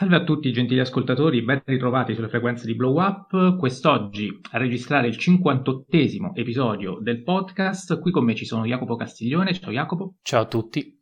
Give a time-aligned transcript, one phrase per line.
[0.00, 3.58] Salve a tutti gentili ascoltatori, ben ritrovati sulle frequenze di Blow Up.
[3.58, 8.00] Quest'oggi a registrare il 58esimo episodio del podcast.
[8.00, 10.14] Qui con me ci sono Jacopo Castiglione, ciao Jacopo.
[10.22, 10.98] Ciao a tutti.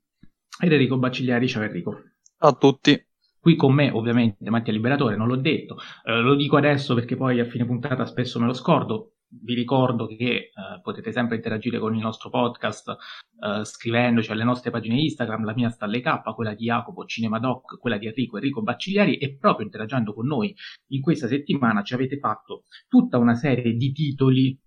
[0.61, 1.93] Ed Enrico Baccigliari, ciao Enrico.
[2.41, 3.01] Ciao a tutti.
[3.39, 7.39] Qui con me, ovviamente, Mattia Liberatore, non l'ho detto, eh, lo dico adesso perché poi
[7.39, 10.51] a fine puntata spesso me lo scordo vi ricordo che eh,
[10.83, 15.69] potete sempre interagire con il nostro podcast eh, scrivendoci alle nostre pagine Instagram, la mia
[15.69, 20.15] sta alle K, quella di Jacopo, Cinemadoc, quella di Enrico, Enrico Baccigliari e proprio interagendo
[20.15, 20.55] con noi
[20.89, 24.59] in questa settimana ci avete fatto tutta una serie di titoli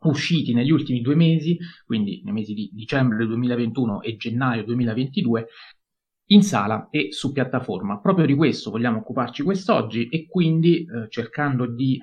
[0.00, 5.46] usciti negli ultimi due mesi, quindi nei mesi di dicembre 2021 e gennaio 2022,
[6.30, 8.00] in sala e su piattaforma.
[8.00, 11.98] Proprio di questo vogliamo occuparci quest'oggi e quindi eh, cercando di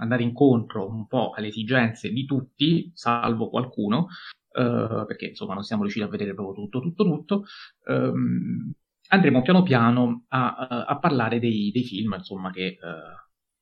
[0.00, 4.08] andare incontro un po' alle esigenze di tutti, salvo qualcuno,
[4.52, 7.44] eh, perché insomma non siamo riusciti a vedere proprio tutto, tutto, tutto,
[7.86, 8.72] ehm,
[9.08, 12.78] andremo piano piano a, a parlare dei, dei, film, insomma, che eh,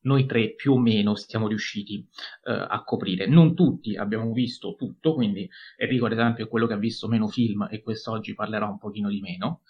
[0.01, 2.07] noi tre più o meno siamo riusciti
[2.45, 3.27] eh, a coprire.
[3.27, 7.29] Non tutti abbiamo visto tutto, quindi Enrico ad esempio è quello che ha visto meno
[7.29, 9.63] film e quest'oggi parlerà un pochino di meno,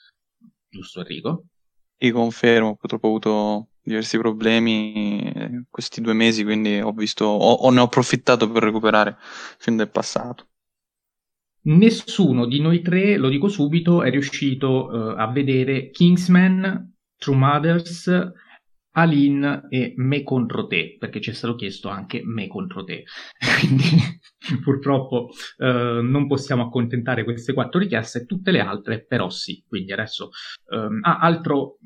[0.68, 1.46] giusto Enrico?
[2.00, 7.52] Io confermo, purtroppo ho avuto diversi problemi eh, questi due mesi, quindi ho visto, o,
[7.52, 9.16] o ne ho approfittato per recuperare
[9.58, 10.46] film del passato.
[11.62, 18.32] Nessuno di noi tre, lo dico subito, è riuscito uh, a vedere Kingsman, True Mothers,
[18.92, 23.04] Aline e Me contro te, perché ci è stato chiesto anche Me contro te.
[23.60, 23.84] Quindi
[24.62, 29.62] purtroppo uh, non possiamo accontentare queste quattro richieste, tutte le altre però sì.
[29.66, 30.30] Quindi adesso...
[30.70, 31.78] Um, ah, altro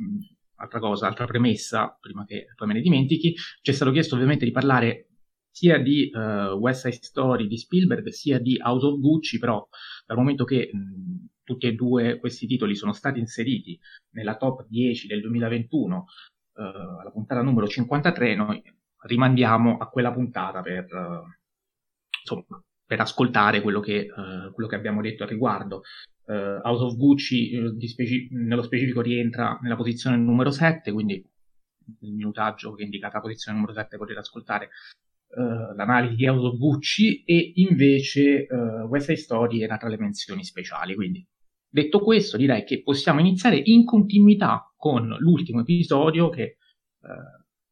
[0.63, 4.45] altra cosa, altra premessa, prima che poi me ne dimentichi, ci è stato chiesto ovviamente
[4.45, 5.09] di parlare
[5.51, 9.67] sia di uh, West Side Story di Spielberg sia di House of Gucci, però
[10.07, 13.79] dal momento che mh, tutti e due questi titoli sono stati inseriti
[14.13, 18.63] nella top 10 del 2021, uh, alla puntata numero 53, noi
[19.03, 21.27] rimandiamo a quella puntata per, uh,
[22.21, 24.07] insomma, per ascoltare quello che,
[24.53, 25.81] quello che abbiamo detto al riguardo
[26.27, 31.15] uh, House of Gucci uh, speci- nello specifico rientra nella posizione numero 7, quindi
[32.01, 34.69] il minutaggio che indica la posizione numero 7 potete ascoltare
[35.37, 40.45] uh, l'analisi di House of Gucci e invece uh, West Side era tra le menzioni
[40.45, 40.95] speciali.
[40.95, 41.27] Quindi
[41.69, 46.57] detto questo direi che possiamo iniziare in continuità con l'ultimo episodio che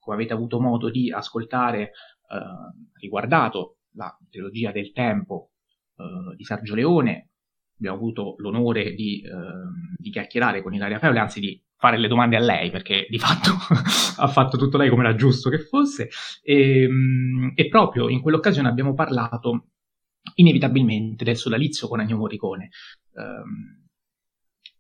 [0.01, 1.93] come avete avuto modo di ascoltare
[2.95, 5.53] riguardato la trilogia del tempo
[6.35, 7.30] di Sergio Leone
[7.81, 12.37] abbiamo avuto l'onore di, eh, di chiacchierare con Ilaria Feole, anzi di fare le domande
[12.37, 13.53] a lei, perché di fatto
[14.21, 16.11] ha fatto tutto lei come era giusto che fosse,
[16.43, 19.69] e, ehm, e proprio in quell'occasione abbiamo parlato
[20.35, 22.69] inevitabilmente del sodalizio con Ennio Morricone.
[23.13, 23.79] Um,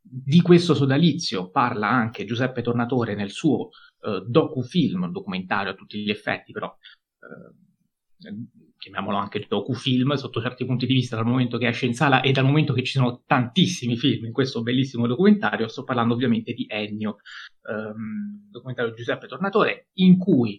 [0.02, 3.68] di questo sodalizio parla anche Giuseppe Tornatore nel suo
[4.00, 7.54] uh, docufilm, documentario a tutti gli effetti, però uh,
[8.80, 12.32] chiamiamolo anche docufilm sotto certi punti di vista dal momento che esce in sala e
[12.32, 16.64] dal momento che ci sono tantissimi film in questo bellissimo documentario, sto parlando ovviamente di
[16.66, 17.18] Ennio,
[17.68, 20.58] ehm, documentario di Giuseppe Tornatore, in cui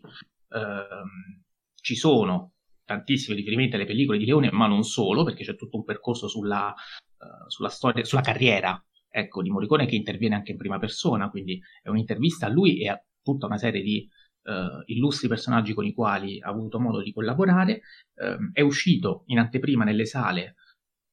[0.50, 1.42] ehm,
[1.82, 2.54] ci sono
[2.86, 6.68] tantissimi riferimenti alle pellicole di Leone, ma non solo, perché c'è tutto un percorso sulla,
[6.68, 11.60] uh, sulla storia, sulla carriera ecco, di Morricone che interviene anche in prima persona, quindi
[11.82, 14.08] è un'intervista a lui e a tutta una serie di
[14.44, 17.82] uh, illustri personaggi con i quali ha avuto modo di collaborare.
[18.16, 20.56] Uh, è uscito in anteprima nelle sale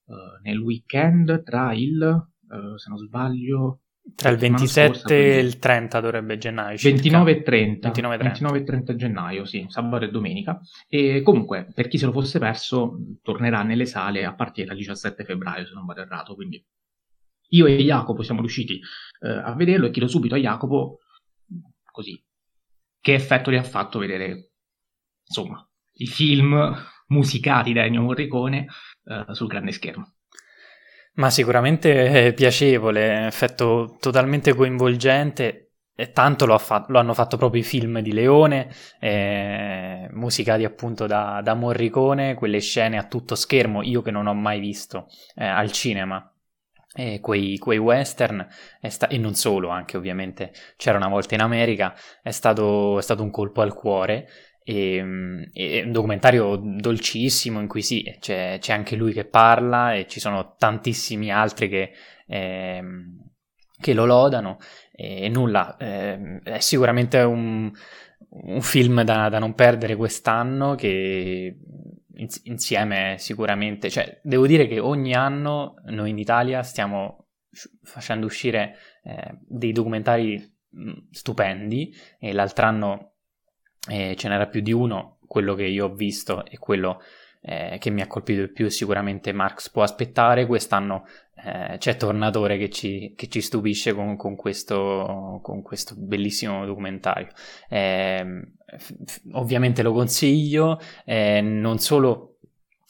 [0.07, 3.81] uh, nel weekend tra il, eh, se non sbaglio,
[4.15, 6.79] tra il 27 scorsa, e il 30 dovrebbe gennaio.
[6.81, 7.89] 29 e 30.
[7.89, 8.25] 29 e 30.
[8.25, 10.61] 29 e 30 gennaio, sì, sabato e domenica.
[10.89, 15.25] E comunque, per chi se lo fosse perso, tornerà nelle sale a partire dal 17
[15.25, 16.35] febbraio, se non vado errato.
[16.35, 16.65] Quindi
[17.51, 18.81] io e Jacopo siamo riusciti
[19.21, 21.01] eh, a vederlo e chiedo subito a Jacopo,
[21.91, 22.21] così,
[23.01, 24.53] che effetto gli ha fatto vedere,
[25.27, 26.77] insomma, i film
[27.09, 28.67] musicati da Ennio Morricone
[29.05, 30.15] uh, sul grande schermo.
[31.15, 35.65] Ma sicuramente piacevole, effetto totalmente coinvolgente.
[36.01, 41.07] E tanto lo, fa- lo, hanno fatto proprio i film di Leone, eh, musicati appunto
[41.09, 45.45] da, da, Morricone, quelle scene a tutto schermo, io che non ho mai visto eh,
[45.45, 46.33] al cinema,
[46.95, 48.47] e quei, quei western,
[48.89, 53.23] sta- e non solo, anche ovviamente c'era una volta in America, è stato, è stato
[53.23, 54.29] un colpo al cuore.
[54.65, 60.07] E, e, un documentario dolcissimo in cui sì, c'è, c'è, anche lui che parla e
[60.07, 61.93] ci sono tantissimi altri che,
[62.27, 62.83] eh,
[63.81, 64.59] che lo lodano.
[64.93, 67.71] E nulla, eh, è sicuramente un,
[68.31, 71.57] un film da, da non perdere quest'anno che
[72.45, 77.29] insieme sicuramente, cioè devo dire che ogni anno noi in Italia stiamo
[77.83, 80.57] facendo uscire eh, dei documentari
[81.11, 83.13] stupendi e l'altro anno
[83.89, 87.01] eh, ce n'era più di uno, quello che io ho visto e quello
[87.41, 91.05] eh, che mi ha colpito di più sicuramente Marx può aspettare, quest'anno
[91.45, 97.29] eh, c'è Tornatore che ci, che ci stupisce con, con, questo, con, questo, bellissimo documentario.
[97.69, 98.43] Eh,
[98.77, 102.38] f- ovviamente lo consiglio, eh, non solo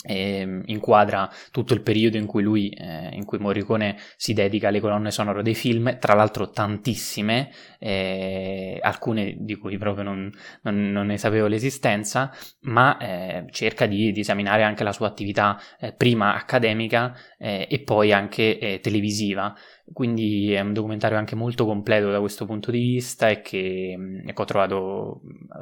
[0.05, 4.81] eh, inquadra tutto il periodo in cui lui, eh, in cui Morricone si dedica alle
[4.81, 10.31] colonne sonore dei film, tra l'altro tantissime, eh, alcune di cui proprio non,
[10.63, 15.61] non, non ne sapevo l'esistenza, ma eh, cerca di, di, esaminare anche la sua attività
[15.81, 19.55] eh, prima accademica eh, e poi anche televisiva
[19.93, 23.97] quindi è un documentario anche molto completo da questo punto di vista e che
[24.27, 25.21] ecco, ho trovato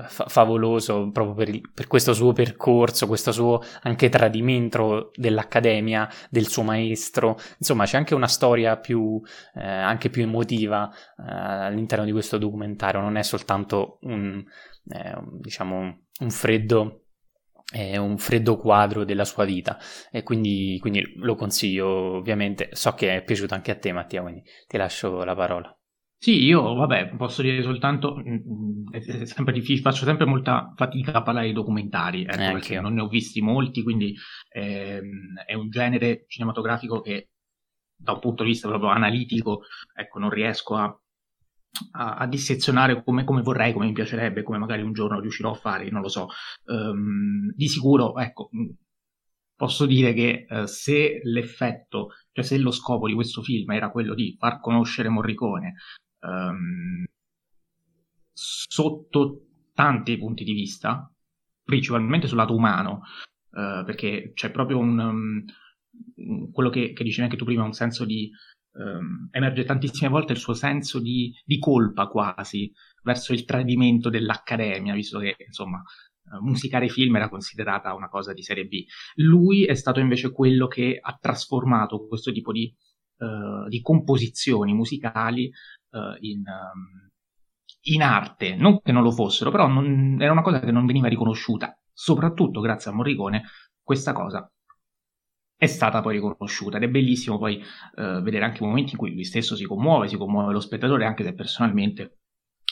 [0.09, 6.49] fa- favoloso proprio per, il, per, questo suo percorso, questo suo anche tradimento dell'accademia, del
[6.49, 7.39] suo maestro.
[7.59, 9.21] Insomma, c'è anche una storia più,
[9.55, 14.45] eh, anche più emotiva eh, all'interno di questo documentario, non è soltanto un,
[14.89, 17.06] eh, diciamo, un freddo
[17.71, 19.79] è un freddo quadro della sua vita.
[20.11, 22.69] E quindi, quindi, lo consiglio ovviamente.
[22.73, 25.77] So che è piaciuto anche a te Mattia quindi ti lascio la parola.
[26.19, 31.13] Sì io vabbè posso dire soltanto mm, mm, è sempre difficile faccio sempre molta fatica
[31.13, 34.15] a parlare di documentari ecco, eh, perché non ne ho visti molti quindi
[34.49, 37.29] ehm, è un genere cinematografico che
[37.95, 39.65] da un punto di vista proprio analitico
[39.95, 40.99] ecco non riesco a
[41.93, 45.55] a, a dissezionare come, come, vorrei, come mi piacerebbe, come magari un giorno riuscirò a
[45.55, 46.29] fare, non lo so.
[46.65, 48.51] Um, di sicuro, ecco,
[49.55, 54.15] posso dire che uh, se l'effetto, cioè se lo scopo di questo film era quello
[54.15, 55.75] di far conoscere Morricone
[56.21, 57.05] um,
[58.33, 61.11] sotto tanti punti di vista,
[61.63, 63.03] principalmente sul lato umano,
[63.51, 64.99] uh, perché c'è proprio un...
[64.99, 65.45] Um,
[66.53, 68.31] quello che, che dicevi anche tu prima, un senso di
[68.79, 74.95] ehm, emerge tantissime volte il suo senso di, di, colpa quasi verso il tradimento dell'accademia,
[74.95, 75.83] visto che insomma
[76.33, 78.85] eh, musicare film era considerata una cosa di serie B.
[79.17, 82.75] Lui è stato invece quello che ha trasformato questo tipo di,
[83.19, 85.51] uh, di composizioni musicali
[85.91, 87.09] uh, in, um,
[87.83, 91.09] in, arte, non che non lo fossero, però non, era una cosa che non veniva
[91.09, 93.45] riconosciuta, soprattutto grazie a Morricone.
[93.83, 94.51] Questa cosa
[95.57, 99.13] è stata poi riconosciuta ed è bellissimo poi eh, vedere anche i momenti in cui
[99.13, 102.19] lui stesso si commuove, si commuove lo spettatore, anche se personalmente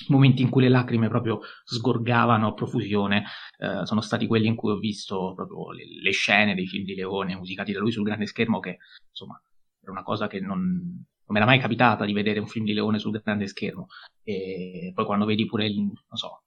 [0.09, 3.25] momenti in cui le lacrime proprio sgorgavano a profusione
[3.59, 6.95] eh, sono stati quelli in cui ho visto proprio le, le, scene dei film di
[6.95, 8.79] Leone musicati da lui sul grande schermo che
[9.09, 9.41] insomma
[9.81, 12.75] era una cosa che non, non mi era mai capitata di vedere un film di
[12.75, 13.87] Leone sul grande schermo.
[14.23, 16.43] E poi quando vedi pure il, non so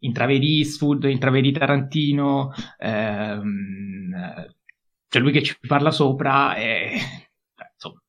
[0.00, 4.12] intravedi Eastwood, intravedi Tarantino ehm,
[5.12, 6.96] c'è lui che ci parla sopra e
[7.74, 8.02] insomma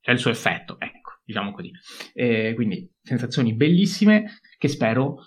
[0.00, 1.70] c'è il suo effetto, ecco, diciamo così.
[2.12, 5.18] E quindi sensazioni bellissime che spero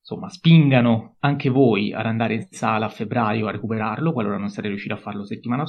[0.00, 4.66] insomma spingano anche voi ad andare in sala a febbraio a recuperarlo, qualora non siete
[4.66, 5.64] riusciti a farlo settimana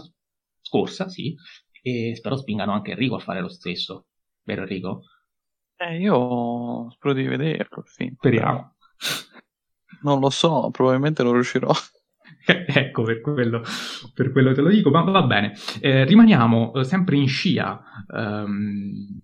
[0.61, 1.35] scorsa, sì,
[1.83, 4.07] e spero spingano anche Enrico a fare lo stesso,
[4.41, 5.03] vero Enrico?
[5.75, 8.11] Eh, io spero di vederlo, sì.
[8.15, 8.77] Speriamo.
[10.01, 11.71] Non lo so, probabilmente non riuscirò.
[12.45, 13.61] ecco, per quello,
[14.13, 15.53] per quello, te lo dico, ma va bene.
[15.79, 17.81] Eh, rimaniamo eh, sempre in scia
[18.13, 19.19] ehm,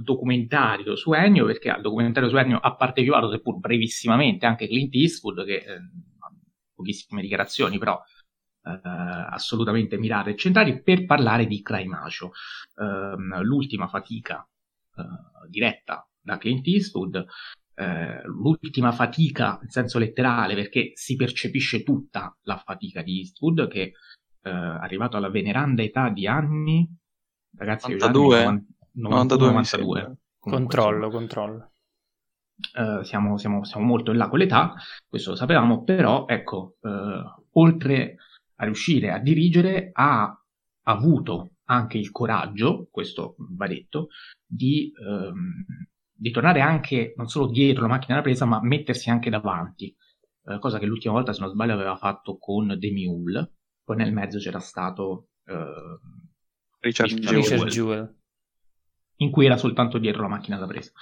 [0.00, 5.44] documentario su Ennio, perché al documentario su Ennio ha partecipato, seppur brevissimamente, anche Clint Eastwood,
[5.44, 6.32] che eh, ha
[6.74, 8.00] pochissime dichiarazioni, però
[8.62, 12.32] eh, assolutamente mirate e centrali, per parlare di Cry Macio,
[12.76, 14.46] ehm, l'ultima fatica
[14.96, 17.24] eh, diretta da Clint Eastwood,
[17.78, 23.92] eh, l'ultima fatica in senso letterale, perché si percepisce tutta la fatica di Eastwood, che
[24.40, 26.88] eh, arrivato alla veneranda età di anni,
[27.56, 30.16] ragazzi, 92, anni, 92, 92.
[30.38, 31.70] controllo, controllo.
[32.72, 34.72] Uh, siamo, siamo, siamo, molto in là con l'età,
[35.06, 38.16] questo lo sapevamo, però ecco, uh, oltre
[38.54, 40.34] a riuscire a dirigere, ha
[40.84, 44.08] avuto anche il coraggio, questo va detto,
[44.46, 45.66] di um,
[46.16, 49.94] di tornare anche non solo dietro la macchina da presa, ma mettersi anche davanti,
[50.46, 53.52] eh, cosa che l'ultima volta, se non sbaglio, aveva fatto con The Mule.
[53.84, 56.00] Poi nel mezzo c'era stato eh,
[56.80, 58.14] Richard, Richard Jewell,
[59.16, 60.92] in cui era soltanto dietro la macchina da presa.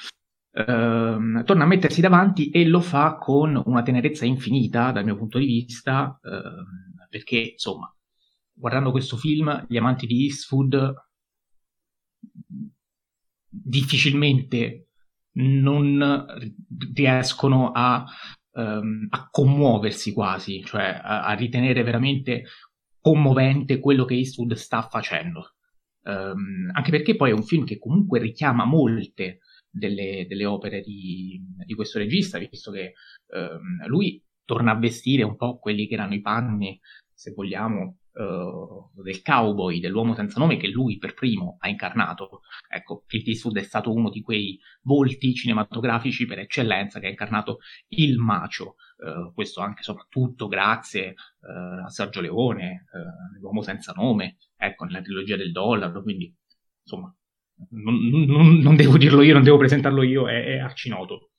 [0.54, 5.38] Uh, torna a mettersi davanti e lo fa con una tenerezza infinita dal mio punto
[5.38, 7.92] di vista, uh, perché insomma,
[8.52, 10.94] guardando questo film, gli amanti di Eastwood
[13.49, 14.90] difficilmente
[15.34, 16.26] non
[16.92, 18.04] riescono a,
[18.52, 22.44] um, a commuoversi quasi, cioè a, a, ritenere veramente
[23.00, 25.54] commovente quello che Eastwood sta facendo.
[26.02, 29.38] Um, anche perché poi è un film che comunque richiama molte
[29.70, 32.92] delle, delle opere di, di, questo regista, visto che
[33.28, 36.78] ehm, lui torna a vestire un po' quelli che erano i panni,
[37.12, 42.40] se vogliamo, uh, del cowboy, dell'uomo senza nome che lui per primo ha incarnato.
[42.68, 47.59] Ecco, Clint Eastwood è stato uno di quei volti cinematografici per eccellenza che ha incarnato
[47.88, 48.76] il macio.
[48.97, 52.87] Uh, questo anche soprattutto grazie uh, a Sergio Leone,
[53.40, 56.35] l'uomo senza nome, ecco, nella trilogia del dollaro, quindi
[56.83, 57.14] insomma,
[57.71, 61.30] non, non, non devo dirlo io, non devo presentarlo io, è, è arcinoto.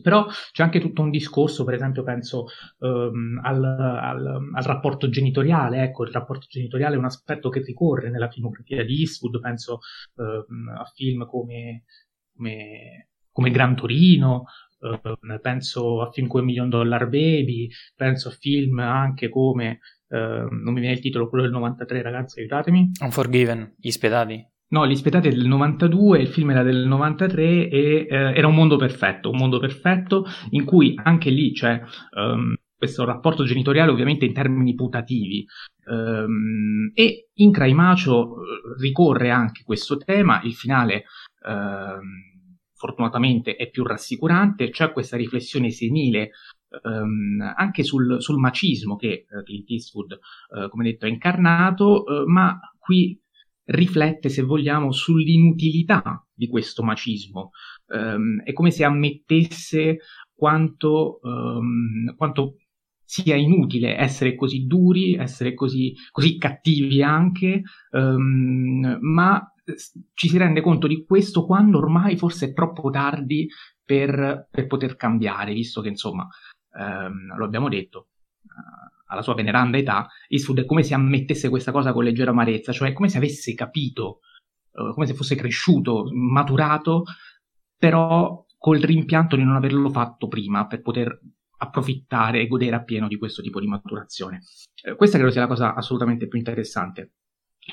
[0.00, 2.46] Però c'è anche tutto un discorso, per esempio, penso
[2.78, 5.82] um, al, al, al, rapporto genitoriale.
[5.82, 9.40] Ecco, il rapporto genitoriale è un aspetto che ricorre nella filmografia di Eastwood.
[9.40, 9.80] Penso
[10.14, 11.84] um, a film come,
[12.34, 14.44] come, come Gran Torino,
[14.80, 20.72] uh, penso a film come Million Dollar Baby, penso a film anche come, uh, non
[20.72, 22.90] mi viene il titolo, quello del 93, ragazzi, aiutatemi.
[23.00, 24.46] Unforgiven, Gli Spiedati.
[24.70, 28.54] No, Gli Spietati è del 92, il film era del 93 e eh, era un
[28.54, 31.82] mondo perfetto, un mondo perfetto in cui anche lì c'è
[32.14, 35.44] um, questo rapporto genitoriale ovviamente in termini putativi.
[35.86, 41.02] Um, e in Craimacio eh, ricorre anche questo tema, il finale
[41.48, 46.30] um, fortunatamente è più rassicurante, c'è questa riflessione senile
[47.56, 52.60] anche sul, sul, macismo che uh, Clint Eastwood, uh, come detto, ha incarnato, uh, ma
[52.78, 53.19] qui
[53.70, 57.50] riflette, se vogliamo, sull'inutilità di questo macismo.
[57.86, 59.98] Um, è come se ammettesse
[60.34, 62.56] quanto, um, quanto,
[63.04, 69.52] sia inutile essere così duri, essere così, così cattivi anche, um, ma
[70.14, 73.48] ci si rende conto di questo quando ormai forse è troppo tardi
[73.84, 76.26] per, per poter cambiare, visto che insomma,
[77.36, 78.08] lo abbiamo detto,
[79.10, 82.92] alla sua veneranda età, Eastwood è come se ammettesse questa cosa con leggera amarezza, cioè
[82.92, 84.20] come se avesse capito,
[84.72, 87.04] uh, come se fosse cresciuto, maturato,
[87.76, 91.18] però col rimpianto di non averlo fatto prima per poter
[91.62, 94.42] approfittare e godere appieno di questo tipo di maturazione.
[94.82, 97.12] Eh, questa credo sia la cosa assolutamente più interessante.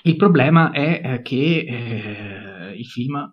[0.03, 3.29] Il problema è eh, che eh, il film,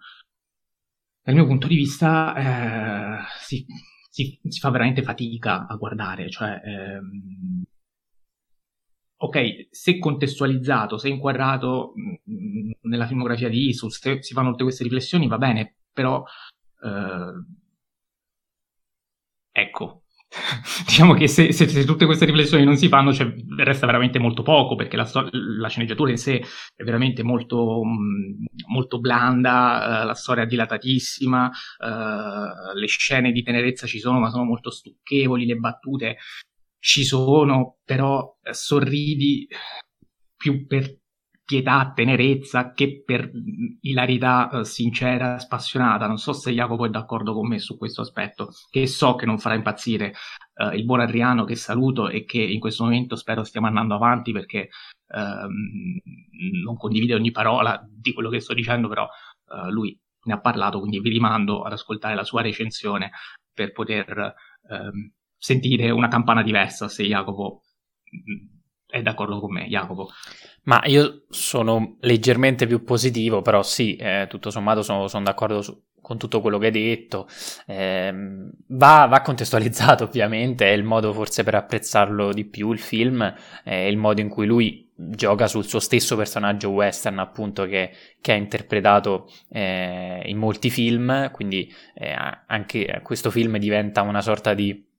[1.22, 3.64] dal mio punto di vista, eh, si,
[4.10, 7.62] si, si, fa veramente fatica a guardare, cioè ehm,
[9.16, 14.82] ok, se contestualizzato, se inquadrato mm, nella filmografia di Eastwood, se si fanno tutte queste
[14.84, 16.22] riflessioni, va bene, però
[16.82, 17.32] eh,
[19.52, 20.02] ecco,
[20.86, 24.42] diciamo che se, se, se, tutte queste riflessioni non si fanno, cioè, resta veramente molto
[24.42, 26.42] poco, perché la, la sceneggiatura in sé
[26.74, 33.42] è veramente molto, mm, molto blanda, uh, la storia è dilatatissima, uh, le scene di
[33.42, 36.16] tenerezza ci sono, ma sono molto stucchevoli, le battute
[36.84, 39.48] ci sono, però eh, sorridi
[40.36, 40.98] più per
[41.42, 43.30] pietà, tenerezza che per
[43.80, 46.06] ilarità uh, sincera, spassionata.
[46.06, 49.38] Non so se Jacopo è d'accordo con me su questo aspetto, che so che non
[49.38, 50.12] farà impazzire
[50.56, 54.32] uh, il buon Adriano che saluto e che in questo momento spero stiamo andando avanti
[54.32, 54.68] perché
[55.08, 55.48] uh,
[56.64, 59.08] non condivide ogni parola di quello che sto dicendo, però
[59.70, 63.10] lui ne ha parlato, quindi vi rimando ad ascoltare la sua recensione
[63.52, 64.34] per poter
[64.68, 65.12] ehm,
[65.44, 67.60] sentire una campana diversa se Jacopo
[68.16, 68.46] mm,
[68.86, 70.08] è d'accordo con me, Jacopo.
[70.62, 75.78] Ma io sono leggermente più positivo, però sì, eh, tutto sommato sono, sono d'accordo su,
[76.00, 77.28] con tutto quello che hai detto.
[77.66, 78.14] Eh,
[78.68, 83.74] va, va, contestualizzato ovviamente, è il modo forse per apprezzarlo di più il film, è
[83.74, 88.36] il modo in cui lui gioca sul suo stesso personaggio western appunto che, che ha
[88.36, 94.92] interpretato eh, in molti film, quindi eh, anche questo film diventa una sorta di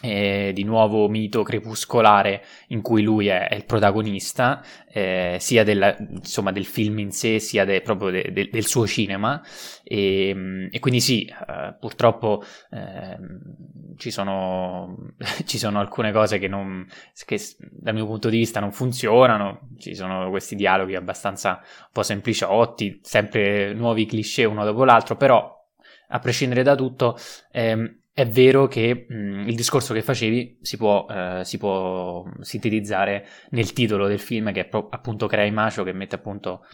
[0.00, 5.96] eh, di nuovo mito crepuscolare in cui lui è, è il protagonista eh, sia della,
[5.98, 9.40] insomma, del film in sé sia de, proprio de, de, del suo cinema.
[9.84, 16.86] E, e quindi sì eh, purtroppo ehm, ci sono, ci, sono, alcune cose che, non,
[17.24, 22.02] che dal mio punto di vista non funzionano ci sono questi dialoghi abbastanza un po'
[22.02, 25.60] sempliciotti sempre nuovi cliché uno dopo l'altro però
[26.08, 27.16] a prescindere da tutto
[27.50, 33.26] ehm, è vero che mh, il discorso che facevi si può, eh, si può, sintetizzare
[33.50, 36.66] nel titolo del film, che è pro- appunto Crea Macio, che mette appunto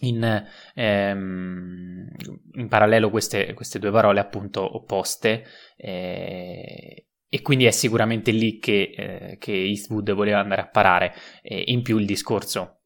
[0.00, 2.08] in, ehm,
[2.52, 5.44] in parallelo queste, queste, due parole appunto opposte.
[5.76, 11.14] Eh, e quindi è sicuramente lì che, eh, che Eastwood voleva andare a parare.
[11.42, 12.79] in più il discorso,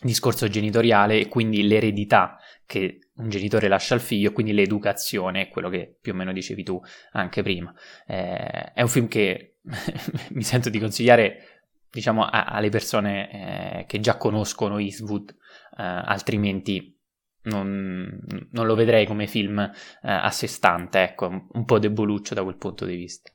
[0.00, 5.98] discorso genitoriale e quindi l'eredità che un genitore lascia al figlio, quindi l'educazione, quello che
[6.00, 6.80] più o meno dicevi tu
[7.12, 7.72] anche prima.
[8.06, 9.56] Eh, è un film che
[10.30, 16.96] mi sento di consigliare, diciamo, a, alle persone eh, che già conoscono Eastwood, eh, altrimenti
[17.42, 19.70] non, non lo vedrei come film eh,
[20.02, 23.30] a sé stante, ecco, un po' deboluccio da quel punto di vista.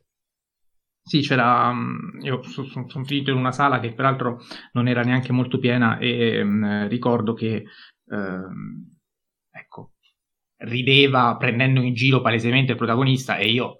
[1.08, 1.72] Sì, c'era.
[1.72, 4.40] Mm, io sono son finito in una sala che peraltro
[4.72, 7.64] non era neanche molto piena e mh, mm, ricordo che.
[8.10, 8.98] Ehm,
[9.52, 9.92] ecco,
[10.58, 13.78] rideva prendendo in giro palesemente il protagonista e io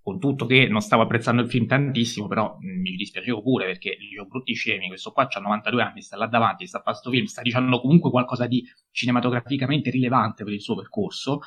[0.00, 3.96] con tutto che non stavo apprezzando il film tantissimo, però mm, mi dispiacevo pure perché
[3.98, 7.24] dicevo brutti scemi, questo qua ha 92 anni, sta là davanti, sta a questo film,
[7.26, 11.40] sta dicendo comunque qualcosa di cinematograficamente rilevante per il suo percorso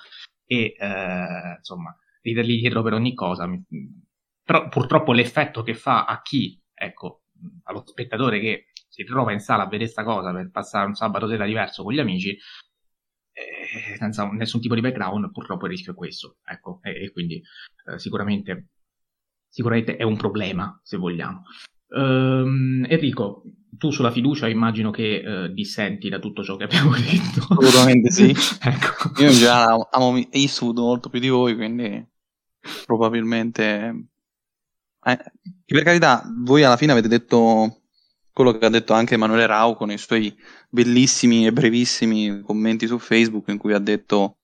[0.45, 3.47] e eh, insomma, ridergli dietro per ogni cosa.
[4.43, 7.23] Però purtroppo l'effetto che fa a chi, ecco,
[7.63, 11.27] allo spettatore che si trova in sala a vedere questa cosa per passare un sabato
[11.27, 12.37] sera diverso con gli amici,
[13.33, 16.37] eh, senza nessun tipo di background, purtroppo il rischio è questo.
[16.43, 17.41] Ecco, e, e quindi
[17.85, 18.67] eh, sicuramente,
[19.47, 21.43] sicuramente è un problema, se vogliamo.
[21.93, 23.43] Um, Enrico,
[23.77, 27.47] tu sulla fiducia immagino che uh, dissenti da tutto ciò che abbiamo detto.
[27.49, 28.29] Assolutamente sì.
[28.61, 29.21] ecco.
[29.21, 32.05] Io in generale amo Eastwood molto più di voi, quindi
[32.85, 34.07] probabilmente...
[35.03, 35.19] Eh,
[35.65, 37.81] per carità, voi alla fine avete detto
[38.33, 40.35] quello che ha detto anche Emanuele Rau con i suoi
[40.69, 44.37] bellissimi e brevissimi commenti su Facebook in cui ha detto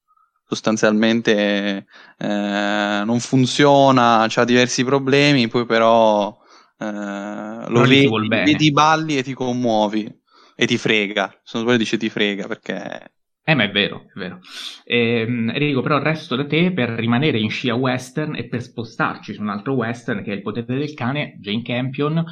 [0.48, 1.86] sostanzialmente
[2.18, 6.38] eh, non funziona, ha diversi problemi, poi però
[6.80, 10.10] eh, lo vedi, vedi balli e ti commuovi
[10.56, 11.42] e ti frega.
[11.44, 13.12] Se non sbaglio dice ti frega perché
[13.50, 14.42] eh, ma è vero, è vero.
[14.84, 19.42] Ehm, Enrico, però resto da te per rimanere in scia western e per spostarci su
[19.42, 22.24] un altro western che è Il potere del cane, Jane Campion, eh,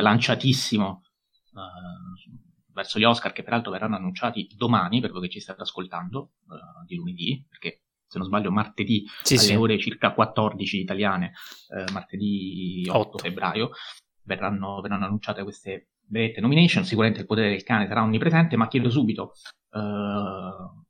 [0.00, 1.02] lanciatissimo
[1.46, 6.34] eh, verso gli Oscar, che peraltro verranno annunciati domani, per voi che ci state ascoltando,
[6.48, 9.54] eh, di lunedì, perché se non sbaglio martedì sì, alle sì.
[9.56, 11.32] ore circa 14 italiane,
[11.76, 13.18] eh, martedì 8, 8.
[13.18, 13.70] febbraio,
[14.22, 18.90] verranno, verranno annunciate queste vedete nomination, sicuramente il potere del cane sarà onnipresente, ma chiedo
[18.90, 19.32] subito
[19.70, 20.84] uh,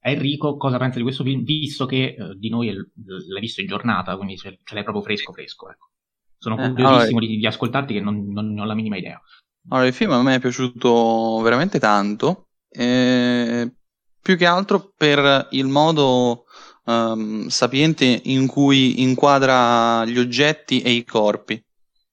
[0.00, 4.16] Enrico cosa pensa di questo film, visto che uh, di noi l'hai visto in giornata,
[4.16, 5.70] quindi ce, ce l'hai proprio fresco fresco.
[5.70, 5.90] Ecco.
[6.38, 9.20] Sono eh, curiosissimo allora, di, di, ascoltarti che non, non, non, ho la minima idea.
[9.68, 13.72] Allora, il film a me è piaciuto veramente tanto, eh,
[14.20, 16.44] più che altro per il modo
[16.84, 21.60] um, sapiente in cui inquadra gli oggetti e i corpi.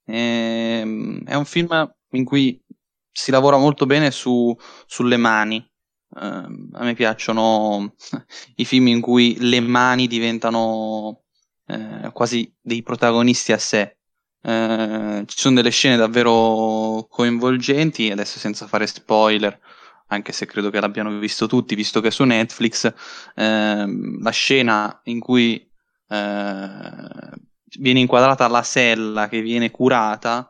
[0.05, 2.59] Eh, è un film in cui
[3.11, 5.63] si lavora molto bene su, sulle mani.
[6.15, 7.95] Uh, a me piacciono
[8.55, 11.23] i film in cui le mani diventano
[11.65, 13.97] uh, quasi dei protagonisti a sé.
[14.41, 19.59] Uh, ci sono delle scene davvero coinvolgenti, adesso senza fare spoiler,
[20.07, 22.93] anche se credo che l'abbiano visto tutti, visto che è su Netflix,
[23.35, 25.55] ehm, la scena in cui
[26.09, 27.09] eh,
[27.79, 30.47] viene inquadrata la sella che viene curata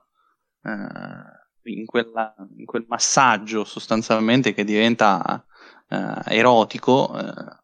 [1.63, 5.45] in, quella, in quel massaggio sostanzialmente che diventa
[5.89, 7.58] eh, erotico, eh,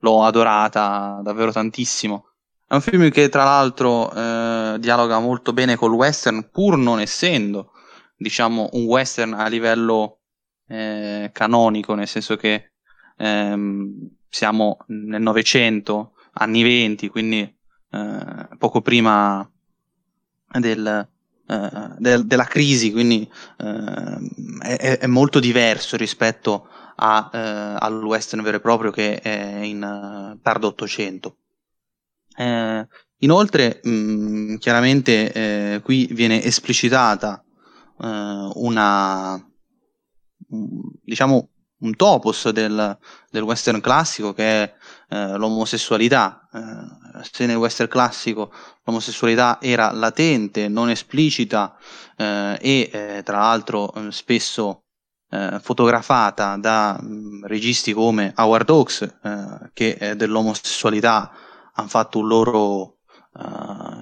[0.00, 2.26] l'ho adorata davvero tantissimo.
[2.66, 7.72] È un film che tra l'altro eh, dialoga molto bene col western, pur non essendo,
[8.16, 10.18] diciamo, un western a livello
[10.68, 12.72] eh, canonico, nel senso che
[13.16, 17.40] ehm, siamo nel Novecento, anni 20, quindi
[17.90, 19.50] eh, poco prima
[20.58, 21.08] del,
[21.46, 23.28] eh, del, della crisi, quindi
[23.58, 24.18] eh,
[24.60, 26.68] è, è, molto diverso rispetto
[27.00, 27.38] a, eh,
[27.78, 31.36] al western vero e proprio che è in uh, tardo Ottocento.
[33.18, 37.42] inoltre, mh, mm, chiaramente qui viene esplicitata
[38.00, 39.44] una
[41.04, 41.48] diciamo
[41.80, 42.98] un topos del,
[43.30, 44.74] del western classico che è
[45.10, 46.48] eh, l'omosessualità.
[46.52, 48.52] Eh, se nel western classico
[48.84, 51.76] l'omosessualità era latente, non esplicita
[52.16, 54.84] eh, e eh, tra l'altro eh, spesso
[55.30, 59.16] eh, fotografata da mh, mm, registi come Howard Hawks
[59.72, 61.30] che dell'omosessualità
[61.74, 62.96] hanno fatto un loro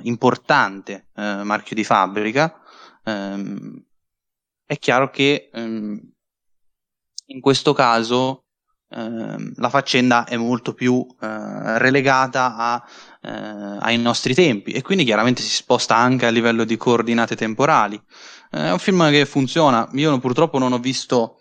[0.03, 2.59] importante marchio di fabbrica,
[3.05, 3.85] ehm,
[4.65, 6.01] è chiaro che ehm,
[7.27, 8.47] in questo caso
[8.89, 12.85] eh, la faccenda è molto più eh, relegata a,
[13.21, 18.01] eh, ai nostri tempi e quindi chiaramente si sposta anche a livello di coordinate temporali.
[18.57, 21.41] Eh, è un film che funziona, io purtroppo non ho visto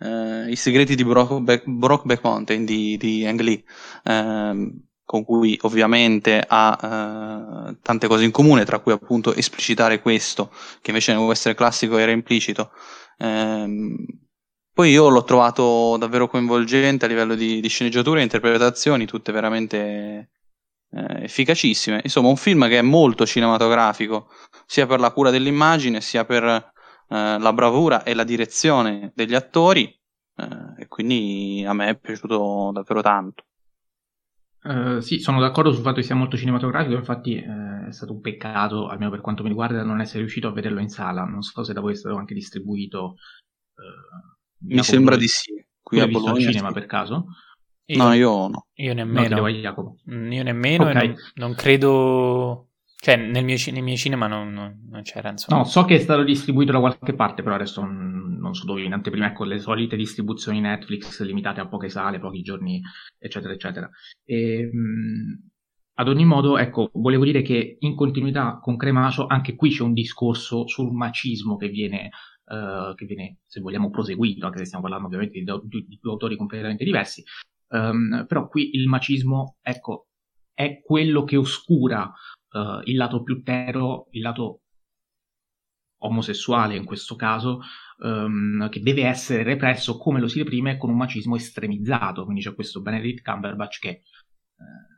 [0.00, 3.62] eh, I segreti di Brokeback, Brokeback Mountain di, di Ang Lee,
[4.04, 10.50] ehm, con cui ovviamente ha eh, tante cose in comune, tra cui appunto esplicitare questo,
[10.80, 12.70] che invece nel western classico era implicito.
[13.18, 13.96] Ehm,
[14.72, 20.30] poi io l'ho trovato davvero coinvolgente a livello di, di sceneggiatura e interpretazioni, tutte veramente
[20.90, 22.00] eh, efficacissime.
[22.04, 24.28] Insomma, un film che è molto cinematografico,
[24.68, 26.62] sia per la cura dell'immagine, sia per eh,
[27.08, 29.84] la bravura e la direzione degli attori.
[30.36, 33.44] Eh, quindi a me è piaciuto davvero tanto.
[34.60, 38.20] Uh, sì, sono d'accordo sul fatto che sia molto cinematografico, infatti eh, è stato un
[38.20, 41.24] peccato, almeno per quanto mi riguarda, non essere riuscito a vederlo in sala.
[41.24, 43.14] Non so se da voi è stato anche distribuito.
[43.74, 45.64] Uh, mi sembra di sì.
[45.80, 46.32] Qui a Bologna.
[46.32, 46.74] al cinema sì.
[46.74, 47.24] per caso?
[47.86, 48.66] Io, no, io no.
[48.74, 49.40] Io nemmeno.
[49.40, 51.06] No, io nemmeno okay.
[51.06, 52.67] non, non, credo...
[53.00, 55.60] Cioè, nel mio, nei miei cinema non, non, non, c'era, insomma.
[55.60, 58.92] No, so che è stato distribuito da qualche parte, però adesso non, so dove, in
[58.92, 62.80] anteprima, ecco, le solite distribuzioni Netflix limitate a poche sale, pochi giorni,
[63.16, 63.88] eccetera, eccetera.
[64.24, 65.48] E, mh,
[65.94, 69.92] ad ogni modo, ecco, volevo dire che in continuità con Cremacio, anche qui c'è un
[69.92, 72.10] discorso sul macismo che viene
[72.48, 76.12] Uh, che viene, se vogliamo, proseguito, anche se stiamo parlando ovviamente di, di, di due
[76.12, 77.22] autori completamente diversi,
[77.70, 80.06] Um, però qui il macismo, ecco,
[80.54, 82.12] è quello che oscura
[82.52, 84.62] uh, il lato più tero, il lato
[86.00, 87.60] omosessuale in questo caso,
[87.98, 92.24] um, che deve essere represso come lo si reprime con un macismo estremizzato.
[92.24, 94.02] Quindi c'è questo Benedict Cumberbatch che
[94.56, 94.96] uh,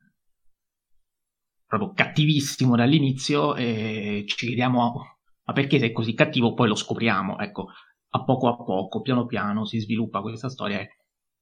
[1.67, 5.19] proprio cattivissimo dall'inizio e ci chiediamo
[5.51, 6.55] ma perché sei così cattivo?
[6.55, 7.71] Poi lo scopriamo, ecco,
[8.11, 10.91] a poco a poco, piano piano si sviluppa questa storia e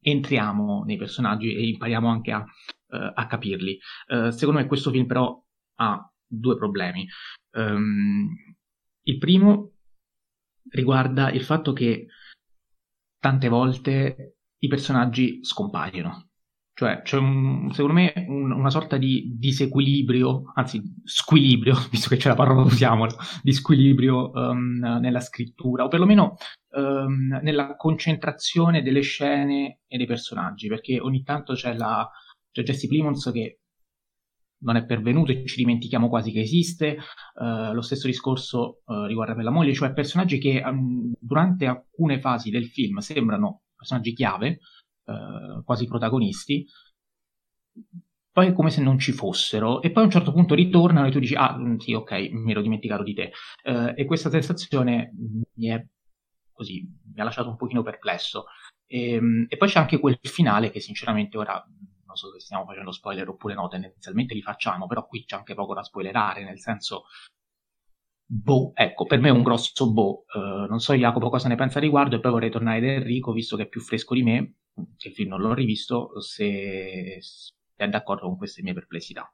[0.00, 3.78] entriamo nei personaggi e impariamo anche a, uh, a capirli.
[4.08, 5.38] Uh, secondo me questo film però
[5.80, 7.06] ha due problemi.
[7.52, 8.28] Um,
[9.02, 9.72] il primo
[10.70, 12.06] riguarda il fatto che
[13.18, 16.28] tante volte i personaggi scompaiono.
[16.78, 22.28] Cioè, c'è un, secondo me un, una sorta di disequilibrio, anzi squilibrio, visto che c'è
[22.28, 23.12] la parola usiamola,
[23.42, 26.36] di squilibrio um, nella scrittura, o perlomeno
[26.76, 32.08] um, nella concentrazione delle scene e dei personaggi, perché ogni tanto c'è, la,
[32.52, 33.58] c'è Jesse Plimons che
[34.60, 36.98] non è pervenuto e ci dimentichiamo quasi che esiste.
[37.34, 42.20] Uh, lo stesso discorso uh, riguarda per la moglie, cioè personaggi che um, durante alcune
[42.20, 44.58] fasi del film sembrano personaggi chiave,
[45.04, 46.66] uh, quasi protagonisti,
[48.32, 51.10] poi è come se non ci fossero, e poi a un certo punto ritornano e
[51.10, 53.32] tu dici, ah mm, sì, ok, mi ero dimenticato di te.
[53.94, 55.12] e questa sensazione
[55.54, 55.84] mi è
[56.58, 56.82] così
[57.14, 58.46] mi ha lasciato un pochino perplesso.
[58.86, 62.66] E, ehm, e, poi c'è anche quel finale che sinceramente ora non so se stiamo
[62.66, 66.60] facendo spoiler oppure no, tendenzialmente li facciamo, però qui c'è anche poco da spoilerare, nel
[66.60, 67.04] senso
[68.30, 70.24] boh, ecco, per me è un grosso boh.
[70.34, 73.32] Uh, non so Jacopo cosa ne pensa a riguardo e poi vorrei tornare da Enrico,
[73.32, 74.56] visto che è più fresco di me,
[74.96, 79.32] che il film non l'ho rivisto, se, se è d'accordo con queste mie perplessità.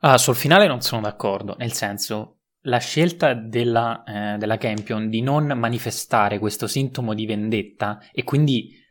[0.00, 5.20] Ah, sul finale non sono d'accordo, nel senso, la scelta della, eh, della Campion di
[5.20, 8.82] non manifestare questo sintomo di vendetta e quindi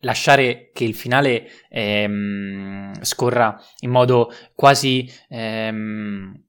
[0.00, 6.44] lasciare che il finale ehm, scorra in modo quasi ehm,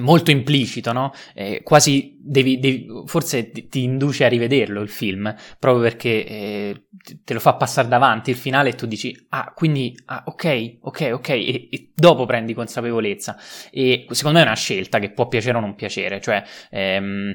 [0.00, 1.12] molto implicito, no?
[1.34, 6.82] Eh, quasi devi, devi, forse ti, induce a rivederlo il film, proprio perché eh,
[7.24, 11.10] te lo fa passare davanti il finale e tu dici, ah, quindi, ah, ok, ok,
[11.14, 13.38] ok, e, e, dopo prendi consapevolezza.
[13.70, 17.34] E secondo me è una scelta che può piacere o non piacere, cioè ehm,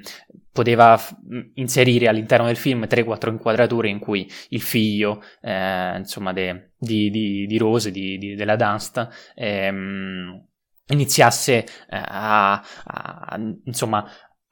[0.53, 1.13] poteva f-
[1.55, 7.45] inserire all'interno del film 3-4 inquadrature in cui il figlio, eh, insomma, de, di, di,
[7.45, 10.45] di, Rose, di, della Dunst, ehm,
[10.87, 14.05] iniziasse eh, a, a, insomma,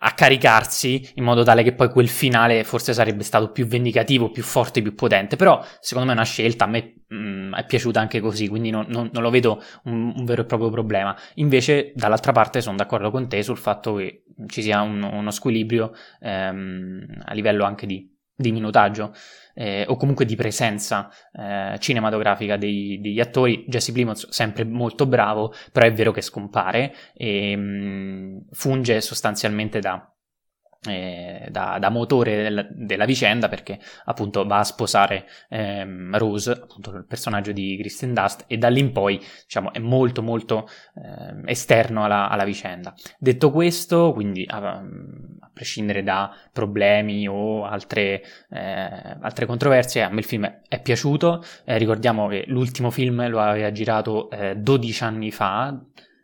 [0.03, 4.41] a caricarsi in modo tale che poi quel finale forse sarebbe stato più vendicativo, più
[4.43, 5.35] forte, più potente.
[5.35, 8.71] Però secondo me è una scelta, a me mh, mm, è piaciuta anche così, quindi
[8.71, 11.15] non, non, non lo vedo un, un, vero e proprio problema.
[11.35, 15.93] Invece dall'altra parte sono d'accordo con te sul fatto che ci sia un, uno squilibrio
[16.19, 19.13] ehm, a livello anche di, di minutaggio
[19.53, 23.65] eh, o comunque di presenza eh, cinematografica dei, degli attori.
[23.67, 29.79] Jesse Plimons sempre molto bravo, però è vero che scompare e mh, mm, funge sostanzialmente
[29.79, 30.10] da
[30.87, 36.91] eh, da, da, motore del, della vicenda perché appunto va a sposare ehm, Rose, appunto
[36.95, 41.51] il personaggio di Kristen Dust e da lì in poi diciamo è molto molto eh,
[41.51, 42.95] esterno alla, alla, vicenda.
[43.19, 50.19] Detto questo, quindi a, a prescindere da problemi o altre, eh, altre, controversie, a me
[50.19, 55.31] il film è piaciuto, eh, ricordiamo che l'ultimo film lo aveva girato 12 eh, anni
[55.31, 55.79] fa,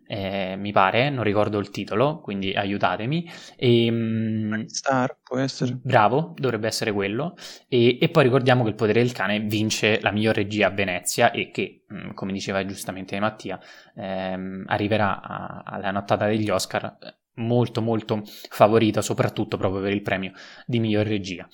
[0.07, 3.29] eh, mi pare, non ricordo il titolo, quindi aiutatemi.
[3.55, 5.77] E, ehm, Star, può essere.
[5.81, 7.35] Bravo, dovrebbe essere quello.
[7.67, 11.31] E, e, poi ricordiamo che Il potere del cane vince la miglior regia a Venezia
[11.31, 13.59] e che, mm, come diceva giustamente Mattia,
[13.95, 20.01] ehm, arriverà a, alla nottata degli Oscar eh, molto molto favorita, soprattutto proprio per il
[20.01, 20.31] premio
[20.65, 21.47] di miglior regia.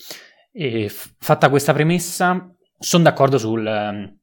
[0.51, 4.17] E fatta questa premessa, sono d'accordo sul ehm,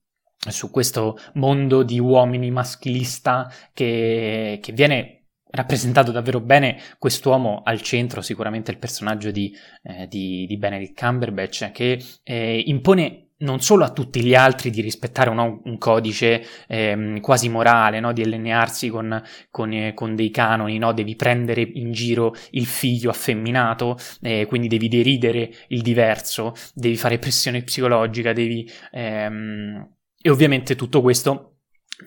[0.49, 5.17] su questo mondo di uomini maschilista che, che viene
[5.51, 11.73] rappresentato davvero bene quest'uomo al centro, sicuramente il personaggio di, eh, di, di Benedict Cumberbatch,
[11.73, 17.21] che eh, impone non solo a tutti gli altri di rispettare un, un codice ehm,
[17.21, 18.13] quasi morale, no?
[18.13, 20.93] di allinearsi con, con, eh, con dei canoni, no?
[20.93, 27.19] devi prendere in giro il figlio affemminato, eh, quindi devi deridere il diverso, devi fare
[27.19, 28.71] pressione psicologica, devi...
[28.93, 29.99] Ehm...
[30.21, 31.51] e ovviamente tutto questo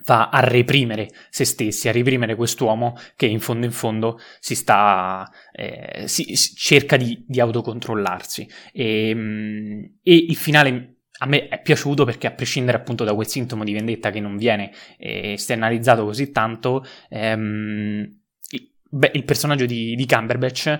[0.04, 5.28] va a reprimere se stessi, a reprimere quest'uomo che in fondo in fondo si sta,
[5.52, 8.48] eh, si, cerca di, di autocontrollarsi.
[8.72, 13.28] E, ehm, e il finale a me è piaciuto perché a prescindere appunto da quel
[13.28, 18.20] sintomo di vendetta che non viene eh, esternalizzato così tanto, ehm,
[18.90, 20.78] beh, il personaggio di, di Cumberbatch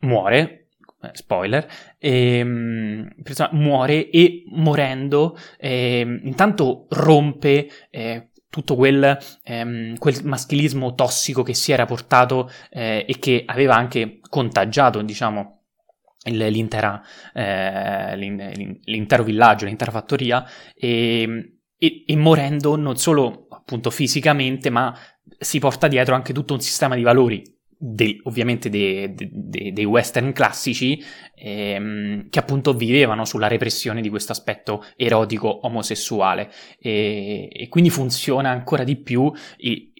[0.00, 0.65] muore,
[1.02, 1.66] eh, spoiler,
[1.98, 3.14] ehm,
[3.52, 11.72] muore e morendo eh, intanto rompe eh, tutto quel, ehm, quel, maschilismo tossico che si
[11.72, 15.56] era portato eh, e che aveva anche contagiato, diciamo,
[16.24, 17.02] l'intera,
[17.34, 24.96] eh, l'intero villaggio, l'intera fattoria, e, e, e, morendo non solo appunto fisicamente, ma
[25.38, 27.55] si porta dietro anche tutto un sistema di valori.
[27.78, 30.98] De, ovviamente dei de, de, western classici
[31.34, 36.50] ehm, che appunto vivevano sulla repressione di questo aspetto erotico omosessuale.
[36.78, 39.92] E, e quindi funziona ancora di più e,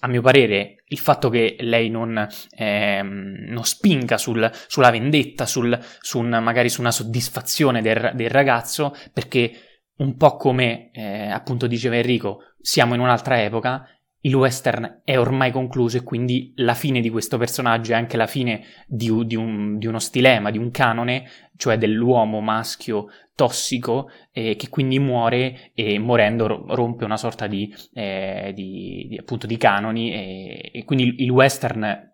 [0.00, 5.78] a mio parere, il fatto che lei non, ehm, non spinga sul, sulla vendetta, sul,
[6.00, 11.66] su un, magari su una soddisfazione del, del, ragazzo, perché un po' come eh, appunto
[11.66, 13.86] diceva Enrico, siamo in un'altra epoca,
[14.22, 18.26] il western è ormai concluso e quindi la fine di questo personaggio è anche la
[18.26, 24.56] fine di, di, un, di uno stilema, di un canone, cioè dell'uomo maschio tossico eh,
[24.56, 30.70] che quindi muore e morendo rompe una sorta di, eh, di, appunto di canoni e,
[30.74, 32.08] e quindi il, il western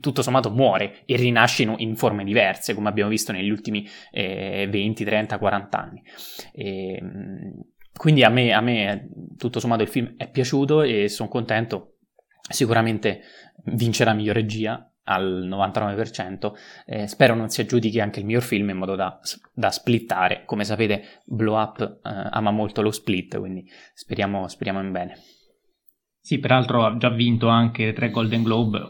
[0.00, 4.66] tutto sommato muore e rinasce in, in, forme diverse, come abbiamo visto negli ultimi eh,
[4.70, 6.02] 20, 30, 40 anni.
[6.52, 7.52] E, ehm,
[7.96, 11.98] quindi a me, a me, tutto sommato il film è piaciuto e sono contento.
[12.48, 13.22] Sicuramente
[13.64, 16.52] vincerà miglior regia al 99%.
[16.86, 19.18] Eh, spero non si aggiudichi anche il miglior film in modo da,
[19.52, 20.44] da splittare.
[20.44, 25.14] Come sapete, Blow Up eh, ama molto lo split, quindi speriamo, speriamo in bene.
[26.24, 28.80] Sì, peraltro ha già vinto anche tre Golden Globe,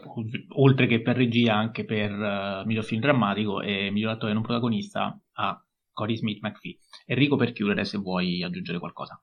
[0.57, 5.19] oltre che per regia, anche per uh, miglior film drammatico e miglior attore non protagonista
[5.33, 6.77] a Cody Smith McPhee.
[7.07, 9.21] Enrico, per chiudere, se vuoi aggiungere qualcosa.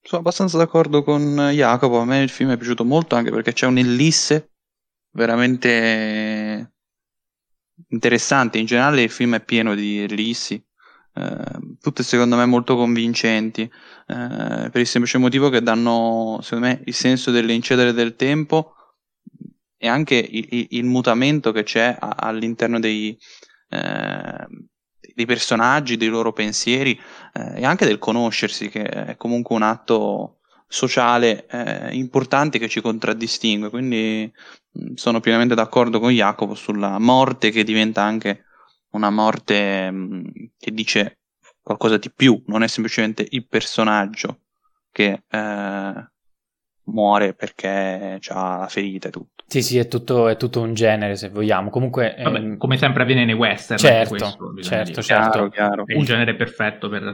[0.00, 3.66] Sono abbastanza d'accordo con Jacopo, a me il film è piaciuto molto anche perché c'è
[3.66, 4.52] un'ellisse
[5.10, 6.72] veramente
[7.88, 8.58] interessante.
[8.58, 10.64] In generale il film è pieno di ellissi,
[11.14, 16.82] eh, tutte secondo me molto convincenti, eh, per il semplice motivo che danno, secondo me,
[16.84, 18.74] il senso dell'incedere del tempo
[19.76, 23.18] e anche il, il mutamento che c'è all'interno dei,
[23.70, 24.46] eh,
[25.16, 27.00] dei personaggi, dei loro pensieri
[27.32, 32.82] eh, e anche del conoscersi, che è comunque un atto sociale eh, importante che ci
[32.82, 33.70] contraddistingue.
[33.70, 34.30] Quindi
[34.72, 38.44] mh, sono pienamente d'accordo con Jacopo sulla morte che diventa anche
[38.90, 41.20] una morte mh, che dice
[41.62, 44.40] qualcosa di più, non è semplicemente il personaggio
[44.92, 46.10] che eh,
[46.86, 49.44] muore perché ha la ferita e tutto.
[49.48, 51.70] Sì, sì, è tutto, è tutto un genere se vogliamo.
[51.70, 52.56] Comunque, Vabbè, ehm...
[52.56, 53.78] come sempre avviene nei western.
[53.78, 55.02] Certo, questo, certo, certo.
[55.02, 55.86] Chiaro, chiaro.
[55.86, 57.12] È un genere perfetto per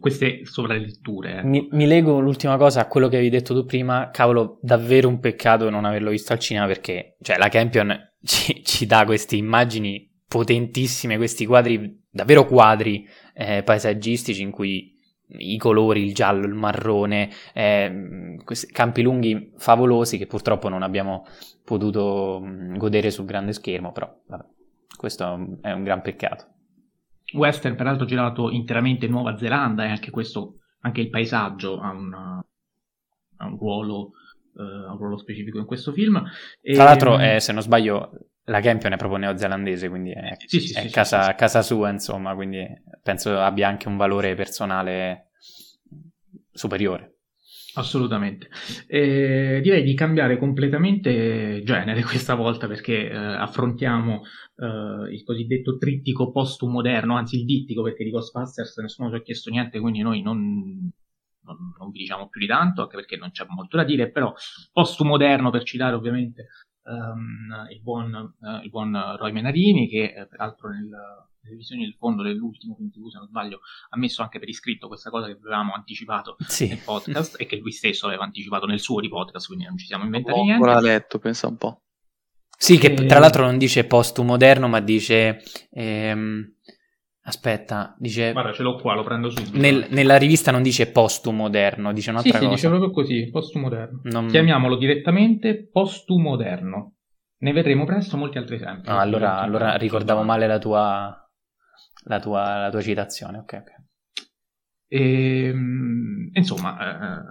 [0.00, 1.38] queste sovraletture.
[1.38, 1.46] Ecco.
[1.46, 4.08] Mi, mi leggo l'ultima cosa a quello che avevi detto tu prima.
[4.10, 8.86] Cavolo, davvero un peccato non averlo visto al cinema perché cioè, la Campion ci, ci
[8.86, 14.93] dà queste immagini potentissime, questi quadri, davvero quadri eh, paesaggistici in cui
[15.28, 21.26] i colori, il giallo, il marrone, eh, questi campi lunghi favolosi che purtroppo non abbiamo
[21.64, 24.44] potuto mm, godere sul grande schermo, però vabbè,
[24.96, 26.46] questo è un gran peccato.
[27.32, 32.12] Western, peraltro girato interamente in Nuova Zelanda e anche questo, anche il paesaggio ha un,
[32.14, 34.10] ha un, ruolo,
[34.54, 36.22] uh, un ruolo, specifico in questo film.
[36.60, 38.12] E, Tra l'altro, eh, se non sbaglio,
[38.46, 42.34] la Campion è proprio neozelandese, quindi è, sì, sì, è sì, casa, casa, sua, insomma,
[42.34, 42.66] quindi
[43.02, 45.30] penso abbia anche un valore personale
[46.52, 47.12] superiore.
[47.76, 48.48] Assolutamente.
[48.86, 54.22] Eh, direi di cambiare completamente genere questa volta perché eh, affrontiamo
[54.56, 59.50] eh, il cosiddetto trittico post-moderno, anzi il dittico perché di Ghostbusters nessuno ci ha chiesto
[59.50, 60.88] niente, quindi noi non,
[61.44, 64.32] non, non vi diciamo più di tanto, anche perché non c'è molto da dire, però
[64.72, 66.46] post-moderno per citare ovviamente
[66.84, 70.88] um, il, buon, uh, il, buon, Roy Menarini che eh, peraltro nel,
[71.42, 74.88] nelle visioni del fondo dell'ultimo film TV se non sbaglio ha messo anche per iscritto
[74.88, 76.68] questa cosa che avevamo anticipato sì.
[76.68, 79.86] nel podcast e che lui stesso aveva anticipato nel suo di podcast quindi non ci
[79.86, 81.82] siamo inventati Ho niente ancora letto pensa un po'
[82.56, 86.53] sì che tra l'altro non dice post moderno ma dice ehm,
[87.26, 88.32] Aspetta, dice...
[88.32, 89.56] Guarda, ce l'ho qua, lo prendo subito.
[89.56, 92.48] Nel, nella rivista non dice postumoderno, dice un'altra sì, cosa.
[92.48, 94.00] Sì, dice proprio così, postumoderno.
[94.04, 94.26] Non...
[94.28, 96.96] Chiamiamolo direttamente postumoderno.
[97.38, 98.90] Ne vedremo presto molti altri esempi.
[98.90, 101.30] No, allora, allora ricordavo male la tua,
[102.04, 103.70] la tua, la tua citazione, ok, ok.
[104.86, 107.22] E, ehm, insomma, eh,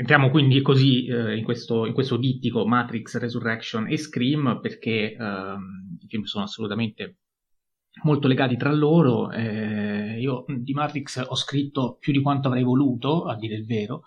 [0.00, 5.56] entriamo quindi così eh, in, questo, in, questo, dittico Matrix Resurrection e Scream perché eh,
[6.00, 7.18] i film sono assolutamente
[8.02, 9.30] molto legati tra loro.
[9.30, 14.02] Eh, io di Matrix ho scritto più di quanto avrei voluto, a dire il vero,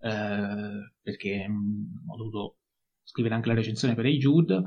[0.00, 2.56] eh, perché mh, mm, ho dovuto
[3.02, 4.08] scrivere anche la recensione per A.
[4.08, 4.62] Jude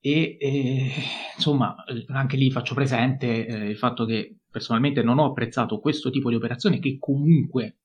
[0.00, 0.92] e, e,
[1.36, 1.76] insomma
[2.08, 6.34] anche lì faccio presente eh, il fatto che personalmente non ho apprezzato questo tipo di
[6.34, 7.78] operazione che comunque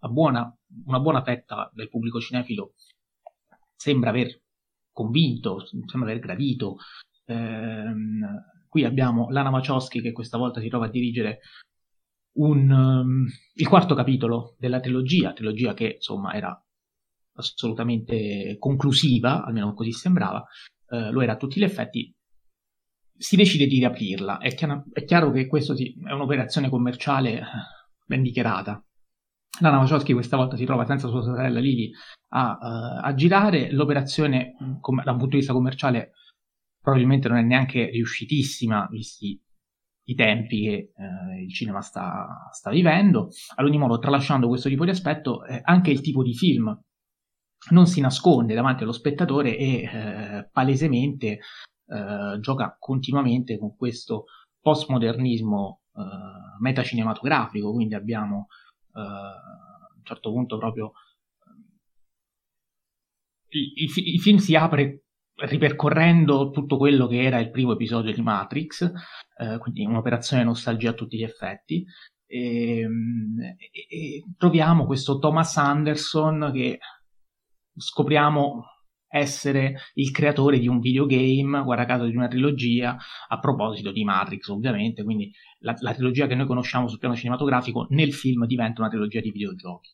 [0.00, 0.52] buona,
[0.86, 2.74] una buona fetta del pubblico cinefilo
[3.76, 4.40] sembra aver
[4.92, 6.76] convinto, sembra aver gradito.
[7.24, 7.94] Eh,
[8.72, 11.40] qui abbiamo Lana Wachowski che questa volta si trova a dirigere
[12.38, 16.58] un, um, il quarto capitolo della trilogia, trilogia che insomma era
[17.34, 20.42] assolutamente conclusiva, almeno così sembrava,
[20.88, 22.10] eh, lo era a tutti gli effetti,
[23.14, 24.38] si decide di riaprirla.
[24.38, 27.44] È chiaro, è chiaro che questo sì, è un'operazione commerciale eh,
[28.06, 28.82] ben dichiarata.
[29.60, 31.90] Lana Wachowski questa volta si trova senza sua sorella Lily
[32.28, 33.70] a, uh, a girare.
[33.70, 36.12] L'operazione, com- da un punto di vista commerciale,
[36.82, 39.40] probabilmente non è neanche riuscitissima, visti
[40.06, 43.28] i tempi che eh, il cinema sta, sta, vivendo.
[43.54, 46.76] Ad ogni modo, tralasciando questo tipo di aspetto, eh, anche il tipo di film
[47.70, 51.38] non si nasconde davanti allo spettatore e eh, palesemente
[51.86, 54.24] eh, gioca continuamente con questo
[54.60, 58.48] postmodernismo eh, metacinematografico, quindi abbiamo
[58.94, 60.92] eh, a un certo punto proprio
[63.50, 65.04] il, il, il, film si apre
[65.42, 68.90] ripercorrendo tutto quello che era il primo episodio di Matrix,
[69.36, 71.84] eh, quindi un'operazione nostalgia a tutti gli effetti,
[72.26, 76.78] ehm, e, e, troviamo questo Thomas Anderson che
[77.74, 78.66] scopriamo
[79.08, 82.96] essere il creatore di un videogame, guarda caso di una trilogia,
[83.28, 87.86] a proposito di Matrix ovviamente, quindi la, la, trilogia che noi conosciamo sul piano cinematografico
[87.90, 89.90] nel film diventa una trilogia di videogiochi.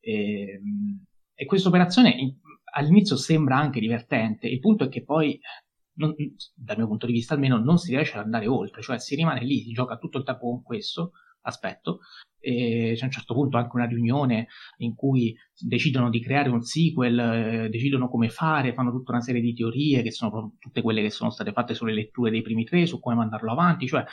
[0.00, 1.04] E, ehm,
[1.34, 2.38] e questa operazione
[2.76, 5.38] all'inizio sembra anche divertente, il punto è che poi,
[5.94, 6.14] non,
[6.54, 9.44] dal mio punto di vista almeno, non si riesce ad andare oltre, cioè si rimane
[9.44, 11.12] lì, si gioca tutto il tempo con questo,
[11.46, 12.00] aspetto.
[12.38, 16.62] E c'è a un certo punto anche una riunione in cui decidono di creare un
[16.62, 21.02] sequel, eh, decidono come fare, fanno tutta una serie di teorie che sono tutte quelle
[21.02, 24.04] che sono state fatte sulle letture dei primi tre, su come mandarlo avanti, cioè,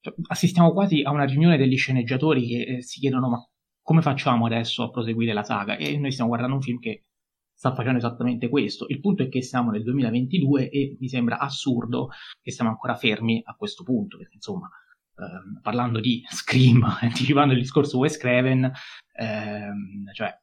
[0.00, 3.46] cioè assistiamo quasi a una riunione degli sceneggiatori che eh, si chiedono ma
[3.82, 5.76] come facciamo adesso a proseguire la saga?
[5.76, 7.04] E noi stiamo guardando un film che
[7.62, 8.86] sta facendo esattamente questo.
[8.88, 12.08] Il punto è che siamo nel 2022 e mi sembra assurdo
[12.40, 14.68] che siamo ancora fermi a questo punto, perché insomma
[15.16, 18.68] ehm, parlando di Scream, anticipando il discorso Wes Craven,
[19.14, 20.36] ehm, cioè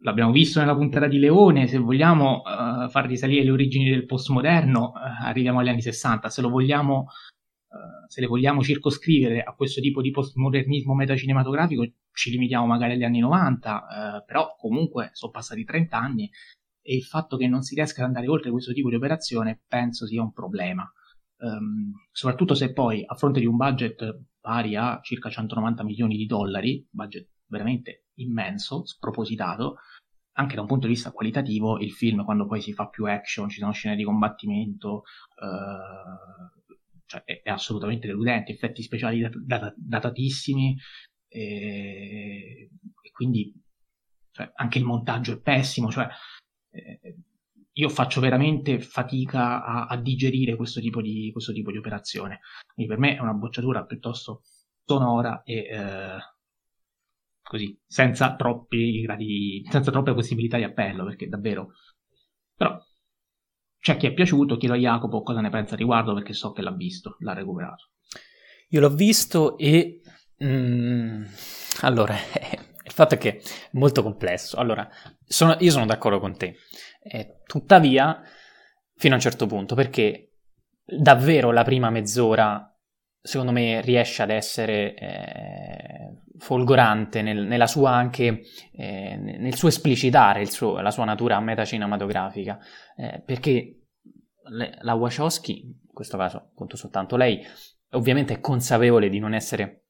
[0.00, 4.92] l'abbiamo visto nella puntata di Leone, se vogliamo uh, far risalire le origini del postmoderno,
[4.94, 7.06] uh, arriviamo agli anni 60, se lo vogliamo
[7.68, 13.04] uh, se le vogliamo circoscrivere a questo tipo di postmodernismo metacinematografico, ci limitiamo magari agli
[13.04, 16.30] anni 90, però comunque sono passati 30 anni
[16.86, 20.06] e il fatto che non si riesca ad andare oltre questo tipo di operazione penso
[20.06, 20.90] sia un problema.
[21.38, 26.24] Um, soprattutto se poi a fronte di un budget pari a circa 190 milioni di
[26.24, 29.78] dollari, budget veramente immenso, spropositato,
[30.38, 33.48] anche da un punto di vista qualitativo, il film quando poi si fa più action,
[33.48, 35.02] ci sono scene di combattimento,
[35.40, 36.64] uh,
[37.06, 40.76] cioè è, è, assolutamente deludente, effetti speciali dat- dat- datatissimi,
[41.36, 42.70] e,
[43.02, 43.52] e quindi
[44.30, 46.08] cioè, anche il montaggio è pessimo, cioè,
[46.70, 47.16] eh,
[47.72, 52.40] io faccio veramente fatica a, a digerire questo tipo, di, questo tipo, di, operazione.
[52.72, 54.42] Quindi per me è una bocciatura piuttosto
[54.84, 56.18] sonora e eh,
[57.42, 61.72] così, senza, troppi gradi, senza troppe possibilità di appello, perché davvero...
[62.54, 62.82] Però
[63.78, 66.62] c'è chi è piaciuto, chiedo a Jacopo cosa ne pensa a riguardo, perché so che
[66.62, 67.90] l'ha visto, l'ha recuperato.
[68.70, 70.00] Io l'ho visto e...
[70.44, 71.24] Mm,
[71.82, 72.14] allora,
[72.84, 73.40] il fatto è che è
[73.72, 74.56] molto complesso.
[74.56, 74.88] Allora,
[75.24, 76.56] sono, io sono d'accordo con te.
[77.02, 78.22] Eh, tuttavia,
[78.94, 80.32] fino a un certo punto, perché
[80.84, 82.72] davvero la prima mezz'ora,
[83.20, 88.42] secondo me, riesce ad essere eh, folgorante nel, nella sua anche,
[88.72, 92.58] eh, nel suo esplicitare suo, la sua natura metacinematografica,
[92.96, 93.80] eh, perché
[94.82, 97.44] la Wachowski, in questo caso appunto soltanto lei,
[97.90, 99.85] ovviamente è consapevole di non essere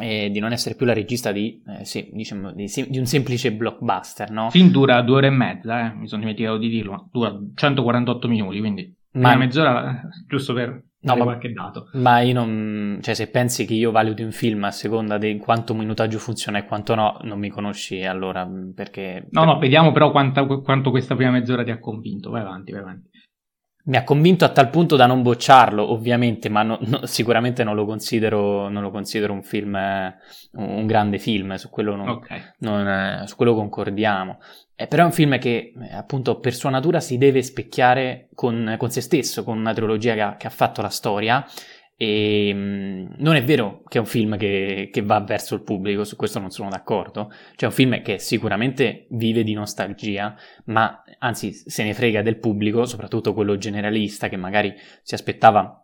[0.00, 3.52] e di non essere più la regista di, eh, sì, diciamo, di, di, un semplice
[3.52, 4.46] blockbuster, no?
[4.46, 5.94] Il film dura due ore e mezza, eh?
[5.94, 9.28] mi sono dimenticato di dirlo, dura 148 minuti, quindi ma...
[9.28, 11.88] una mezz'ora, giusto per No, ma, qualche dato.
[11.94, 12.98] Ma io non.
[13.02, 16.64] Cioè, se pensi che io valuti un film a seconda di quanto minutaggio funziona e
[16.64, 19.26] quanto no, non mi conosci allora perché.
[19.30, 22.30] No, no, vediamo però quanta, quanto questa prima mezz'ora ti ha convinto.
[22.30, 23.08] Vai avanti, vai avanti.
[23.84, 27.74] Mi ha convinto a tal punto da non bocciarlo, ovviamente, ma no, no, sicuramente non
[27.74, 30.14] lo, considero, non lo considero un film, eh,
[30.52, 32.40] un grande film, su quello, non, okay.
[32.58, 34.38] non, eh, su quello concordiamo.
[34.76, 38.76] Eh, però è un film che, eh, appunto, per sua natura si deve specchiare con,
[38.78, 41.44] con se stesso, con una trilogia che ha, che ha fatto la storia
[41.96, 46.04] e mm, non è vero che è un film che, che, va verso il pubblico,
[46.04, 47.30] su questo non sono d'accordo.
[47.30, 50.34] Cioè, è un film che sicuramente vive di nostalgia,
[50.66, 55.76] ma anzi se ne frega del pubblico, soprattutto quello generalista che magari si aspettava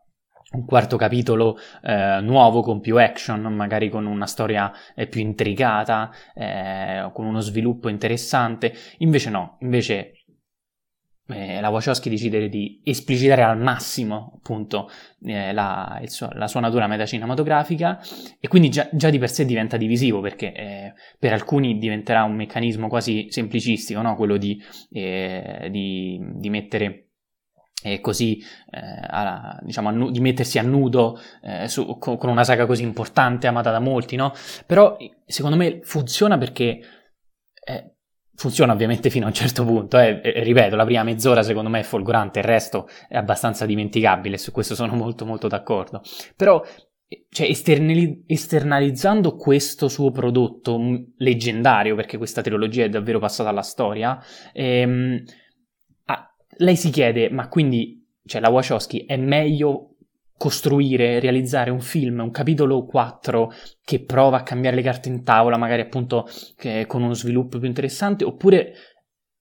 [0.50, 6.10] un quarto capitolo eh, nuovo con più action, magari con una storia eh, più intricata,
[6.34, 8.72] eh, con uno sviluppo interessante.
[8.98, 10.17] Invece no, invece
[11.28, 14.90] eh, la Wachowski decide di esplicitare al massimo appunto
[15.24, 18.00] eh, la, suo, la, sua natura metacinematografica
[18.40, 22.34] e quindi già, già, di per sé diventa divisivo perché eh, per alcuni diventerà un
[22.34, 24.16] meccanismo quasi semplicistico, no?
[24.16, 27.08] quello di, eh, di, di mettere
[27.80, 32.66] e così eh, a, diciamo nu- di mettersi a nudo eh, su, con, una saga
[32.66, 34.32] così importante amata da molti no?
[34.66, 36.80] però secondo me funziona perché
[37.64, 37.97] eh,
[38.38, 40.20] Funziona ovviamente fino a un certo punto, eh.
[40.22, 44.76] ripeto, la prima mezz'ora secondo me è folgorante, il resto è abbastanza dimenticabile, su questo
[44.76, 46.02] sono molto molto d'accordo.
[46.36, 46.62] Però,
[47.30, 50.78] cioè, esternali- esternalizzando questo suo prodotto
[51.16, 54.22] leggendario, perché questa trilogia è davvero passata alla storia,
[54.52, 55.20] ehm,
[56.04, 59.96] ah, lei si chiede, ma quindi, cioè, la Wachowski è meglio
[60.38, 63.52] costruire, realizzare un film, un capitolo 4
[63.84, 66.26] che prova a cambiare le carte in tavola, magari appunto
[66.86, 68.72] con uno sviluppo più interessante, oppure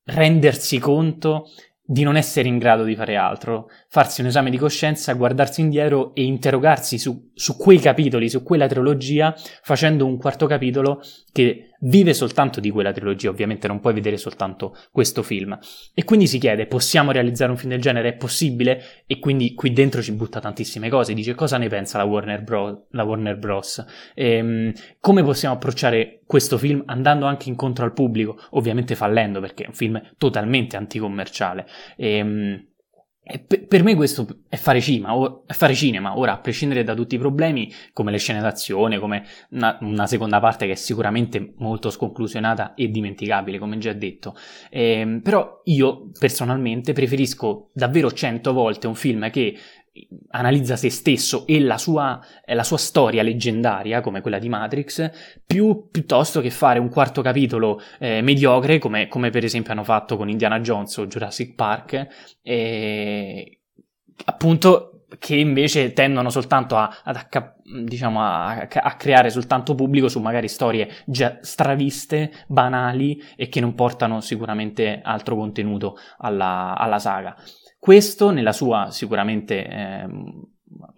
[0.03, 1.45] rendersi conto
[1.81, 6.13] di non essere in grado di fare altro, farsi un esame di coscienza, guardarsi indietro
[6.13, 12.13] e interrogarsi su, su, quei capitoli, su quella trilogia, facendo un quarto capitolo che vive
[12.13, 15.57] soltanto di quella trilogia, ovviamente non puoi vedere soltanto questo film.
[15.93, 18.09] E quindi si chiede, possiamo realizzare un film del genere?
[18.09, 19.03] È possibile?
[19.05, 22.87] E quindi qui dentro ci butta tantissime cose, dice cosa ne pensa la Warner, Bro-
[22.91, 23.85] la Warner Bros.
[24.15, 28.37] Ehm, come possiamo approcciare questo film andando anche incontro al pubblico?
[28.51, 31.65] Ovviamente fallendo perché è un film totalmente anticommerciale.
[31.95, 32.65] Ehm,
[33.67, 37.17] per me questo è fare, cinema, è fare cinema, ora a prescindere da tutti i
[37.17, 42.73] problemi come le scene d'azione, come una, una seconda parte che è sicuramente molto sconclusionata
[42.73, 44.35] e dimenticabile, come già detto,
[44.69, 49.57] eh, però io personalmente preferisco davvero cento volte un film che
[50.29, 55.09] analizza se stesso e la sua, la sua, storia leggendaria, come quella di Matrix,
[55.45, 60.17] più, piuttosto che fare un quarto capitolo eh, mediocre, come, come, per esempio hanno fatto
[60.17, 62.07] con Indiana Jones o Jurassic Park,
[62.41, 63.59] eh,
[64.25, 70.49] appunto che invece tendono soltanto a, acca- diciamo a, a, creare soltanto pubblico su magari
[70.49, 77.35] storie già straviste, banali e che non portano sicuramente altro contenuto alla, alla saga.
[77.77, 80.07] Questo nella sua sicuramente eh,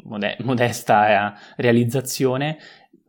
[0.03, 2.57] mode- modesta eh, realizzazione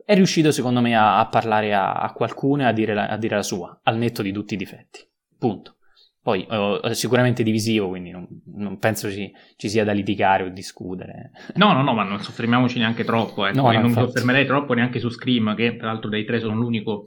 [0.05, 3.17] è riuscito secondo me a, a parlare a, a qualcuno e a dire, la, a
[3.17, 4.99] dire, la, sua, al netto di tutti i difetti.
[5.37, 5.77] Punto.
[6.23, 11.31] Poi è sicuramente divisivo, quindi non, non penso ci, ci, sia da litigare o discutere.
[11.55, 13.47] No, no, no, ma non soffermiamoci neanche troppo.
[13.47, 13.61] Ecco.
[13.61, 17.05] No, non mi soffermerei troppo neanche su Scream, che tra l'altro dei tre sono l'unico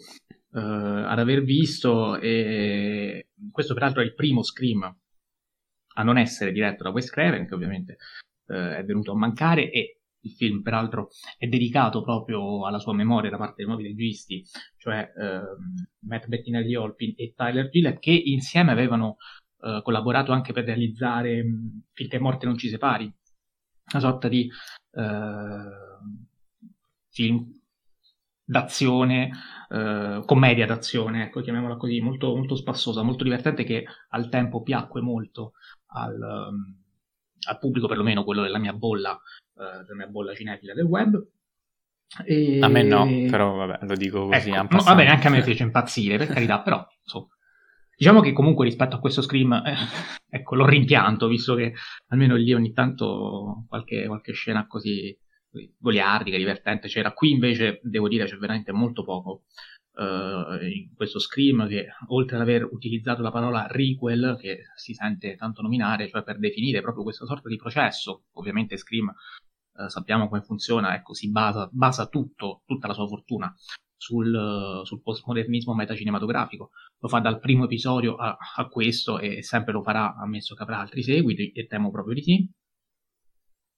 [0.51, 2.19] uh, ad aver visto.
[2.19, 4.93] E questo peraltro è il primo Scream
[5.95, 7.97] a non essere diretto da Wes Craven, che ovviamente
[8.49, 13.31] eh, è venuto a mancare, e il film peraltro è dedicato proprio alla sua memoria
[13.31, 14.43] da parte dei nuovi registi,
[14.77, 15.41] cioè eh,
[16.07, 19.17] Matt Bettinelli Olpin e Tyler Gillett, che insieme avevano
[19.63, 24.51] eh, collaborato anche per realizzare mh, Finché morte non ci separi, una sorta di
[24.93, 26.13] eh,
[27.11, 27.63] film
[28.47, 29.31] d'azione,
[29.71, 35.01] eh, commedia d'azione, ecco, chiamiamola così, molto, molto spassosa, molto divertente, che al tempo piacque
[35.01, 35.53] molto
[35.95, 36.77] al, um,
[37.49, 41.27] al pubblico, perlomeno quello della mia bolla, uh, della mia bolla cinefila del web.
[42.25, 42.61] E...
[42.61, 44.51] A me no, però vabbè, lo dico così.
[44.51, 47.29] Ecco, no, vabbè, anche a me fece impazzire, per carità, però insomma.
[47.97, 49.77] Diciamo che comunque rispetto a questo Scream, eh,
[50.29, 51.75] ecco, l'ho rimpianto, visto che
[52.09, 55.17] almeno lì ogni tanto qualche, qualche scena così,
[55.49, 57.13] così goliardica, divertente c'era.
[57.13, 59.45] Qui invece, devo dire, c'è veramente molto poco
[59.95, 65.37] uh, in questo Scream che oltre ad aver utilizzato la parola requel che si sente
[65.37, 70.43] tanto nominare, cioè per definire proprio questa sorta di processo, ovviamente Scream uh, sappiamo come
[70.43, 73.55] funziona, ecco, si basa, basa tutto, tutta la sua fortuna
[73.97, 76.71] sul, sul postmodernismo metacinematografico.
[76.99, 80.79] Lo fa dal primo episodio a, a, questo e sempre lo farà, ammesso che avrà
[80.81, 82.51] altri seguiti, e temo proprio di sì.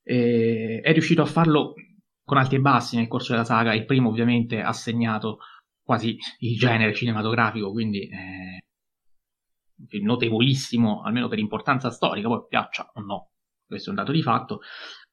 [0.02, 1.74] E è riuscito a farlo
[2.24, 3.74] con alti e bassi nel corso della saga.
[3.74, 5.38] Il primo, ovviamente, ha segnato
[5.86, 8.60] quasi il genere cinematografico, quindi eh,
[10.02, 13.30] notevolissimo, almeno per importanza storica, poi piaccia o no,
[13.64, 14.60] questo è un dato di fatto.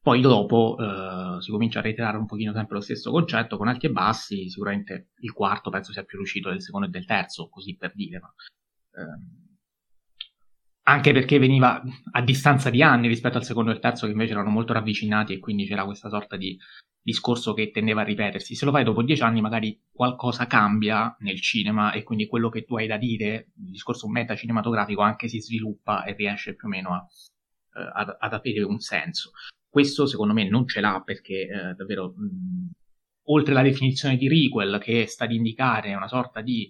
[0.02, 3.86] Poi dopo eh, si comincia a reiterare un pochino sempre lo stesso concetto con alti
[3.86, 7.78] e bassi, sicuramente il quarto penso sia più riuscito del secondo e del terzo, così
[7.78, 8.34] per dire, ma,
[8.96, 9.43] ehm,
[10.84, 11.82] anche perché veniva
[12.12, 15.34] a distanza di anni rispetto al secondo e al terzo che invece erano molto ravvicinati
[15.34, 16.58] e quindi c'era questa sorta di
[17.02, 18.56] discorso che tendeva a ripetersi.
[18.56, 22.64] Se lo fai dopo dieci anni magari qualcosa cambia nel cinema e quindi quello che
[22.64, 26.94] tu hai da dire, il discorso metacinematografico anche si sviluppa e riesce più o meno
[26.94, 27.06] a,
[27.80, 29.32] eh, ad, ad avere un senso.
[29.70, 32.72] Questo secondo me non ce l'ha perché eh, davvero, mh,
[33.28, 36.70] oltre alla definizione di requel che sta ad indicare una sorta di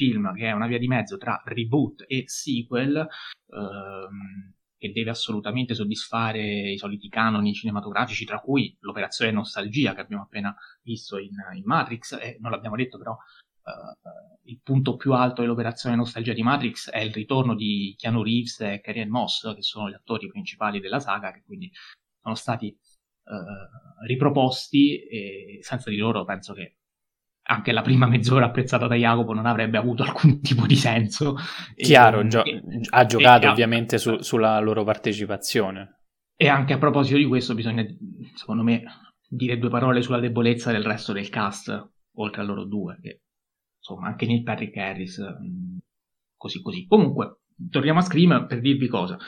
[0.00, 5.74] film che è una via di mezzo tra reboot e sequel, ehm, che deve assolutamente
[5.74, 11.64] soddisfare i soliti canoni cinematografici, tra cui l'operazione nostalgia che abbiamo appena visto in, in
[11.66, 13.16] Matrix, e non l'abbiamo detto però
[13.62, 18.60] Uh, il punto più alto dell'operazione nostalgia di Matrix è il ritorno di Keanu Reeves
[18.60, 21.70] e Carrie Moss, che sono gli attori principali della saga, che quindi
[22.22, 22.74] sono stati
[23.24, 26.78] uh, riproposti e senza di loro penso che
[27.50, 31.36] anche la prima mezz'ora apprezzata da Jacopo non avrebbe avuto alcun tipo di senso.
[31.74, 36.02] Chiaro, e, gio- e, ha giocato e, ovviamente su, sulla loro partecipazione.
[36.36, 37.84] E anche a proposito di questo bisogna,
[38.34, 38.82] secondo me,
[39.28, 43.22] dire due parole sulla debolezza del resto del cast, oltre a loro due, che
[43.78, 45.78] insomma anche Neil Patrick Harris, mm,
[46.36, 46.86] così così.
[46.86, 49.18] Comunque, torniamo a Scream per dirvi cosa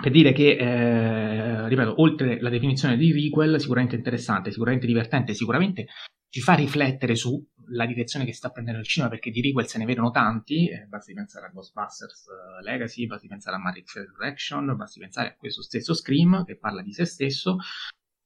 [0.00, 5.86] per dire che, eh, ripeto, oltre la definizione di requel, sicuramente interessante, sicuramente divertente, sicuramente
[6.30, 9.84] ci fa riflettere sulla direzione che sta prendendo il cinema, perché di requel se ne
[9.84, 15.00] vedono tanti, eh, basti pensare a Ghostbusters uh, Legacy, basti pensare a Matrix Resurrection, basti
[15.00, 17.58] pensare a questo stesso Scream che parla di se stesso.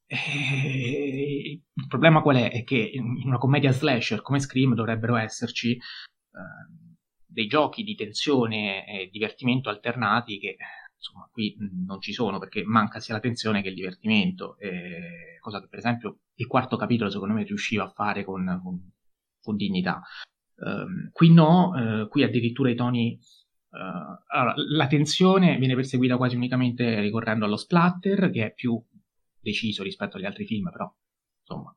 [0.07, 2.51] E il problema qual è?
[2.51, 6.95] È che in una commedia slasher come Scream dovrebbero esserci uh,
[7.27, 10.57] dei giochi di tensione e divertimento alternati che
[11.05, 11.55] insomma, qui
[11.87, 15.79] non ci sono perché manca sia la tensione che il divertimento, eh, cosa che per
[15.79, 18.93] esempio il quarto capitolo secondo me riusciva a fare con, con,
[19.43, 20.03] con dignità.
[20.57, 23.19] Um, qui no, uh, qui addirittura i toni...
[23.69, 28.81] Uh, allora, la tensione viene perseguita quasi unicamente ricorrendo allo splatter, che è più
[29.41, 30.91] deciso rispetto agli altri film, però
[31.41, 31.77] insomma,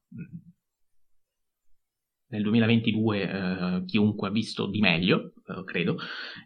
[2.29, 5.97] nel 2022 eh, chiunque ha visto di meglio, eh, credo,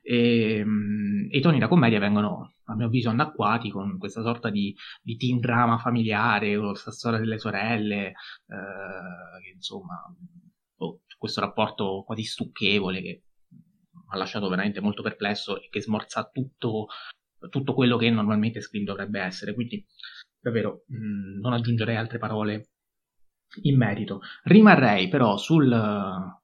[0.01, 4.49] e, mm, e, i toni da commedia vengono, a mio avviso, annacquati con questa sorta
[4.49, 9.95] di, di teen drama familiare, con questa storia delle sorelle, eh, che insomma,
[10.77, 13.23] oh, questo rapporto quasi stucchevole che
[14.09, 16.87] ha lasciato veramente molto perplesso e che smorza tutto,
[17.49, 19.85] tutto quello che normalmente Scream dovrebbe essere, quindi
[20.39, 22.69] davvero mh, mm, non aggiungerei altre parole
[23.63, 24.21] in merito.
[24.43, 25.69] Rimarrei però sul,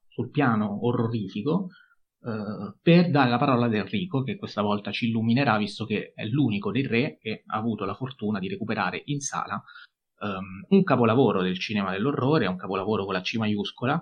[0.07, 1.69] sul piano orrorifico
[2.23, 6.25] eh, per dare la parola ad Enrico, che questa volta ci illuminerà, visto che è
[6.25, 9.61] l'unico dei tre che ha avuto la fortuna di recuperare in sala
[10.19, 14.01] um, un capolavoro del cinema dell'orrore, un capolavoro con la C maiuscola.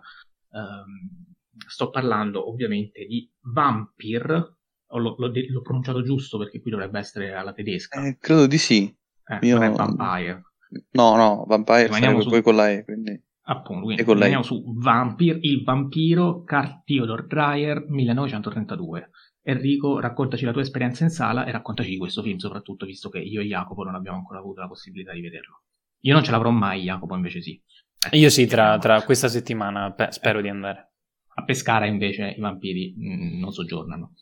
[0.50, 1.34] Um,
[1.68, 4.54] sto parlando ovviamente di Vampir,
[4.88, 8.02] L'ho, l'ho, l'ho, pronunciato giusto perché qui dovrebbe essere alla tedesca.
[8.02, 8.96] Eh, credo di sì.
[9.26, 9.56] Eh, Io...
[9.56, 10.44] Non è Vampire.
[10.92, 12.30] No, no, Vampire sarebbe su...
[12.30, 13.22] poi con la E, quindi...
[13.48, 19.10] Appunto, quindi e rimaniamo su Vampir, il vampiro, Carl Theodor Dreyer, 1932.
[19.44, 23.20] Enrico, raccontaci la tua esperienza in sala e raccontaci di questo film, soprattutto visto che
[23.20, 25.62] io e Jacopo non abbiamo ancora avuto la possibilità di vederlo.
[26.02, 27.62] Io non ce l'avrò mai, Jacopo invece sì.
[28.10, 30.42] Eh, io sì, tra, tra, questa settimana pe- spero eh.
[30.42, 30.94] di andare.
[31.36, 34.14] A Pescara invece i vampiri mh, mm, non soggiornano.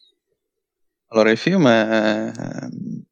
[1.07, 2.31] Allora, il film è...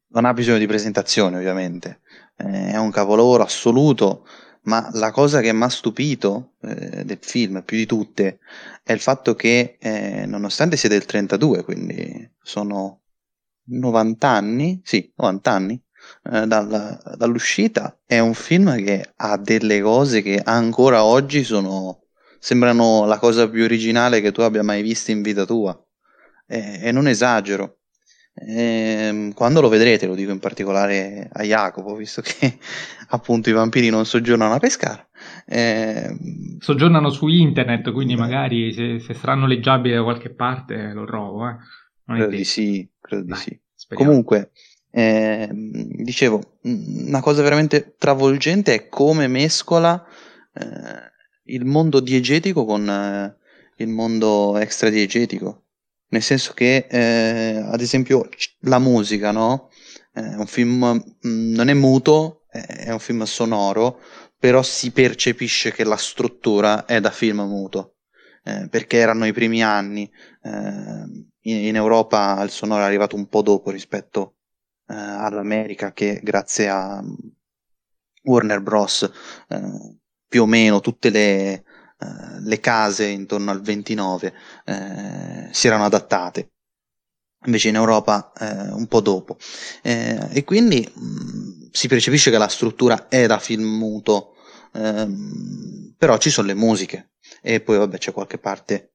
[0.08, 2.00] non ha bisogno di presentazione, ovviamente
[2.34, 4.26] è un capolavoro assoluto,
[4.64, 8.38] ma la cosa che mi ha stupito eh, del film più di tutte
[8.82, 13.00] è il fatto che eh, nonostante sia del 32, quindi sono
[13.64, 15.82] 90 anni, sì, 90 anni
[16.24, 22.04] eh, dalla, dall'uscita, è un film che ha delle cose che ancora oggi sono,
[22.38, 25.76] sembrano la cosa più originale che tu abbia mai visto in vita tua.
[26.46, 27.78] e non esagero.
[28.34, 32.58] Eh, quando lo vedrete, lo dico in particolare a Jacopo, visto che
[33.08, 35.08] appunto i vampiri non soggiornano a pescare.
[35.46, 36.16] Eh,
[36.58, 41.48] soggiornano su internet, quindi magari se, se saranno leggibili da qualche parte lo trovo.
[41.48, 41.56] Eh.
[42.06, 43.94] credo di sì, credo Dai, di sì.
[43.94, 44.50] Comunque,
[44.90, 50.04] eh, dicevo, una cosa veramente travolgente è come mescola
[50.54, 51.10] eh,
[51.44, 53.36] il mondo diegetico con eh,
[53.76, 55.61] il mondo extradiegetico
[56.12, 58.28] nel senso che eh, ad esempio
[58.60, 59.70] la musica, no?
[60.12, 64.00] È un film mh, mm, non è muto, è un film sonoro,
[64.38, 67.96] però si percepisce che la struttura è da film muto,
[68.44, 70.10] eh, perché erano i primi anni,
[70.42, 70.50] eh,
[71.44, 74.36] in, in, Europa il sonoro è arrivato un po' dopo rispetto
[74.88, 77.02] eh, all'America che grazie a
[78.24, 79.10] Warner Bros.
[79.48, 79.96] Eh,
[80.28, 81.64] più o meno tutte le,
[82.02, 84.34] eh, le, case intorno al 29
[84.64, 86.50] eh, si erano adattate
[87.44, 89.36] invece in Europa eh, un po' dopo.
[89.82, 94.34] Eh, e quindi mh, mm, si percepisce che la struttura è da film muto,
[94.74, 98.88] ehm, però ci sono le musiche e poi vabbè c'è qualche parte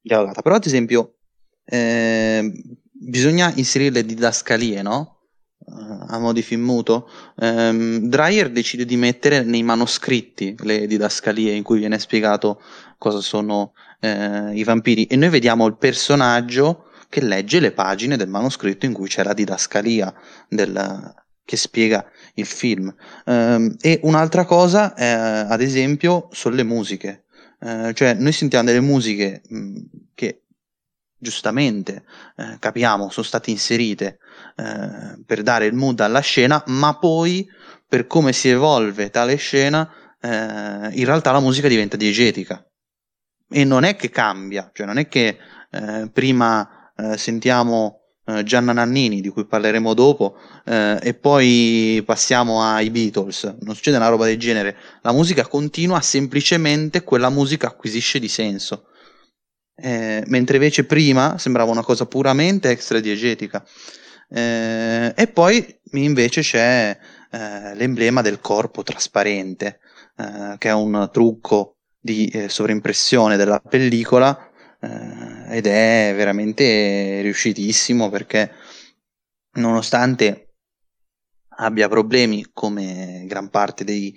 [0.00, 0.42] dialogata.
[0.42, 1.18] Però ad esempio
[1.64, 2.52] ehm,
[2.90, 5.17] bisogna inserire le didascalie, no?
[5.66, 11.62] A mo' di film muto, ehm, Dreyer decide di mettere nei manoscritti le didascalie in
[11.62, 12.62] cui viene spiegato
[12.96, 18.28] cosa sono eh, i vampiri e noi vediamo il personaggio che legge le pagine del
[18.28, 20.12] manoscritto in cui c'è la didascalia
[20.48, 22.04] del, che spiega
[22.34, 22.94] il film.
[23.24, 27.24] Um, e un'altra cosa, eh, ad esempio, sono le musiche.
[27.60, 29.80] Uh, cioè, noi sentiamo delle musiche mh,
[30.14, 30.42] che
[31.18, 32.04] giustamente
[32.36, 34.18] eh, capiamo sono state inserite
[34.56, 37.46] eh, per dare il mood alla scena, ma poi
[37.86, 39.90] per come si evolve tale scena,
[40.20, 42.62] eh, in realtà la musica diventa diegetica.
[43.50, 45.38] E non è che cambia, cioè non è che
[45.70, 52.62] eh, prima eh, sentiamo eh, Gianna Nannini, di cui parleremo dopo, eh, e poi passiamo
[52.62, 53.56] ai Beatles.
[53.60, 54.76] Non succede una roba del genere.
[55.00, 58.88] La musica continua, semplicemente quella musica acquisisce di senso.
[59.80, 63.64] Eh, mentre invece prima sembrava una cosa puramente extradiegetica.
[64.28, 66.98] Eh, e poi invece c'è
[67.30, 69.80] eh, l'emblema del corpo trasparente,
[70.16, 74.50] eh, che è un trucco di eh, sovraimpressione della pellicola
[74.80, 78.52] eh, ed è veramente riuscitissimo perché
[79.54, 80.54] nonostante
[81.60, 84.16] abbia problemi come gran parte dei,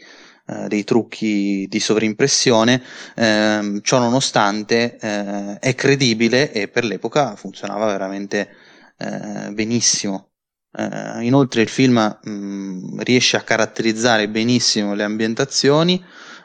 [0.51, 2.81] eh, dei trucchi di sovrimpressione,
[3.15, 8.49] eh, ciò nonostante eh, è credibile e per l'epoca funzionava veramente
[8.97, 10.27] eh, benissimo.
[10.73, 16.01] Uh, inoltre il film mh, mm, riesce a caratterizzare benissimo le ambientazioni,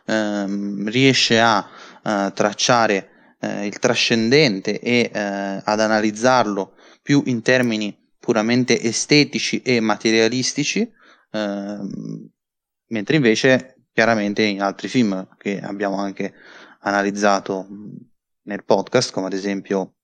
[0.06, 1.64] uh, riesce a
[2.34, 5.20] tracciare eh, il trascendente e eh,
[5.64, 10.90] ad analizzarlo più in termini puramente estetici e materialistici,
[11.30, 12.28] ehm,
[12.88, 16.34] mentre invece chiaramente in altri film che abbiamo anche
[16.80, 17.66] analizzato
[18.42, 19.94] nel podcast, come ad esempio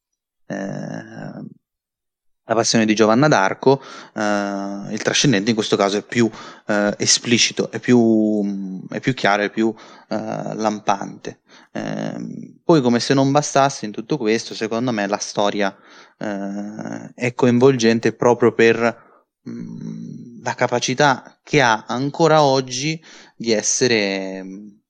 [0.46, 3.82] eh, la passione di Giovanna d'Arco,
[4.14, 6.28] eh, il trascendente in questo caso è più
[6.68, 9.74] eh, esplicito, è più, è più, chiaro, è più
[10.08, 11.42] eh, lampante.
[11.72, 15.76] Ehm, poi, come se non bastasse in tutto questo, secondo me la storia
[16.16, 20.12] eh, è coinvolgente proprio per mh, mm,
[20.42, 23.02] la capacità che ha ancora oggi
[23.36, 24.80] di essere, mh,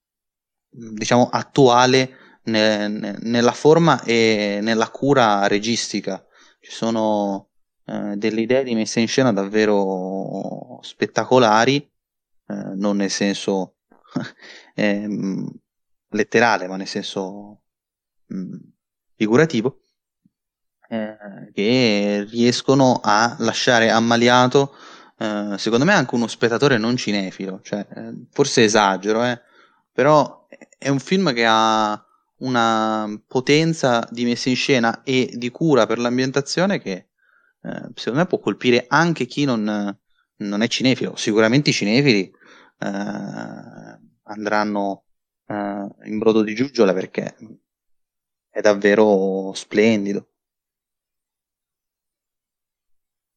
[0.95, 6.24] diciamo, attuale ne, ne, nella forma e nella cura registica.
[6.61, 7.51] Ci sono
[7.86, 13.76] eh, delle idee di messa in scena davvero spettacolari, eh, non nel senso
[14.74, 15.09] eh,
[16.09, 17.62] letterale, ma nel senso
[18.26, 18.55] mh, mm,
[19.16, 19.80] figurativo,
[20.88, 21.16] eh,
[21.53, 24.76] che riescono a lasciare ammaliato,
[25.22, 27.60] eh, secondo me, anche uno spettatore non cinefilo.
[27.62, 29.22] Cioè, eh, forse esagero,
[29.92, 30.46] però
[30.78, 32.04] è un film che ha
[32.38, 36.90] una potenza di messa in scena e di cura per l'ambientazione che
[37.62, 39.96] eh, secondo me può colpire anche chi non,
[40.36, 41.14] non è cinefilo.
[41.14, 42.22] Sicuramente i cinefili
[42.78, 42.88] eh,
[44.24, 45.04] andranno
[45.46, 47.36] eh, in brodo di giuggiole perché
[48.50, 50.32] è davvero splendido.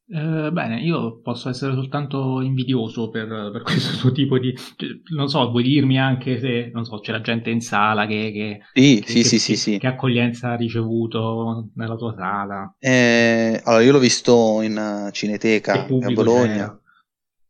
[0.08, 4.56] Eh, bene, io posso essere soltanto invidioso per, per questo tuo tipo di...
[4.56, 8.32] Cioè, non so, vuoi dirmi anche se, non so, c'è la gente in sala che...
[8.32, 9.78] che sì, che, sì, che, sì, sì, sì.
[9.80, 12.76] Che accoglienza ha ricevuto nella tua sala?
[12.78, 16.80] Eh, allora, io l'ho visto in Cineteca a Bologna.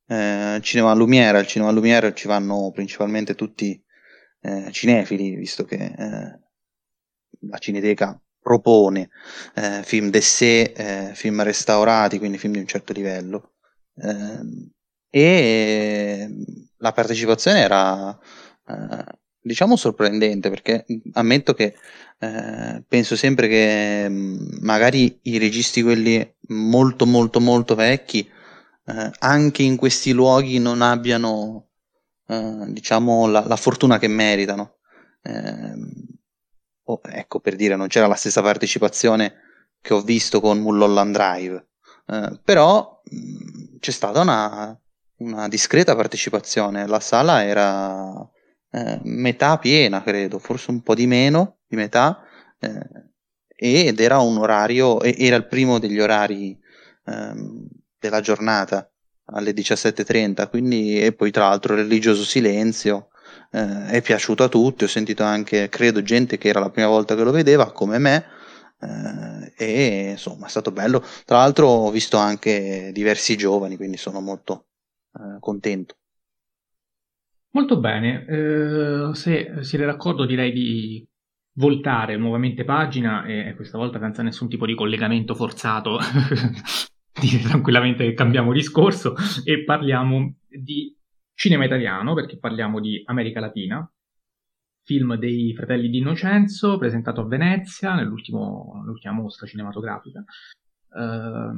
[0.07, 3.83] Eh, cinema Lumiere, al Cinema Lumiere ci vanno principalmente tutti
[4.41, 6.39] eh, cinefili, visto che eh,
[7.49, 9.09] la Cineteca propone
[9.55, 13.53] eh, film d'essè, eh, film restaurati, quindi film di un certo livello.
[13.95, 14.69] Eh,
[15.09, 16.29] e
[16.77, 18.15] la partecipazione era,
[18.67, 19.05] eh,
[19.41, 21.73] diciamo, sorprendente perché ammetto che
[22.19, 28.29] eh, penso sempre che mm, magari i registi, quelli molto, molto, molto vecchi,
[28.85, 31.69] eh, anche in questi luoghi non abbiano,
[32.67, 34.77] diciamo, la, la, fortuna che meritano.
[36.87, 39.41] Oh, ecco per dire, non c'era la stessa partecipazione
[39.81, 41.67] che ho visto con Mulholland Drive,
[42.07, 44.79] eh, però mh, c'è stata una,
[45.17, 46.85] una discreta partecipazione.
[46.87, 48.27] La sala era
[48.71, 52.21] eh, metà piena, credo, forse un po' di meno di metà,
[52.59, 52.79] eh,
[53.57, 56.59] ed era un orario, era il primo degli orari
[57.05, 57.67] ehm,
[57.99, 58.89] della giornata
[59.25, 63.09] alle 17.30, quindi e poi tra l'altro religioso silenzio.
[63.55, 67.15] Eh, è piaciuto a tutti, ho sentito anche, credo, gente che era la prima volta
[67.15, 68.25] che lo vedeva, come me,
[68.81, 71.01] eh, e insomma è stato bello.
[71.23, 74.65] Tra l'altro ho visto anche diversi giovani, quindi sono molto
[75.13, 75.95] eh, contento.
[77.51, 81.07] Molto bene, eh, se siete d'accordo direi di
[81.53, 85.97] voltare nuovamente pagina e questa volta senza nessun tipo di collegamento forzato
[87.17, 90.94] dire tranquillamente che cambiamo discorso e parliamo di
[91.35, 93.87] cinema italiano perché parliamo di America Latina
[94.83, 100.23] film dei fratelli di Innocenzo presentato a Venezia nell'ultima mostra cinematografica
[100.89, 101.53] uh,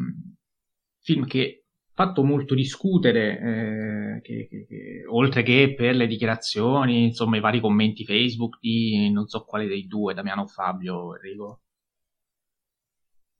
[0.99, 1.63] film che
[1.97, 7.59] fatto molto discutere, eh, che, che, che, oltre che per le dichiarazioni, insomma, i vari
[7.59, 11.61] commenti Facebook di non so quale dei due, Damiano o Fabio, Enrico.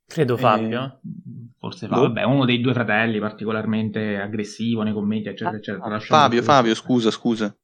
[0.08, 0.84] Credo Fabio.
[0.84, 2.14] Eh, forse Fabio, boh.
[2.14, 6.00] vabbè, uno dei due fratelli particolarmente aggressivo nei commenti, eccetera, eccetera.
[6.00, 7.56] Fabio, Fabio, scusa, scusa.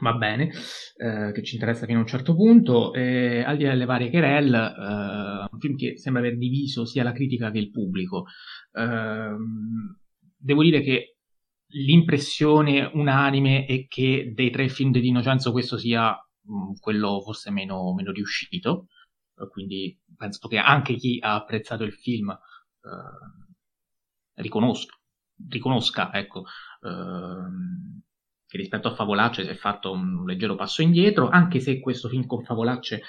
[0.00, 0.50] Va bene,
[0.96, 2.94] eh, che ci interessa fino a un certo punto.
[2.94, 7.02] Eh, al di là delle varie querelle, eh, un film che sembra aver diviso sia
[7.02, 8.24] la critica che il pubblico.
[8.72, 9.98] Ehm,
[10.38, 11.16] devo dire che
[11.72, 17.50] l'impressione unanime è che dei tre film di Innocenzo questo sia mh, mm, quello forse
[17.50, 18.86] meno, meno, riuscito,
[19.50, 22.38] quindi penso che anche chi ha apprezzato il film eh,
[24.42, 24.94] riconosca,
[25.48, 26.44] riconosca ecco,
[26.82, 32.10] eh, che rispetto a Favolacce si è fatto un leggero passo indietro, anche se questo
[32.10, 33.00] film con Favolacce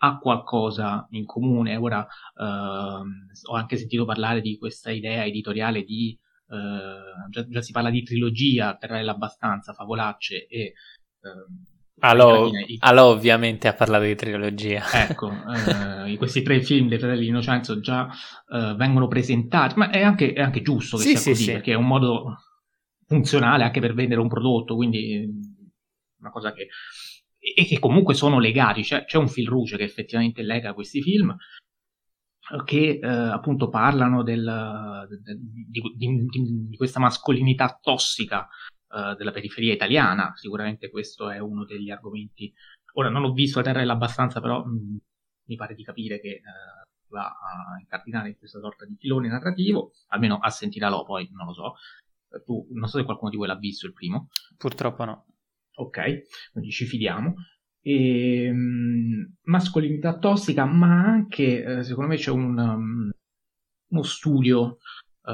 [0.00, 1.74] ha qualcosa in comune.
[1.76, 6.18] Ora eh, ho anche sentito parlare di questa idea editoriale di
[6.50, 10.72] Uh, già, già, si parla di trilogia, Terrella abbastanza, Favolacce e...
[11.20, 14.82] Uh, allora, allora, ovviamente ha parlato di trilogia.
[15.08, 18.08] Ecco, uh, questi tre film dei fratelli di Innocenzo già
[18.76, 21.52] vengono presentati, ma è anche, è anche giusto che sì, sia sì, così, sì.
[21.52, 22.36] perché è un modo
[23.06, 25.26] funzionale anche per vendere un prodotto, quindi
[26.18, 26.68] una cosa che...
[27.38, 31.34] e che comunque sono legati, cioè, c'è un fil rouge che effettivamente lega questi film,
[32.64, 35.06] che eh, appunto parlano del,
[35.68, 38.48] di, di, di, questa mascolinità tossica
[38.90, 40.32] eh, della periferia italiana.
[40.36, 42.52] Sicuramente questo è uno degli argomenti.
[42.94, 44.96] Ora non ho visto la Terra abbastanza, però mh, mm,
[45.44, 46.42] mi pare di capire che eh,
[47.08, 51.52] va a incardinare in questa sorta di filone narrativo, almeno a sentirlo poi non lo
[51.52, 51.74] so.
[52.44, 54.28] Tu, non so se qualcuno di voi l'ha visto il primo.
[54.56, 55.26] Purtroppo no.
[55.76, 57.34] Ok, quindi ci fidiamo
[57.88, 63.10] e, ehm, mascolinità tossica, ma anche, eh, secondo me, c'è un, um,
[63.90, 64.78] uno studio,
[65.22, 65.30] uh,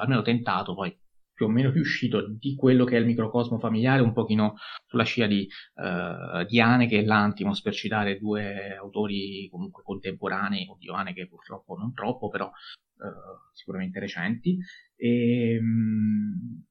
[0.00, 0.96] almeno tentato poi,
[1.38, 4.56] più o meno riuscito, di quello che è il microcosmo familiare, un pochino
[4.88, 10.94] sulla scia di, uh, di Haneke e Lantimos, per citare due autori comunque contemporanei, oddio
[10.94, 14.58] Haneke purtroppo non troppo, però uh, sicuramente recenti.
[14.96, 16.64] E, um,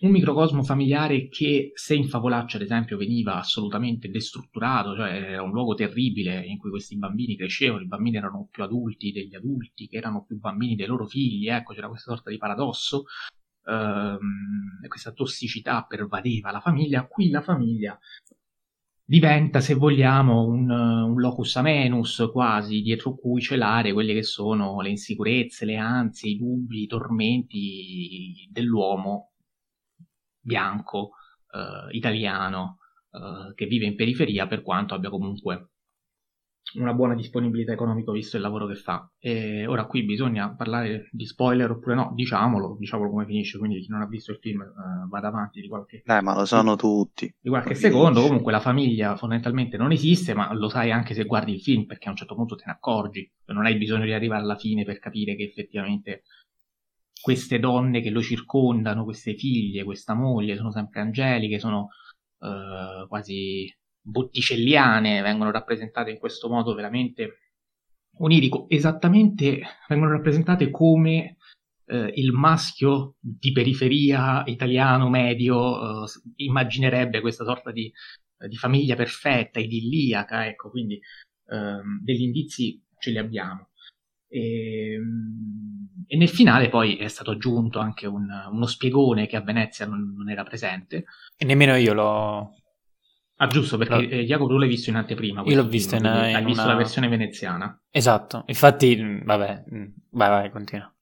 [0.00, 5.52] un microcosmo familiare che se in Favolaccia ad esempio veniva assolutamente destrutturato, cioè era un
[5.52, 9.96] luogo terribile in cui questi bambini crescevano, i bambini erano più adulti degli adulti, che
[9.96, 13.04] erano più bambini dei loro figli, ecco c'era questa sorta di paradosso,
[13.68, 17.98] ehm, questa tossicità pervadeva la famiglia, qui la famiglia
[19.04, 24.90] diventa, se vogliamo, un, un, locus amenus quasi, dietro cui celare quelle che sono le
[24.90, 29.32] insicurezze, le ansie, i dubbi, i tormenti dell'uomo
[30.40, 31.12] bianco,
[31.52, 32.78] eh, italiano,
[33.12, 35.70] eh, che vive in periferia per quanto abbia comunque
[36.74, 39.10] una buona disponibilità economica visto il lavoro che fa.
[39.18, 43.88] E ora qui bisogna parlare di spoiler oppure no, diciamolo, diciamolo come finisce, quindi chi
[43.88, 46.02] non ha visto il film uh, vada avanti di qualche...
[46.04, 47.32] Dai, ma lo sanno tutti.
[47.40, 51.52] Di qualche secondo, comunque la famiglia fondamentalmente non esiste, ma lo sai anche se guardi
[51.52, 54.42] il film, perché a un certo punto te ne accorgi, non hai bisogno di arrivare
[54.42, 56.22] alla fine per capire che effettivamente
[57.20, 61.88] queste donne che lo circondano, queste figlie, questa moglie, sono sempre angeliche, sono
[62.40, 63.74] eh, quasi
[64.10, 67.38] botticelliane, vengono rappresentate in questo modo veramente
[68.18, 71.36] onirico, esattamente vengono rappresentate come
[71.86, 77.90] eh, il maschio di periferia italiano medio eh, immaginerebbe questa sorta di,
[78.46, 81.00] di, famiglia perfetta, idilliaca, ecco, quindi
[81.48, 83.70] ehm, degli indizi ce li abbiamo.
[84.28, 89.42] E, ehm, e, nel finale poi è stato aggiunto anche un, uno spiegone che a
[89.42, 91.04] Venezia non, non, era presente.
[91.36, 92.57] E nemmeno io l'ho...
[93.40, 94.00] Ah, giusto, perché no.
[94.00, 95.42] Eh, Jacopo tu l'hai visto in anteprima.
[95.44, 96.44] Io l'ho visto in, in Hai una...
[96.44, 97.80] visto la versione veneziana.
[97.90, 99.64] Esatto, infatti, vabbè,
[100.10, 100.92] vai vai, continua.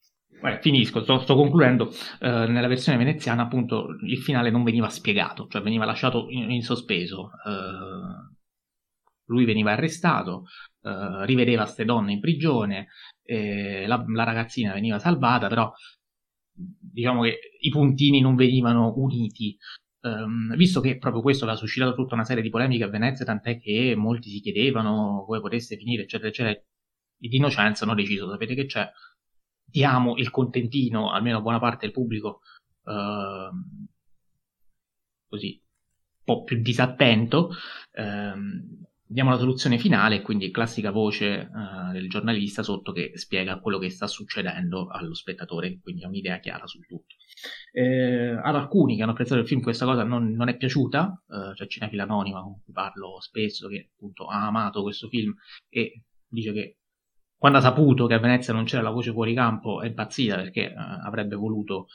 [0.41, 1.91] Beh, finisco, sto, sto concludendo.
[2.21, 6.63] Eh, nella versione veneziana, appunto, il finale non veniva spiegato, cioè veniva lasciato in, in
[6.63, 7.31] sospeso.
[7.47, 8.35] Eh,
[9.29, 10.45] lui veniva arrestato,
[10.83, 12.89] eh, rivedeva queste donne in prigione,
[13.25, 15.73] la, la, ragazzina veniva salvata, però
[16.53, 19.57] diciamo che i puntini non venivano uniti.
[20.07, 23.59] Um, visto che proprio questo aveva suscitato tutta una serie di polemiche a Venezia, tant'è
[23.59, 26.63] che molti si chiedevano come potesse finire, eccetera, eccetera,
[27.17, 28.89] di innocenza hanno deciso, sapete che c'è,
[29.65, 32.43] diamo il contentino, almeno a buona parte del pubblico,
[32.83, 33.51] uh,
[35.27, 37.51] così, un po' più disattento,
[37.95, 43.79] uh, diamo la soluzione finale, quindi classica voce uh, del giornalista sotto che spiega quello
[43.79, 47.15] che sta succedendo allo spettatore, quindi ha un'idea chiara sul tutto.
[47.73, 51.53] Eh, ad alcuni che hanno apprezzato il film questa cosa non, non è piaciuta, uh,
[51.53, 55.35] c'è Cinefila Anonima con cui parlo spesso che appunto ha amato questo film
[55.69, 56.79] e dice che
[57.37, 60.73] quando ha saputo che a Venezia non c'era la voce fuori campo è impazzita perché
[60.75, 61.87] uh, avrebbe voluto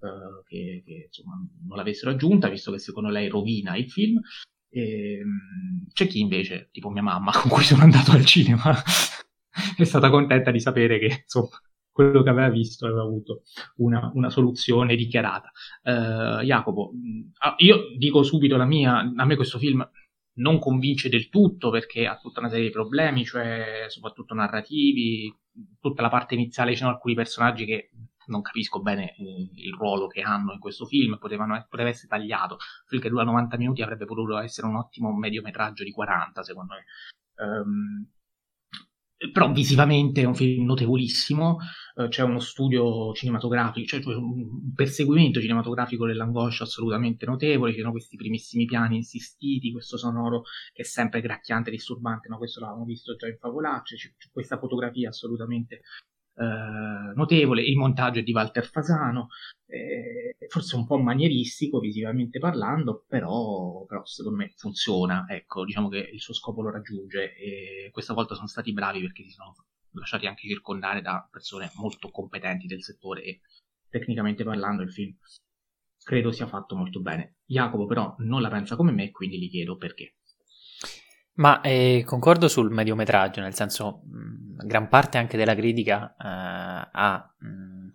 [0.00, 4.20] uh, che, che insomma, non l'avessero aggiunta, visto che secondo lei rovina il film.
[4.70, 8.74] E, um, c'è chi invece, tipo mia mamma, con cui sono andato al cinema,
[9.76, 11.60] è stata contenta di sapere che insomma
[11.90, 13.42] quello che aveva visto aveva avuto
[13.78, 15.50] una, una soluzione dichiarata.
[15.82, 16.92] Uh, Jacopo,
[17.56, 19.84] io dico subito la mia, a me questo film
[20.34, 25.34] non convince del tutto perché ha tutta una serie di problemi, cioè soprattutto narrativi,
[25.80, 27.90] tutta la parte iniziale ci sono alcuni personaggi che
[28.28, 32.54] non capisco bene eh, il ruolo che hanno in questo film, potevano, poteva essere tagliato,
[32.54, 36.74] il film che dura 90 minuti avrebbe potuto essere un ottimo mediometraggio di 40 secondo
[36.74, 36.84] me.
[37.44, 38.06] Um,
[39.32, 41.58] però visivamente è un film notevolissimo,
[41.96, 47.90] eh, c'è uno studio cinematografico, cioè, cioè un perseguimento cinematografico dell'angoscia assolutamente notevole, ci sono
[47.90, 53.16] questi primissimi piani insistiti, questo sonoro che è sempre gracchiante, disturbante, ma questo l'avevamo visto
[53.16, 55.80] già in Favolacce, c'è questa fotografia assolutamente
[56.38, 59.28] eh, notevole, il montaggio è di Walter Fasano,
[59.66, 65.98] eh, forse un po' manieristico visivamente parlando, però, però, secondo me funziona, ecco, diciamo che
[65.98, 69.54] il suo scopo lo raggiunge e questa volta sono stati bravi perché si sono
[69.92, 73.40] lasciati anche circondare da persone molto competenti del settore e
[73.88, 75.16] tecnicamente parlando il film
[76.04, 77.36] credo sia fatto molto bene.
[77.44, 80.17] Jacopo però non la pensa come me, quindi gli chiedo perché.
[81.38, 87.34] Ma eh, concordo sul mediometraggio, nel senso, mh, gran parte anche della critica eh, ha,
[87.38, 87.90] mh,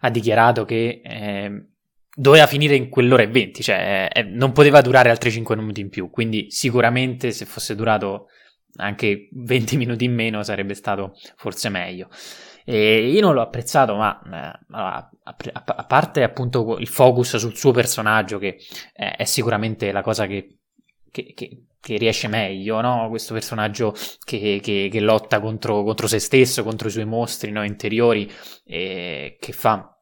[0.00, 1.66] ha, dichiarato che eh,
[2.14, 5.88] doveva finire in quell'ora e venti, cioè eh, non poteva durare altri 5 minuti in
[5.88, 8.28] più, quindi sicuramente se fosse durato
[8.76, 12.08] anche 20 minuti in meno sarebbe stato forse meglio.
[12.64, 17.56] E io non l'ho apprezzato, ma eh, a, a, a, parte appunto il focus sul
[17.56, 18.58] suo personaggio, che
[18.94, 20.57] eh, è sicuramente la cosa che,
[21.24, 23.08] che, che, che riesce meglio, no?
[23.08, 23.94] questo personaggio
[24.24, 27.64] che, che lotta contro, contro, se stesso, contro i suoi mostri no?
[27.64, 28.30] interiori,
[28.64, 29.92] e che fa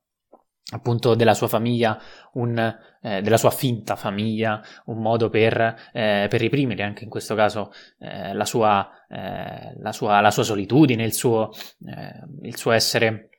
[0.72, 1.98] appunto della sua famiglia,
[2.32, 2.58] un,
[3.00, 5.58] eh, della sua finta famiglia, un modo per,
[5.92, 10.42] eh, per reprimere anche in questo caso eh, la, sua, eh, la, sua, la, sua,
[10.42, 11.50] solitudine, il suo,
[11.86, 13.30] eh, il suo essere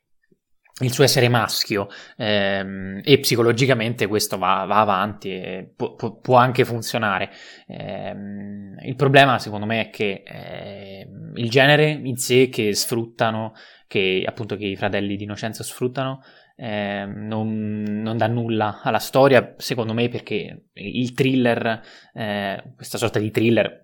[0.79, 6.65] il suo essere maschio ehm, e psicologicamente questo va, va avanti e può, può, anche
[6.65, 7.31] funzionare.
[7.67, 13.53] Ehm, il problema secondo me è che eh, il genere in sé che sfruttano,
[13.87, 16.21] che appunto che i fratelli di Innocenza sfruttano,
[16.59, 21.81] eh, non, non, dà nulla alla storia, secondo me, perché il thriller,
[22.13, 23.83] eh, questa sorta di thriller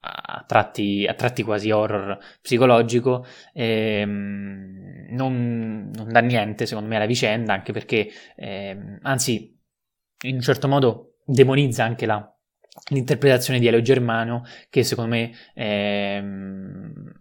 [0.00, 7.06] a tratti, a tratti quasi horror psicologico, ehm, non, non, dà niente, secondo me, alla
[7.06, 9.56] vicenda, anche perché, ehm, anzi,
[10.22, 12.32] in un certo modo demonizza anche la,
[12.90, 17.12] l'interpretazione di Elio Germano, che secondo me ehm,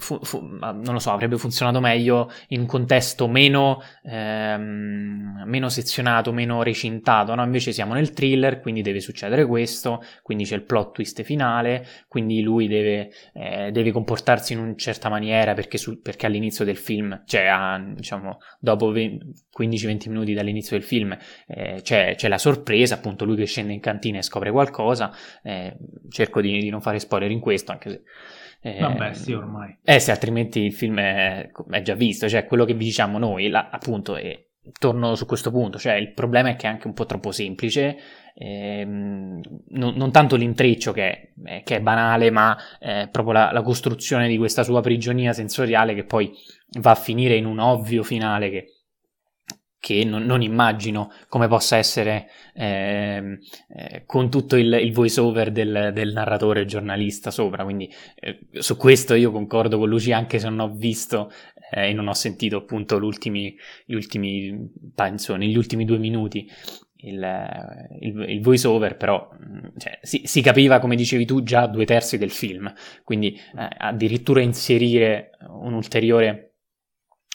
[0.00, 6.32] fu, fu, non lo so, avrebbe funzionato meglio in un contesto meno, ehm, meno sezionato,
[6.32, 7.44] meno recintato, no?
[7.44, 12.40] Invece siamo nel thriller, quindi deve succedere questo, quindi c'è il plot twist finale, quindi
[12.40, 17.22] lui deve, eh, deve comportarsi in una certa maniera perché, su, perché all'inizio del film,
[17.26, 23.26] cioè a, diciamo, dopo 15-20 minuti dall'inizio del film eh, c'è, c'è, la sorpresa, appunto
[23.26, 25.76] lui che scende in cantina e scopre qualcosa, eh,
[26.08, 28.02] cerco di, di non fare spoiler in questo, anche se
[28.62, 29.78] eh, Vabbè, sì, ormai.
[29.82, 33.48] Eh, se altrimenti il film è, è già visto, cioè quello che vi diciamo noi,
[33.48, 34.38] la, appunto, è,
[34.78, 37.96] torno su questo punto, cioè il problema è che è anche un po' troppo semplice,
[38.34, 43.62] ehm, non, non, tanto l'intreccio che è, che è banale, ma eh, proprio la, la,
[43.62, 46.30] costruzione di questa sua prigionia sensoriale che poi
[46.80, 48.66] va a finire in un ovvio finale che
[49.80, 53.38] che non, non, immagino come possa essere eh,
[53.74, 57.64] eh, con tutto il, il voice over del, del, narratore giornalista sopra.
[57.64, 61.32] Quindi eh, su questo io concordo con Luci, anche se non ho visto
[61.70, 63.56] eh, e non ho sentito appunto ultimi,
[63.86, 66.46] gli ultimi penso, negli ultimi due minuti
[67.02, 69.28] il, il, il voice over, però
[69.78, 72.72] cioè, si, si, capiva, come dicevi tu, già due terzi del film,
[73.04, 76.49] quindi eh, addirittura inserire un ulteriore,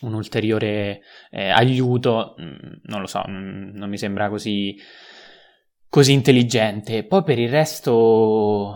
[0.01, 4.77] un ulteriore eh, aiuto, non lo so, non, non mi sembra così,
[5.89, 7.05] così intelligente.
[7.05, 8.75] Poi per il resto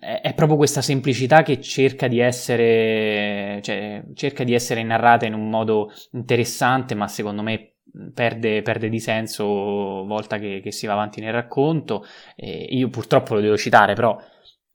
[0.00, 5.34] è, è, proprio questa semplicità che cerca di essere, cioè, cerca di essere narrata in
[5.34, 7.74] un modo interessante, ma secondo me
[8.12, 12.06] perde, perde, di senso volta che, che, si va avanti nel racconto.
[12.34, 14.18] E io purtroppo lo devo citare, però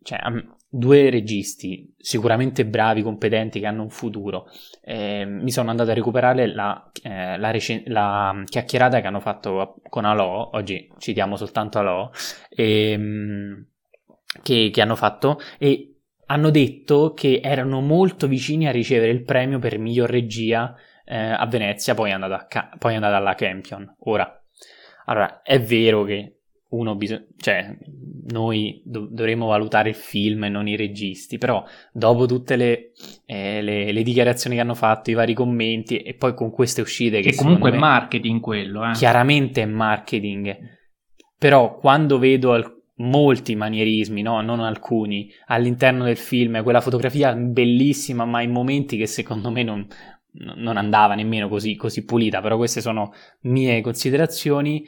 [0.04, 0.20] cioè,
[0.70, 4.48] due registi sicuramente bravi, competenti, che hanno un futuro.
[4.82, 9.82] Eh, mi sono andato a recuperare la, eh, la, rec- la, chiacchierata che hanno fatto
[9.90, 12.10] con Alò, oggi citiamo soltanto Alò,
[12.50, 13.66] ehm,
[14.44, 15.96] che, che hanno fatto e
[16.28, 21.46] hanno detto che erano molto vicini a ricevere il premio per miglior regia eh, a
[21.48, 23.96] Venezia, poi è, andata a, poi è andata alla Campion.
[24.02, 24.40] Ora,
[25.06, 26.39] allora, è vero che
[26.70, 27.76] uno bisogna, cioè,
[28.32, 32.92] noi do- dovremmo valutare il film e non i registi, però dopo tutte le,
[33.26, 37.22] eh, le, le, dichiarazioni che hanno fatto, i vari commenti e poi con queste uscite
[37.22, 38.92] che, che comunque è marketing quello, eh.
[38.92, 40.58] chiaramente è marketing,
[41.38, 44.42] però quando vedo al- molti manierismi, no?
[44.42, 49.88] non alcuni, all'interno del film, quella fotografia bellissima, ma in momenti che secondo me non,
[50.32, 54.86] non andava nemmeno così, così pulita, però queste sono mie considerazioni.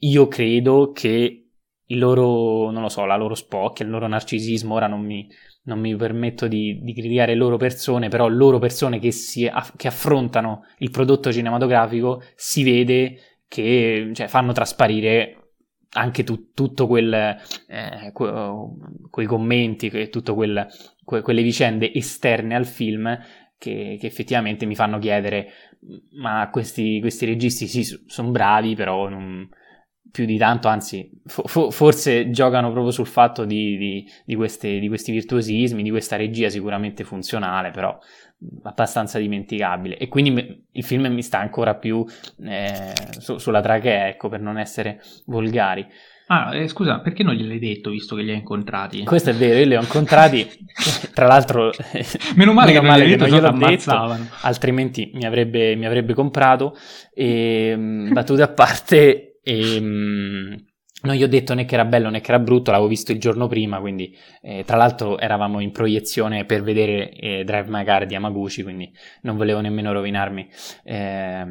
[0.00, 1.48] Io credo che
[1.84, 5.28] il loro, non lo so, la loro spocchia, il loro narcisismo, ora non mi,
[5.64, 10.64] non mi permetto di, di, criticare loro persone, però loro persone che, si, che affrontano
[10.78, 15.36] il prodotto cinematografico si vede che cioè, fanno trasparire
[15.92, 17.12] anche tu, tutto quel
[17.66, 18.32] eh, que,
[19.10, 20.66] quei commenti, que, tutte quel,
[21.04, 23.18] que, quelle vicende esterne al film
[23.58, 25.48] che, che effettivamente mi fanno chiedere
[26.12, 29.48] ma questi, questi registi sì, sono bravi, però non,
[30.10, 34.88] più di tanto, anzi, fo- forse giocano proprio sul fatto di, di, di, queste, di,
[34.88, 37.98] questi virtuosismi, di questa regia sicuramente funzionale, però
[38.64, 39.96] abbastanza dimenticabile.
[39.96, 42.04] E quindi il film mi sta ancora più
[42.44, 45.86] eh, su- sulla trachea, ecco, per non essere volgari.
[46.32, 49.02] Ah, eh, scusa, perché non gliel'hai detto visto che li hai incontrati?
[49.02, 50.48] Questo è vero, io li ho incontrati,
[51.12, 51.72] tra l'altro...
[52.36, 56.76] meno male, meno che, male che non gliel'ho detto, altrimenti mi avrebbe, mi avrebbe comprato.
[57.12, 57.74] E,
[58.12, 60.64] battute a parte, e, ehm,
[61.02, 63.18] non gli ho detto né che era bello né che era brutto, l'avevo visto il
[63.18, 68.06] giorno prima, quindi eh, tra l'altro eravamo in proiezione per vedere eh, Drive My Car
[68.06, 70.48] di Amaguchi, quindi non volevo nemmeno rovinarmi,
[70.84, 71.46] eh,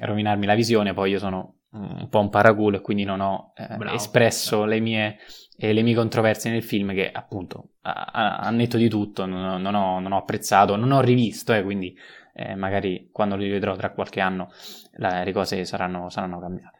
[0.00, 3.94] rovinarmi la visione, poi io sono un po' un paraculo e quindi non ho eh,
[3.94, 5.18] espresso le mie,
[5.56, 9.74] eh, le mie, controversie nel film che appunto a, a, netto di tutto non, non,
[9.76, 11.96] ho, non, ho, apprezzato, non ho rivisto eh, quindi
[12.56, 14.50] magari quando li rivedrò tra qualche anno
[14.92, 16.79] la, le cose saranno, saranno, cambiate.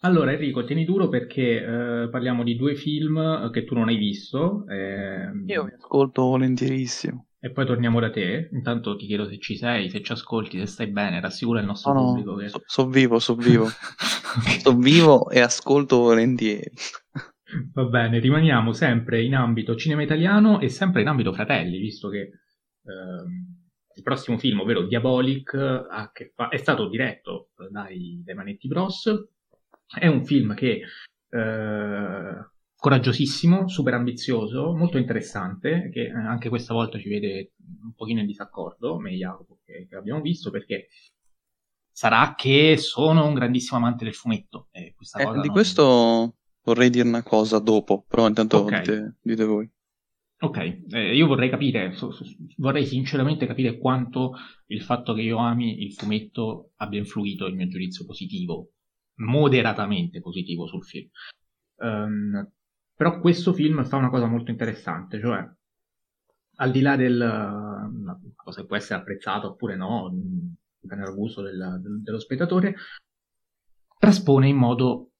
[0.00, 4.64] Allora Enrico, tieni duro perché eh, parliamo di due film che tu non hai visto.
[4.68, 7.26] Ehm, Io vi ascolto volentierissimo.
[7.40, 8.48] E poi torniamo da te.
[8.52, 11.92] Intanto ti chiedo se ci sei, se ci ascolti, se stai bene, rassicura il nostro
[11.92, 12.36] no, pubblico.
[12.36, 12.48] Che...
[12.48, 13.64] Sono so vivo, sono vivo.
[14.38, 14.58] okay.
[14.60, 16.70] Sto vivo e ascolto volentieri.
[17.72, 22.18] Va bene, rimaniamo sempre in ambito cinema italiano e sempre in ambito fratelli, visto che
[22.20, 23.56] ehm,
[23.94, 25.56] il prossimo film, ovvero Diabolic,
[26.34, 26.48] fa...
[26.50, 29.36] è stato diretto dai, dai Manetti Bros.
[29.92, 30.82] È un film che
[31.30, 38.20] eh, coraggiosissimo, super ambizioso, molto interessante, che eh, anche questa volta ci vede un pochino
[38.20, 40.88] in disaccordo, me e Jacopo che, che abbiamo visto, perché
[41.90, 44.68] sarà che sono un grandissimo amante del fumetto.
[44.70, 45.48] Eh, cosa di non...
[45.48, 48.80] questo vorrei dire una cosa dopo, però intanto okay.
[48.80, 49.68] dite, dite, voi.
[50.40, 51.92] Ok, eh, io vorrei capire,
[52.58, 54.34] vorrei sinceramente capire quanto
[54.66, 58.74] il fatto che io ami il fumetto abbia influito il mio giudizio positivo,
[59.18, 61.08] moderatamente positivo sul film.
[61.76, 62.50] Um,
[62.94, 65.46] però questo film fa una cosa molto interessante, cioè
[66.60, 70.10] al di là del cosa può essere apprezzato oppure no,
[70.80, 72.74] dipende dal gusto del, del, dello spettatore,
[73.98, 75.10] traspone in modo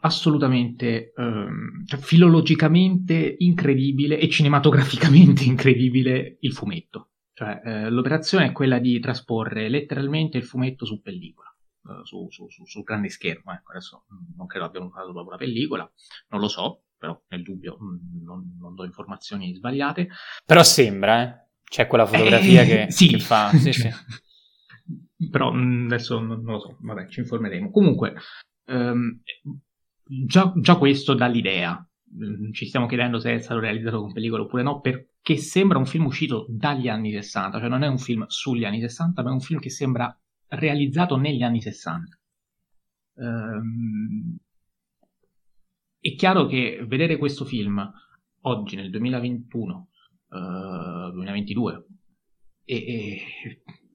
[0.00, 7.10] assolutamente ehm, cioè, filologicamente incredibile e cinematograficamente incredibile il fumetto.
[7.32, 11.53] Cioè, eh, l'operazione è quella di trasporre letteralmente il fumetto su pellicola.
[11.84, 13.52] Uh, su, su, su, sul grande schermo.
[13.52, 14.06] Ecco, adesso
[14.36, 15.92] non credo abbiano usato proprio la pellicola,
[16.28, 20.08] non lo so, però nel dubbio mm, non, non do informazioni sbagliate.
[20.46, 21.46] Però sembra, eh?
[21.62, 23.08] C'è quella fotografia eh, che, sì.
[23.08, 23.50] che, fa...
[23.50, 23.90] Sì, sì.
[25.30, 27.70] però mm, adesso non, non, lo so, vabbè, ci informeremo.
[27.70, 28.14] Comunque,
[28.66, 29.20] ehm,
[30.04, 31.86] già, già questo dà l'idea.
[32.16, 35.78] Mm, ci stiamo chiedendo se è stato realizzato con pellicola oppure no, per che sembra
[35.78, 39.30] un film uscito dagli anni 60, cioè non è un film sugli anni 60, ma
[39.30, 40.14] è un film che sembra
[40.48, 42.18] realizzato negli anni 60.
[43.16, 44.36] Ehm,
[45.98, 47.90] è chiaro che vedere questo film
[48.42, 49.88] oggi, nel 2021,
[50.28, 51.86] uh, 2022,
[52.64, 53.20] e, e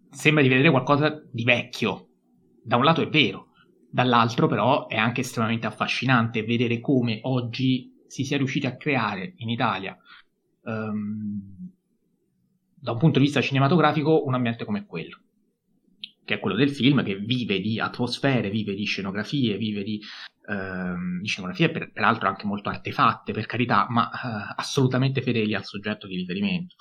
[0.10, 2.08] sembra di vedere qualcosa di vecchio.
[2.64, 3.50] Da un lato è vero,
[3.92, 9.50] dall'altro però è anche estremamente affascinante vedere come oggi si sia riusciti a creare in
[9.50, 9.96] Italia,
[10.64, 11.72] um,
[12.74, 15.22] da un punto di vista cinematografico, un ambiente come quello
[16.30, 20.00] che è quello del film, che vive di atmosfere, vive di scenografie, vive di,
[20.48, 25.66] ehm, di scenografie per, peraltro anche molto artefatte, per carità, ma eh, assolutamente fedeli al
[25.66, 26.76] soggetto di riferimento.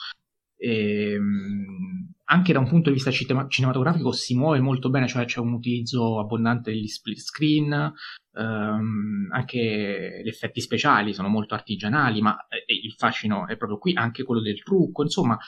[0.55, 5.41] E, ehm, anche da un punto di vista cinematografico si muove molto bene, cioè c'è
[5.41, 7.95] un utilizzo abbondante degli split screen,
[8.35, 13.95] ehm, anche gli effetti speciali sono molto artigianali, ma eh, il fascino è proprio qui,
[13.95, 15.39] anche quello del trucco, insomma,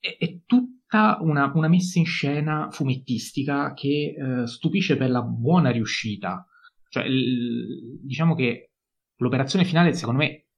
[0.00, 0.40] è, è
[0.92, 6.46] tutta una, una, messa in scena fumettistica che eh, stupisce per la buona riuscita.
[6.88, 8.72] Cioè, il, diciamo che
[9.16, 10.48] l'operazione finale, secondo me,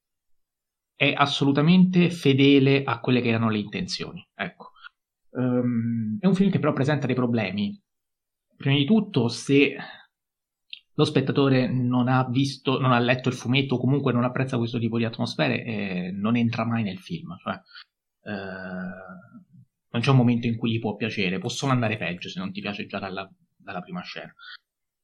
[0.97, 4.27] è assolutamente fedele a quelle che erano le intenzioni.
[4.35, 4.73] Ecco.
[5.31, 7.81] Um, è un film che però presenta dei problemi.
[8.57, 9.77] Prima di tutto, se
[10.97, 14.79] lo spettatore non ha visto, non ha letto il fumetto o comunque non apprezza questo
[14.79, 17.37] tipo di atmosfere, eh, non entra mai nel film.
[17.37, 17.55] Cioè,
[18.33, 19.54] eh,
[19.95, 22.51] non c'è un momento in cui gli può piacere, può solo andare peggio se non
[22.53, 24.35] ti piace già dalla, dalla prima scena.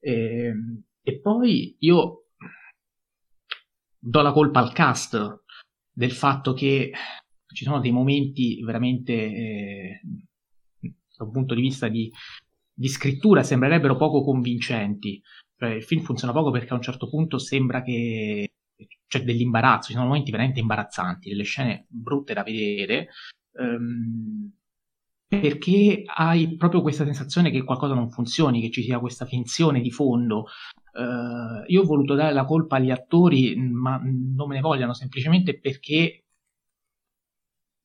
[0.00, 2.24] E, ehm, e, poi io
[3.98, 5.44] do la colpa al cast
[5.92, 6.90] del fatto che
[7.52, 10.00] ci sono dei momenti veramente, eh,
[11.16, 12.10] da un punto di vista di,
[12.72, 15.22] di scrittura, sembrerebbero poco convincenti.
[15.56, 18.54] Cioè, il film funziona poco perché a un certo punto sembra che
[19.06, 23.08] c'è dell'imbarazzo, ci sono momenti veramente imbarazzanti, delle scene brutte da vedere,
[23.52, 24.58] ehm,
[25.30, 29.92] perché hai proprio questa sensazione che qualcosa non funzioni, che ci sia questa finzione di
[29.92, 30.46] fondo.
[30.92, 35.60] Uh, io ho voluto dare la colpa agli attori, ma non me ne vogliano semplicemente
[35.60, 36.24] perché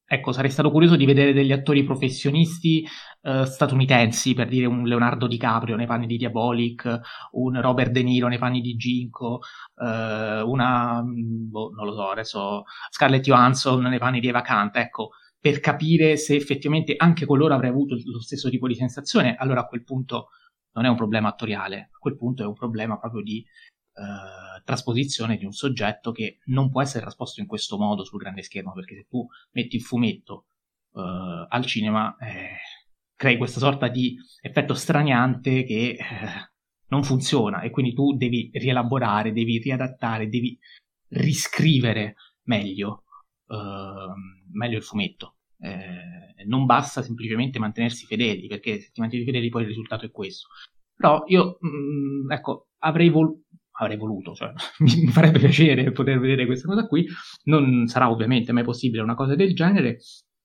[0.08, 2.86] Ecco, sarei stato curioso di vedere degli attori professionisti
[3.22, 7.00] uh, statunitensi, per dire un Leonardo DiCaprio nei panni di Diabolic,
[7.32, 9.40] un Robert De Niro nei panni di Ginko,
[9.78, 15.10] uh, una, boh, non lo so, adesso Scarlett Johansson nei panni di Eva Kant, ecco,
[15.46, 19.60] per capire se effettivamente anche con loro avrei avuto lo stesso tipo di sensazione, allora
[19.60, 20.30] a quel punto
[20.72, 23.46] non è un problema attoriale, a quel punto è un problema proprio di
[23.94, 28.42] eh, trasposizione di un soggetto che non può essere trasposto in questo modo sul grande
[28.42, 30.48] schermo, perché se tu metti il fumetto
[30.96, 32.56] eh, al cinema eh,
[33.16, 36.00] crei questa sorta di effetto straniante che eh,
[36.88, 40.58] non funziona e quindi tu devi rielaborare, devi riadattare, devi
[41.10, 42.16] riscrivere
[42.46, 43.04] meglio,
[43.48, 45.35] ehm, meglio il fumetto.
[45.60, 50.12] Eh, non basta semplicemente mantenersi fedeli, perché se ti mantieni fedeli poi il risultato è
[50.12, 50.48] questo.
[50.96, 53.44] Però io, mh, mm, ecco, avrei voluto
[53.78, 57.06] avrei voluto, cioè, mi farebbe piacere poter vedere questa cosa qui.
[57.44, 60.00] Non sarà ovviamente mai possibile una cosa del genere.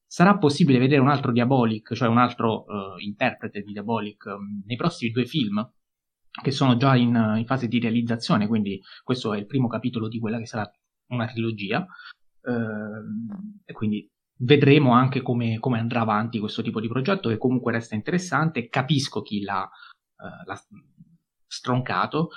[0.07, 4.77] Sarà possibile vedere un altro Diabolic, cioè un altro uh, interprete di Diabolic, um, nei
[4.77, 5.65] prossimi due film,
[6.43, 10.19] che sono già in, in, fase di realizzazione, quindi questo è il primo capitolo di
[10.19, 10.69] quella che sarà
[11.11, 11.87] una trilogia.
[12.43, 14.11] Uh, e quindi
[14.41, 18.69] vedremo anche come, come, andrà avanti questo tipo di progetto, che comunque resta interessante.
[18.69, 20.61] Capisco chi l'ha, uh, l'ha
[21.47, 22.31] stroncato.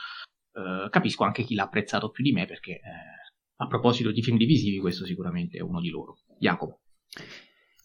[0.51, 2.82] Uh, capisco anche chi l'ha apprezzato più di me perché eh,
[3.55, 6.17] a proposito di film divisivi questo sicuramente è uno di loro.
[6.38, 6.80] Jacopo.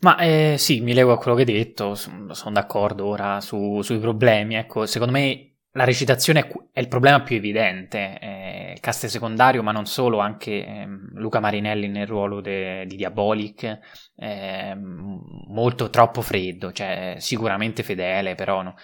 [0.00, 3.98] Ma eh, sì, mi leggo a quello che hai detto, sono d'accordo ora su, sui
[3.98, 4.54] problemi.
[4.54, 8.18] Ecco, secondo me la recitazione è, il problema più evidente.
[8.18, 13.78] Eh, cast secondario, ma non solo, anche eh, Luca Marinelli nel ruolo de, di Diabolic,
[14.16, 18.74] eh, molto troppo freddo, cioè sicuramente fedele, però no,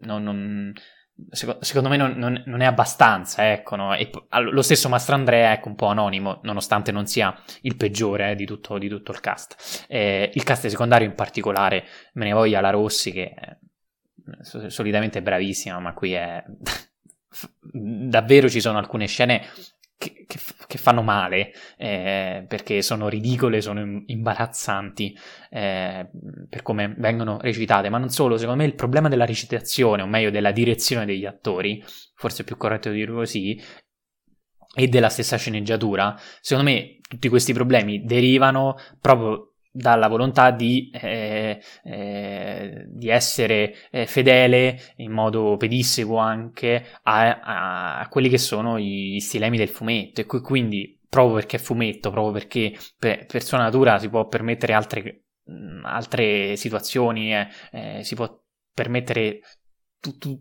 [0.00, 0.72] non, non
[1.60, 3.94] secondo me non, non, è abbastanza, ecco, no?
[3.94, 4.10] e,
[4.50, 8.78] lo stesso Mastrandrea ecco, un po' anonimo, nonostante non sia il peggiore eh, di, tutto,
[8.78, 9.84] di, tutto, il cast.
[9.86, 11.84] Eh, il cast secondario in particolare,
[12.14, 13.56] me ne voglia la Rossi, che è
[14.42, 16.42] solitamente bravissima, ma qui è...
[17.60, 19.42] davvero ci sono alcune scene
[19.98, 25.16] che, che, che fanno male eh, perché sono ridicole, sono imbarazzanti
[25.50, 26.08] eh,
[26.48, 30.30] per come vengono recitate, ma non solo, secondo me il problema della recitazione, o meglio
[30.30, 31.82] della direzione degli attori,
[32.14, 33.60] forse è più corretto dire così,
[34.78, 41.60] e della stessa sceneggiatura, secondo me tutti questi problemi derivano proprio dalla volontà di, eh,
[41.84, 48.78] eh, di essere eh, fedele in modo pedissequo anche a, a, a, quelli che sono
[48.78, 50.22] gli stilemi del fumetto.
[50.22, 54.72] E quindi proprio perché è fumetto, proprio perché per, per sua natura si può permettere
[54.72, 55.24] altre,
[55.82, 58.34] altre situazioni, eh, eh, si può
[58.72, 59.40] permettere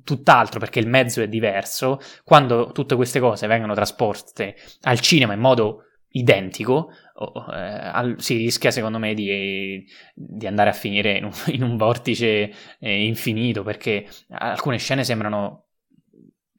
[0.03, 5.39] tutt'altro perché il mezzo è diverso, quando tutte queste cose vengono trasposte al cinema in
[5.39, 5.84] modo
[6.15, 11.31] identico, oh, eh, al, si rischia secondo me di, di andare a finire in un,
[11.47, 15.63] in un vortice eh, infinito perché alcune scene sembrano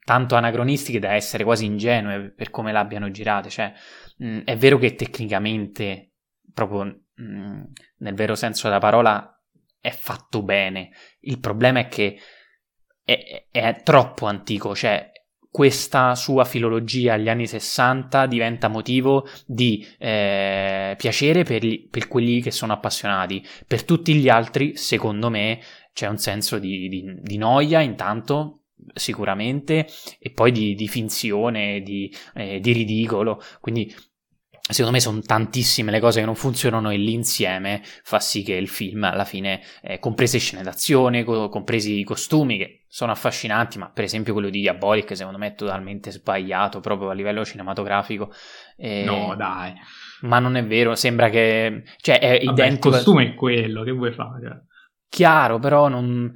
[0.03, 3.49] tanto anacronistiche da essere quasi ingenue per come l'abbiano girate.
[3.49, 3.73] Cioè,
[4.17, 6.13] mh, è vero che tecnicamente,
[6.53, 6.83] proprio
[7.15, 7.63] mh,
[7.97, 9.31] nel vero senso della parola,
[9.79, 10.91] è fatto bene.
[11.21, 12.17] Il problema è che
[13.03, 15.11] è, è troppo antico, cioè
[15.57, 22.43] questa sua filologia agli anni 60 diventa motivo di eh, piacere per, gli, per, quelli
[22.43, 23.43] che sono appassionati.
[23.65, 25.59] Per tutti gli altri, secondo me,
[25.93, 29.87] c'è un senso di, di, di noia intanto, sicuramente,
[30.19, 33.41] e poi di, di finzione, di, eh, di ridicolo.
[33.59, 33.91] Quindi
[34.69, 38.67] Secondo me sono tantissime le cose che non funzionano e l'insieme fa sì che il
[38.67, 43.91] film alla fine, eh, comprese scene d'azione, co- compresi i costumi che sono affascinanti, ma
[43.91, 48.33] per esempio quello di Diabolic secondo me è totalmente sbagliato proprio a livello cinematografico.
[48.75, 49.71] Eh, no, dai.
[50.21, 51.83] Ma non è vero, sembra che...
[51.97, 52.87] Cioè è Vabbè, identico...
[52.87, 54.65] Il costume è quello, che vuoi fare?
[55.09, 56.33] Chiaro, però non...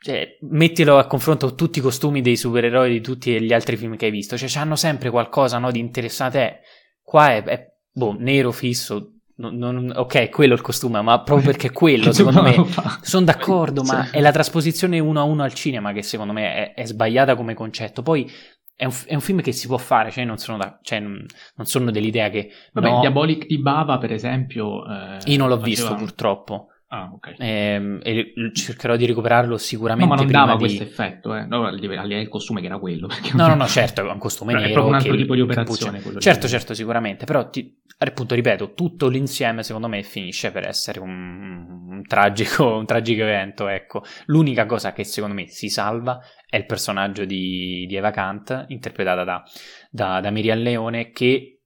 [0.00, 3.94] Cioè, mettilo a confronto con tutti i costumi dei supereroi di tutti gli altri film
[3.94, 4.36] che hai visto.
[4.36, 6.62] Cioè, hanno sempre qualcosa no, di interessante.
[7.00, 9.17] Qua è, è boh, nero fisso.
[9.38, 12.56] Non, non, ok, quello è il costume, ma proprio perché quello, secondo me.
[13.02, 14.16] Sono d'accordo, ma sì.
[14.16, 17.54] è la trasposizione uno a uno al cinema che secondo me è, è sbagliata come
[17.54, 18.02] concetto.
[18.02, 18.28] Poi
[18.74, 21.26] è un, è un, film che si può fare, cioè non sono, da, cioè non
[21.62, 22.50] sono dell'idea che...
[22.72, 24.84] Vabbè, no, Diabolic di Bava, per esempio...
[24.84, 25.64] Eh, io non l'ho faceva...
[25.64, 26.68] visto purtroppo.
[26.90, 27.34] Ah, ok.
[27.36, 30.08] E, ehm, e, cercherò di recuperarlo sicuramente.
[30.08, 30.58] No, ma non dava di...
[30.58, 31.44] questo effetto, eh.
[31.44, 33.08] No, il costume che era quello.
[33.34, 34.66] No, no, no, certo, è un costume nero.
[34.66, 36.00] È proprio un altro tipo di operazione.
[36.18, 36.52] Certo, di...
[36.52, 37.26] certo, sicuramente.
[37.26, 42.86] Però, ti, appunto, ripeto, tutto l'insieme, secondo me, finisce per essere un, un, tragico, un
[42.86, 44.02] tragico evento, ecco.
[44.26, 49.24] L'unica cosa che, secondo me, si salva è il personaggio di, di Eva Kant, interpretata
[49.24, 49.42] da,
[49.90, 51.57] da, da Miriam Leone, che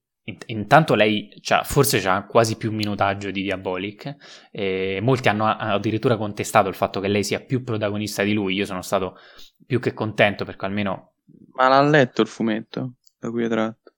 [0.45, 4.15] Intanto lei c'ha, forse ha quasi più minutaggio di Diabolic.
[4.51, 8.55] E molti hanno addirittura contestato il fatto che lei sia più protagonista di lui.
[8.55, 9.17] Io sono stato
[9.65, 11.13] più che contento perché almeno.
[11.53, 13.93] Ma l'ha letto il fumetto da cui è tratto?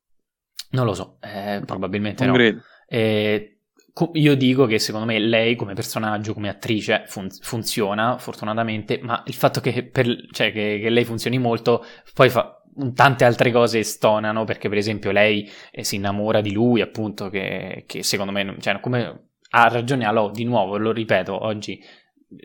[0.72, 2.39] Non lo so, eh, probabilmente non no.
[2.39, 2.61] Credo.
[2.88, 3.60] Eh,
[4.14, 9.34] io dico che secondo me lei come personaggio, come attrice fun- funziona fortunatamente, ma il
[9.34, 11.84] fatto che, per, cioè, che, che lei funzioni molto
[12.14, 12.61] poi fa,
[12.93, 17.84] tante altre cose stonano perché per esempio lei eh, si innamora di lui appunto che,
[17.88, 21.81] che secondo me cioè, come ha ragione Alò di nuovo lo ripeto oggi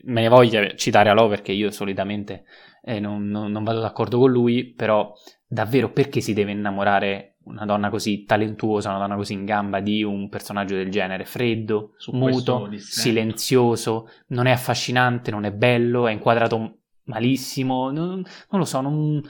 [0.05, 2.45] me ne voglio citare Alò perché io solitamente
[2.83, 5.13] eh, non, non, non, vado d'accordo con lui però
[5.47, 10.05] davvero perché si deve innamorare una donna così talentuosa una donna così in gamba di
[10.05, 11.25] un personaggio del genere?
[11.25, 18.61] Freddo, Su muto, silenzioso non è affascinante, non è bello è inquadrato malissimo non, non
[18.61, 19.21] lo so non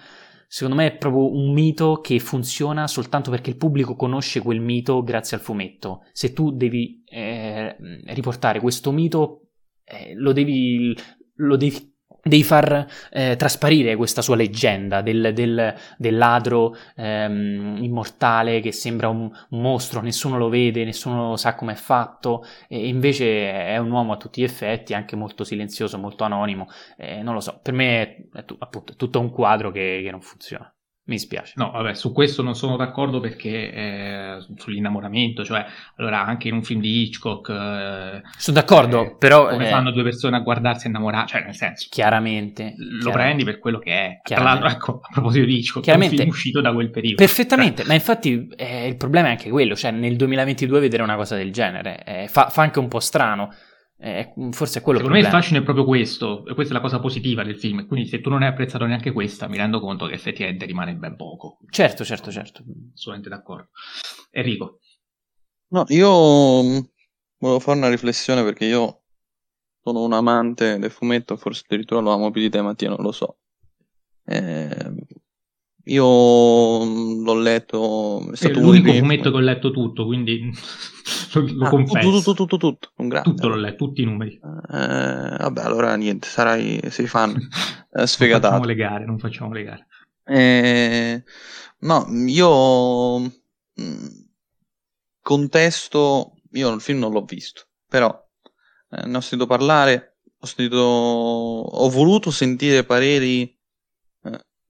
[0.52, 5.00] secondo me è proprio un mito che funziona soltanto perché il pubblico conosce quel mito
[5.04, 6.02] grazie al fumetto.
[6.10, 9.50] Se tu devi eh, riportare questo mito,
[9.84, 10.92] eh, lo, devi,
[11.34, 11.89] lo devi
[12.22, 19.08] devi far eh, trasparire questa sua leggenda del, del, del ladro ehm, immortale che sembra
[19.08, 24.12] un, mostro, nessuno lo vede, nessuno sa come è fatto, e invece è un uomo
[24.12, 26.66] a tutti gli effetti, anche molto silenzioso, molto anonimo.
[26.96, 30.10] Eh, non lo so, per me è, è, appunto, è tutto un quadro che, che
[30.10, 30.72] non funziona.
[31.10, 31.54] Mi spiace.
[31.56, 35.66] No, vabbè, su questo non sono d'accordo perché eh, sull'innamoramento, cioè,
[35.96, 37.48] allora anche in un film di Hitchcock...
[37.48, 39.48] Eh, sono d'accordo, eh, però...
[39.48, 41.26] Come eh, fanno due persone a guardarsi e innamorare?
[41.26, 41.88] Cioè, nel senso...
[41.90, 42.74] Chiaramente.
[42.76, 43.12] Lo chiaramente.
[43.12, 44.20] prendi per quello che è.
[44.22, 47.16] Tra l'altro, ecco, a proposito di Hitchcock, è un film uscito da quel periodo.
[47.16, 51.34] Perfettamente, ma infatti eh, il problema è anche quello, cioè nel 2022 vedere una cosa
[51.34, 53.52] del genere eh, fa, fa anche un po' strano.
[54.02, 56.82] Eh, forse è quello Secondo me il fascino è proprio questo, e questa è la
[56.82, 57.86] cosa positiva del film.
[57.86, 61.16] Quindi, se tu non hai apprezzato neanche questa, mi rendo conto che effettivamente rimane ben
[61.16, 61.58] poco.
[61.68, 62.64] Certo, certo, certo.
[62.94, 63.68] Assolutamente d'accordo.
[64.30, 64.78] Enrico.
[65.68, 66.78] No, io mm,
[67.38, 69.02] volevo fare una riflessione perché io
[69.82, 73.12] sono un amante del fumetto, forse addirittura lo amo più di te, Mattia, non lo
[73.12, 73.36] so.
[74.24, 74.94] Eh,
[75.90, 78.30] io mm, l'ho letto.
[78.32, 80.50] È stato è l'unico fumetto che ho letto tutto, quindi
[81.34, 82.10] lo, ah, confesso.
[82.10, 83.30] Tutto, tutto, tutto, tutto, un grande.
[83.30, 84.34] Tutto l'ho letto, tutti i numeri.
[84.34, 87.36] Eh, vabbè, allora niente, sarai, sei fan
[87.92, 88.56] eh, sfegatato.
[88.56, 89.86] Non facciamo le gare, non facciamo le gare.
[90.24, 91.24] Eh,
[91.80, 94.06] no, io mm,
[95.20, 98.10] contesto, io il film non l'ho visto, però
[98.90, 103.58] eh, ne ho sentito parlare, ho sentito, ho voluto sentire pareri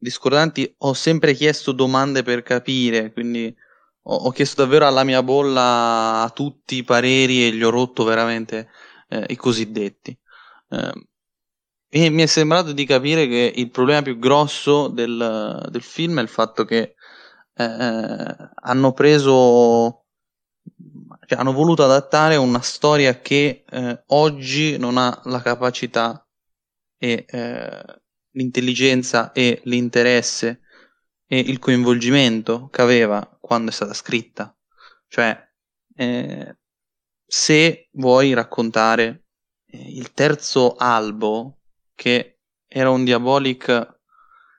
[0.00, 3.54] discordanti ho sempre chiesto domande per capire, quindi
[4.02, 8.04] ho, ho, chiesto davvero alla mia bolla a tutti i pareri e gli ho rotto
[8.04, 8.70] veramente
[9.08, 10.16] eh, i cosiddetti.
[10.70, 11.08] Eh,
[11.92, 16.22] e mi è sembrato di capire che il problema più grosso del, del film è
[16.22, 16.94] il fatto che
[17.54, 20.04] eh, hanno preso,
[21.26, 26.24] cioè hanno voluto adattare una storia che eh, oggi non ha la capacità
[26.96, 27.99] e eh,
[28.32, 30.60] l'intelligenza e l'interesse
[31.26, 34.54] e il coinvolgimento che aveva quando è stata scritta.
[35.06, 35.48] Cioè,
[35.96, 36.56] eh,
[37.26, 39.26] se vuoi raccontare
[39.66, 41.58] eh, il terzo albo,
[41.94, 43.98] che era un diabolic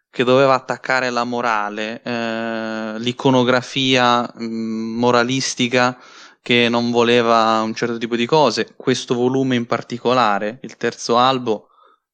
[0.09, 5.97] che doveva attaccare la morale, eh, l'iconografia mh, mm, moralistica
[6.41, 8.73] che non voleva un certo tipo di cose.
[8.75, 11.70] Questo volume in particolare, il terzo albo,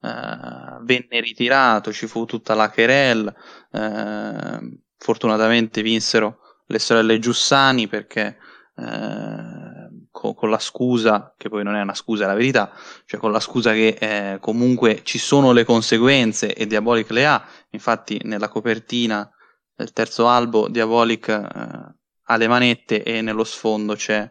[0.08, 3.36] eh, venne ritirato, ci fu tutta la querelle,
[3.72, 8.38] eh, fortunatamente vinsero le sorelle Giussani perché
[8.76, 12.72] eh, con, con, la scusa, che poi non è una scusa, è la verità,
[13.06, 17.46] cioè con la scusa che eh, comunque ci sono le conseguenze e Diabolic le ha,
[17.72, 19.30] infatti nella copertina
[19.76, 21.96] del terzo albo Diabolic eh,
[22.30, 24.30] ha le manette e nello sfondo c'è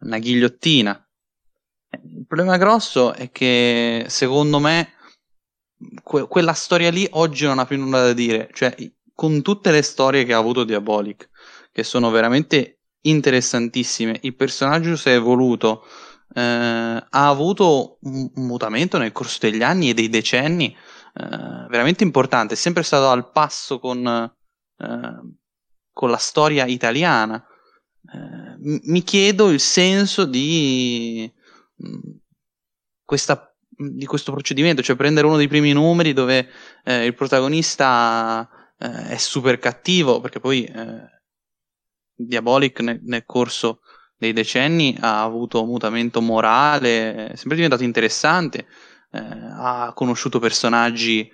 [0.00, 0.98] una ghigliottina.
[1.90, 4.93] Il problema grosso è che secondo me
[6.02, 8.74] que- quella storia lì oggi non ha più nulla da dire, cioè
[9.14, 11.30] con tutte le storie che ha avuto Diabolic,
[11.72, 15.84] che sono veramente interessantissime, il personaggio si è evoluto,
[16.34, 20.74] eh, ha avuto un mutamento nel corso degli anni e dei decenni
[21.16, 25.20] eh, veramente importante, è sempre stato al passo con, eh,
[25.92, 27.44] con la storia italiana.
[28.12, 31.30] Eh, mi chiedo il senso di
[31.82, 32.16] mm,
[33.04, 36.48] questa di questo procedimento, cioè prendere uno dei primi numeri dove
[36.84, 38.48] eh, il protagonista
[38.78, 41.08] eh, è super cattivo, perché poi eh,
[42.14, 43.80] Diabolic nel, nel, corso
[44.16, 48.66] dei decenni ha avuto un mutamento morale, è sempre diventato interessante,
[49.10, 51.30] eh, ha conosciuto personaggi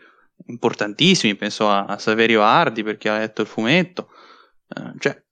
[0.47, 4.09] importantissimi, penso a, a Saverio Hardy perché ha letto il fumetto,
[4.69, 5.23] eh, cioè,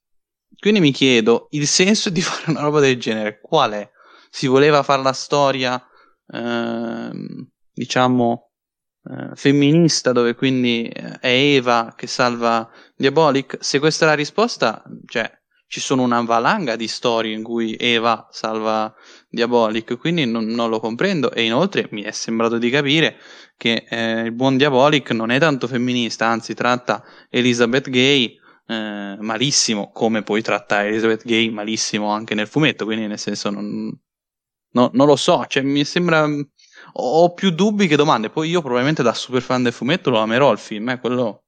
[0.59, 3.90] quindi mi chiedo, il senso di fare una roba del genere qual è?
[4.30, 5.82] Si voleva fare la storia
[6.32, 8.50] Ehm, diciamo
[9.05, 13.56] eh, femminista dove quindi eh, è Eva che salva Diabolic.
[13.60, 15.30] Se questa è la risposta cioè
[15.66, 18.92] ci sono una valanga di storie in cui Eva salva
[19.28, 21.32] Diabolic quindi non, non lo comprendo.
[21.32, 23.16] E inoltre mi è sembrato di capire
[23.56, 28.36] che eh, il buon Diabolic non è tanto femminista anzi tratta Elizabeth Gay
[28.66, 33.90] eh, malissimo come poi tratta Elizabeth Gay malissimo anche nel fumetto quindi nel senso non,
[34.70, 36.28] No, non lo so, cioè, mi sembra.
[37.01, 38.31] Ho più dubbi che domande.
[38.31, 40.89] Poi io, probabilmente, da super fan del fumetto, lo amerò il film.
[40.90, 41.45] Eh, quello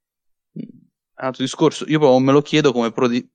[0.53, 1.85] è un altro discorso.
[1.89, 3.27] Io me lo chiedo come pro di...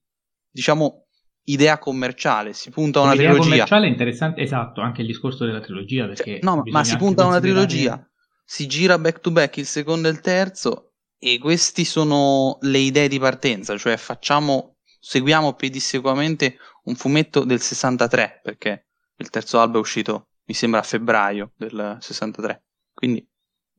[0.50, 1.06] diciamo
[1.46, 2.54] idea commerciale.
[2.54, 3.52] Si punta a una L'idea trilogia.
[3.52, 6.08] commerciale è interessante, esatto, anche il discorso della trilogia.
[6.08, 8.08] Perché cioè, no, ma si punta a una trilogia.
[8.44, 10.94] Si gira back to back il secondo e il terzo.
[11.18, 13.78] E queste sono le idee di partenza.
[13.78, 14.78] Cioè, facciamo.
[15.00, 18.42] Seguiamo pedissequamente un fumetto del 63.
[18.44, 18.85] Perché
[19.18, 22.64] il terzo album è uscito, mi sembra a febbraio del 63.
[22.94, 23.28] Quindi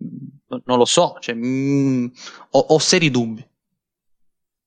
[0.03, 2.07] mm, non lo so, cioè, mh, mm,
[2.51, 3.47] ho, ho, seri dubbi.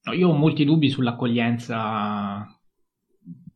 [0.04, 2.60] No, io ho molti dubbi sull'accoglienza,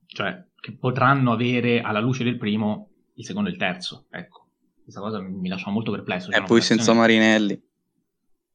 [0.07, 4.05] cioè, che potranno avere alla luce del primo il secondo e il terzo.
[4.09, 4.47] Ecco,
[4.81, 6.31] questa cosa mi, mi lascia molto perplesso.
[6.31, 7.61] E poi senza Marinelli.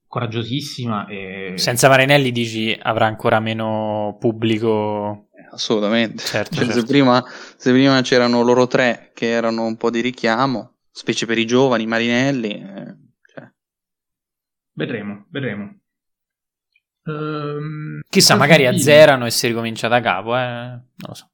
[0.07, 1.07] Coraggiosissima.
[1.07, 1.53] E...
[1.57, 6.23] Senza Marinelli dici avrà ancora meno pubblico assolutamente.
[6.25, 6.81] Certo, cioè, certo.
[6.81, 7.25] Se, prima,
[7.57, 11.87] se, prima, c'erano loro tre che erano un po' di richiamo, specie per i giovani,
[11.87, 12.53] Marinelli.
[12.53, 12.97] Eh,
[13.33, 13.51] cioè.
[14.73, 15.81] Vedremo, vedremo.
[17.05, 18.75] Um, Chissà, magari film.
[18.75, 20.41] azzerano e si ricomincia da capo, eh?
[20.41, 21.31] non lo so.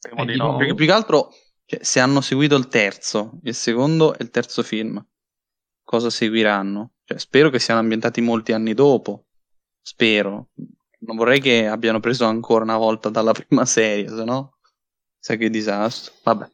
[0.00, 1.30] Eh, no, perché più che altro,
[1.64, 5.04] cioè, se hanno seguito il terzo, il secondo e il terzo film,
[5.82, 6.92] cosa seguiranno?
[7.04, 9.26] Cioè, spero che siano ambientati molti anni dopo.
[9.80, 10.50] Spero.
[11.00, 14.58] Non vorrei che abbiano preso ancora una volta dalla prima serie, se no,
[15.18, 16.14] sai che disastro.
[16.24, 16.48] Vabbè.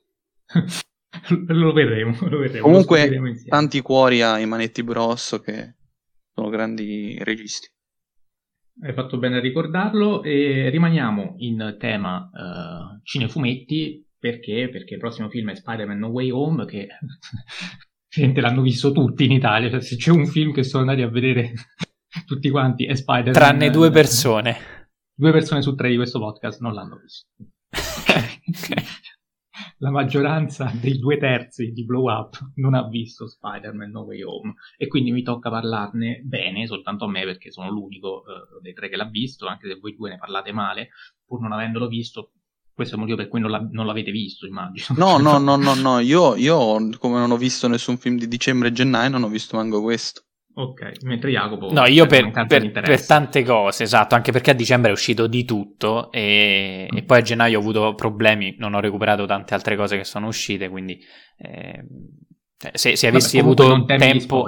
[1.49, 2.65] lo vedremo, lo vedremo.
[2.65, 5.75] Comunque, lo tanti cuori ai Manetti Bros che
[6.33, 7.69] sono grandi registi.
[8.83, 14.69] Hai fatto bene a ricordarlo e rimaniamo in tema uh, cinefumetti perché?
[14.69, 16.89] Perché il prossimo film è Spider-Man No Way Home che
[18.09, 21.09] gente l'hanno visto tutti in Italia, cioè se c'è un film che sono andati a
[21.09, 21.53] vedere
[22.25, 23.33] tutti quanti e Spider-Man.
[23.33, 24.57] Tranne due persone.
[25.15, 27.29] Due persone su tre di questo podcast non l'hanno visto.
[29.79, 34.55] la maggioranza dei due terzi di Blow Up non ha visto Spider-Man No Way Home
[34.77, 38.89] e quindi mi tocca parlarne bene soltanto a me perché sono l'unico uh, dei tre
[38.89, 40.91] che l'ha visto, anche se voi due ne parlate male,
[41.25, 42.33] pur non avendolo visto.
[42.73, 44.99] Questo è il motivo per cui non, la, non l'avete visto, immagino.
[44.99, 45.99] No, no, no, no, no.
[46.01, 49.57] Io, io, come non ho visto nessun film di dicembre e gennaio, non ho visto
[49.57, 50.23] manco questo.
[50.57, 51.73] Ok, mentre Jacopo...
[51.73, 55.45] No, io per, per, per, tante cose, esatto, anche perché a dicembre è uscito di
[55.45, 56.97] tutto e, mm.
[56.97, 60.29] e, poi a gennaio ho avuto problemi, non ho recuperato tante altre cose che sono
[60.29, 60.97] uscite, quindi
[61.39, 61.85] eh,
[62.73, 64.47] se, se, avessi Vabbè, avuto tempo...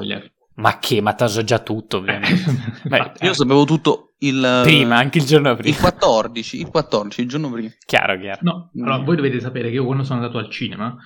[0.58, 1.02] Ma che?
[1.02, 2.44] Ma t'ho già tutto, ovviamente.
[2.88, 4.60] Beh, io sapevo tutto il...
[4.62, 5.74] Prima, anche il giorno prima.
[5.74, 7.68] Il 14, il 14, il giorno prima.
[7.84, 8.38] Chiaro, chiaro.
[8.42, 10.96] No, allora voi dovete sapere che io quando sono andato al cinema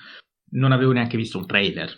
[0.51, 1.91] non avevo neanche visto un trailer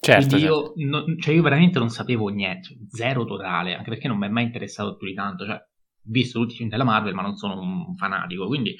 [0.00, 0.72] Certo, certo.
[0.76, 4.30] Io, no, cioè io veramente non sapevo niente, zero totale, anche perché non mi è
[4.30, 5.44] mai interessato più di tanto.
[5.44, 8.76] Cioè, ho visto tutti i film della Marvel, ma non sono un fanatico, quindi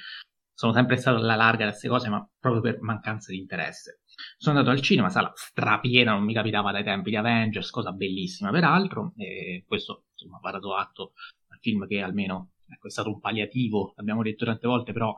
[0.55, 4.01] sono sempre stato alla larga da queste cose, ma proprio per mancanza di interesse.
[4.37, 8.51] Sono andato al cinema, sala strapiena, non mi capitava dai tempi di Avengers, cosa bellissima
[8.51, 11.13] peraltro, e questo insomma va dato atto
[11.49, 15.15] al film che almeno ecco, è stato un palliativo, l'abbiamo detto tante volte, però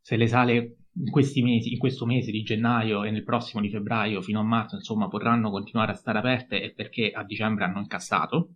[0.00, 3.70] se le sale in questi mesi, in questo mese di gennaio e nel prossimo di
[3.70, 7.78] febbraio fino a marzo, insomma, potranno continuare a stare aperte è perché a dicembre hanno
[7.78, 8.54] incassato.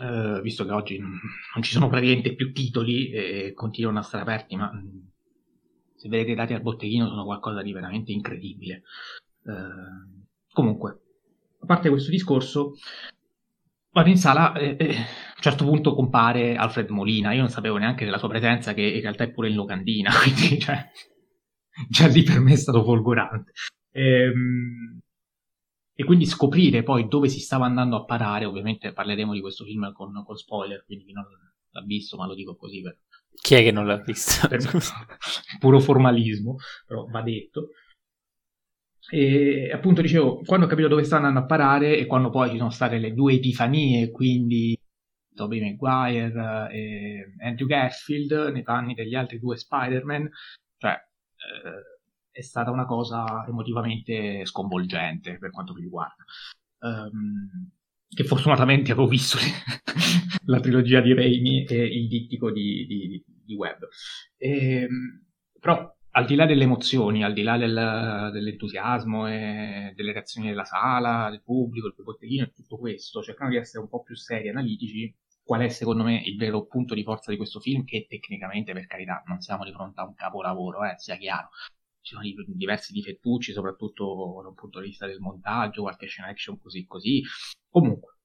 [0.00, 1.20] Eh, visto che oggi non,
[1.60, 4.98] ci sono praticamente più titoli e continuano a stare aperti, ma mm,
[5.96, 8.82] se vedete i dati al botteghino sono qualcosa di veramente incredibile.
[9.44, 11.00] Eh, comunque,
[11.60, 12.74] a parte questo discorso,
[13.92, 17.32] vado in sala e, e, a un certo punto compare Alfred Molina.
[17.32, 20.58] Io non sapevo neanche della sua presenza, che in realtà è pure in locandina, quindi
[20.58, 20.90] cioè,
[21.88, 23.52] già lì per me è stato folgorante.
[23.90, 25.00] E, ehm,
[25.94, 29.92] e, quindi scoprire poi dove si stava andando a parare, ovviamente parleremo di questo film
[29.92, 31.24] con, con spoiler, quindi chi non
[31.70, 32.98] l'ha visto, ma lo dico così per...
[33.34, 34.48] Chi è che non l'ha visto?
[35.58, 36.56] Puro formalismo,
[36.86, 37.68] però va detto.
[39.10, 42.56] E appunto dicevo, quando ho capito dove stanno andando a parare e quando poi ci
[42.56, 44.76] sono state le due epifanie, quindi
[45.34, 50.30] Tobey Maguire e Andrew Garfield nei panni degli altri due Spider-Man,
[50.78, 52.00] cioè eh,
[52.30, 56.24] è stata una cosa emotivamente sconvolgente per quanto mi riguarda.
[56.78, 57.70] Um,
[58.08, 59.38] che fortunatamente avevo visto
[60.46, 63.82] la trilogia di Raimi e il dittico di, di, di Webb.
[64.36, 65.26] E, ehm,
[65.60, 70.64] però al di là delle emozioni, al di là del, dell'entusiasmo e delle reazioni della
[70.64, 74.46] sala, del pubblico, del botteghino e tutto questo, cercando di essere un po' più seri
[74.46, 78.06] e analitici, qual è secondo me il vero punto di forza di questo film, che
[78.08, 81.48] tecnicamente, per carità, non siamo di fronte a un capolavoro, eh, sia chiaro.
[82.02, 86.58] Ci sono diversi difettucci, soprattutto da un punto di vista del montaggio, qualche scena action
[86.60, 87.22] così così.
[87.70, 88.18] Comunque,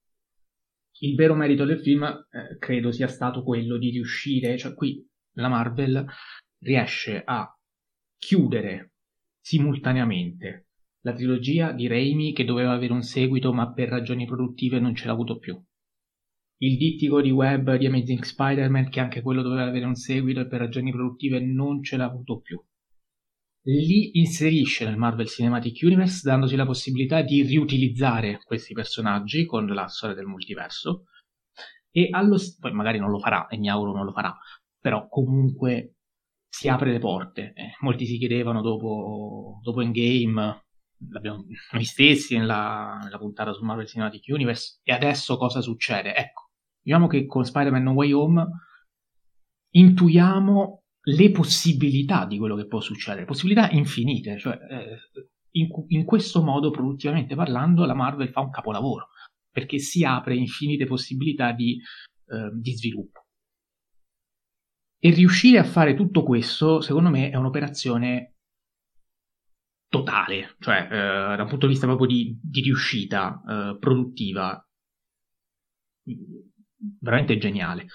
[0.99, 5.47] il vero merito del film eh, credo sia stato quello di riuscire, cioè qui la
[5.47, 6.05] Marvel
[6.59, 7.56] riesce a
[8.17, 8.93] chiudere
[9.39, 10.67] simultaneamente
[11.01, 15.05] la trilogia di Raimi che doveva avere un seguito ma per ragioni produttive non ce
[15.05, 15.57] l'ha avuto più.
[16.59, 20.47] Il dittico di Web di Amazing Spider-Man che anche quello doveva avere un seguito e
[20.47, 22.61] per ragioni produttive non ce l'ha avuto più.
[23.61, 29.87] Li inserisce nel Marvel Cinematic Universe dandosi la possibilità di riutilizzare questi personaggi con la
[29.87, 31.05] storia del multiverso
[31.91, 34.35] e allo poi magari non lo farà e mi auguro non lo farà,
[34.79, 35.96] però comunque
[36.47, 37.53] si apre le porte.
[37.55, 40.65] Eh, molti si chiedevano dopo, dopo Endgame,
[41.71, 46.15] noi stessi nella, nella, puntata su Marvel Cinematic Universe, e adesso cosa succede?
[46.15, 46.49] Ecco,
[46.81, 48.47] diciamo che con Spider-Man No Way Home
[49.75, 54.97] intuiamo le possibilità di quello che può succedere, possibilità infinite, cioè eh,
[55.51, 59.09] in, in questo modo, produttivamente parlando, la Marvel fa un capolavoro,
[59.49, 61.79] perché si apre infinite possibilità di,
[62.27, 63.26] eh, di sviluppo.
[65.07, 68.33] E riuscire a fare tutto questo, secondo me, è un'operazione
[69.87, 74.61] totale, cioè eh, da un punto di vista proprio di, di riuscita eh, produttiva,
[76.99, 77.85] veramente geniale.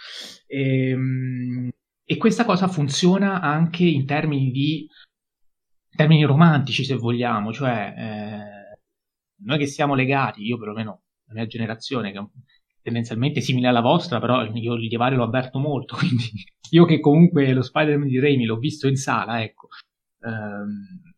[0.47, 1.69] E, ehm,
[2.03, 4.89] e, questa cosa funziona anche in termini di
[5.91, 8.79] in termini romantici, se vogliamo, cioè eh,
[9.43, 12.23] noi che siamo legati, io perlomeno la mia generazione, che è
[12.83, 17.53] tendenzialmente simile alla vostra, però io il divario lo avverto molto, quindi io che comunque
[17.53, 19.69] lo Spider-Man di Raimi l'ho visto in sala, ecco,
[20.21, 21.13] ehm,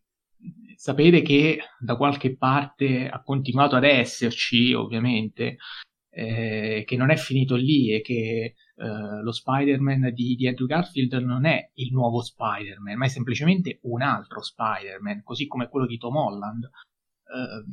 [0.75, 5.57] sapere che da qualche parte ha continuato ad esserci, ovviamente,
[6.09, 11.13] eh, che non è finito lì e che eh, lo Spider-Man di, di, Andrew Garfield
[11.13, 15.97] non è il nuovo Spider-Man, ma è semplicemente un altro Spider-Man, così come quello di
[15.97, 16.63] Tom Holland.
[16.63, 17.63] Eh,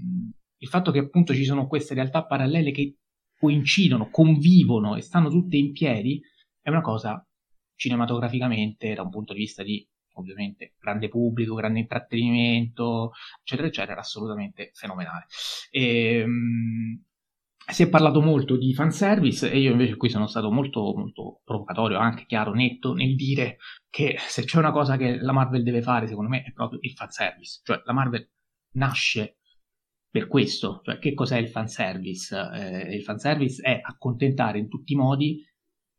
[0.59, 2.97] il fatto che appunto ci sono queste realtà parallele che
[3.43, 6.23] coincidono, convivono e stanno tutte in piedi,
[6.61, 7.27] è una cosa
[7.75, 13.11] cinematograficamente, da un punto di vista di ovviamente grande pubblico, grande intrattenimento,
[13.41, 15.27] eccetera, eccetera, assolutamente fenomenale.
[15.73, 17.03] E, ehm,
[17.67, 21.99] si è parlato molto di fanservice e io invece qui sono stato molto, molto provocatorio,
[21.99, 23.57] anche chiaro, netto nel dire
[23.91, 26.93] che se c'è una cosa che la Marvel deve fare, secondo me, è proprio il
[26.93, 27.61] fanservice.
[27.65, 28.31] Cioè, la Marvel
[28.75, 29.39] nasce
[30.13, 30.83] per questo.
[30.85, 32.37] Cioè, che cos'è il fanservice?
[32.55, 35.43] Eh, il fanservice è accontentare in tutti i modi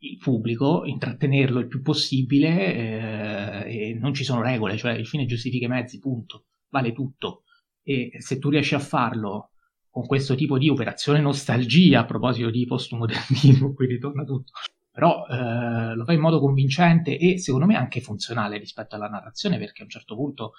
[0.04, 5.26] il pubblico, intrattenerlo il più possibile eh, e non ci sono regole, cioè il fine
[5.26, 6.46] giustifica i mezzi, punto.
[6.70, 7.44] Vale tutto.
[7.82, 9.52] E se tu riesci a farlo
[9.90, 14.52] con questo tipo di operazione nostalgia a proposito di postmodernismo, qui ritorna tutto,
[14.92, 19.58] però eh, lo fa in modo convincente e secondo me anche funzionale rispetto alla narrazione
[19.58, 20.54] perché a un certo punto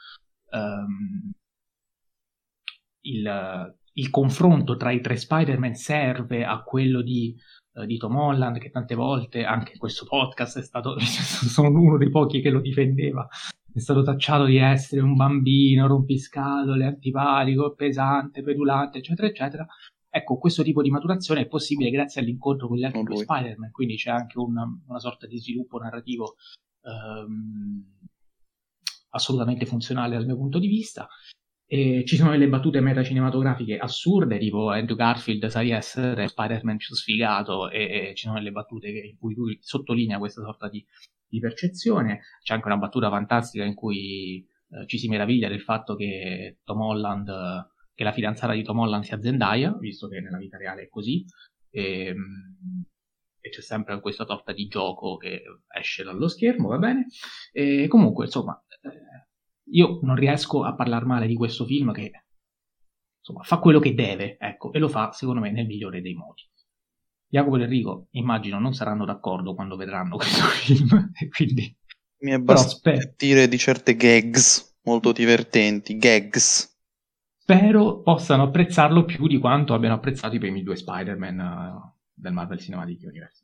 [0.51, 1.31] ehm,
[3.05, 7.35] il, il, confronto tra i tre Spider-Man serve a quello di,
[7.74, 11.97] eh, di, Tom Holland che tante volte anche in questo podcast è stato sono uno
[11.97, 13.28] dei pochi che lo difendeva
[13.74, 19.66] è stato tacciato di essere un bambino, rompiscatole, antipatico, pesante, pedulante, eccetera, eccetera.
[20.09, 23.97] Ecco, questo tipo di maturazione è possibile grazie all'incontro con gli altri due Spider-Man, quindi
[23.97, 26.36] c'è anche una, una sorta di sviluppo narrativo
[26.82, 27.85] ehm,
[29.10, 31.09] assolutamente funzionale dal mio punto di vista.
[31.75, 36.95] E ci sono delle battute metacinematografiche assurde, tipo Andrew Garfield sa di essere Spider-Man più
[36.95, 40.85] sfigato, e, e, ci sono delle battute in cui lui sottolinea questa sorta di
[41.35, 42.21] di percezione.
[42.43, 46.81] C'è anche una battuta fantastica in cui eh, ci si meraviglia del fatto che Tom
[46.81, 47.29] Holland,
[47.93, 51.25] che la fidanzata di Tom Holland sia Zendaya, visto che nella vita reale è così.
[51.71, 52.85] E, ehm,
[53.41, 55.43] e c'è sempre questa sorta di gioco che
[55.77, 57.09] esce dallo schermo, va bene?
[57.53, 59.27] E comunque, insomma, eh,
[59.70, 62.11] io non riesco a parlare male di questo film che
[63.19, 66.43] insomma, fa quello che deve, ecco, e lo fa secondo me nel migliore dei modi.
[67.27, 71.77] Jacopo ed Enrico immagino non saranno d'accordo quando vedranno questo film, quindi...
[72.19, 76.73] Mi è bastato dire di certe gags molto divertenti, gags.
[77.36, 82.59] Spero possano apprezzarlo più di quanto abbiano apprezzato i primi due Spider-Man uh, del Marvel
[82.59, 83.43] Cinematic Universe.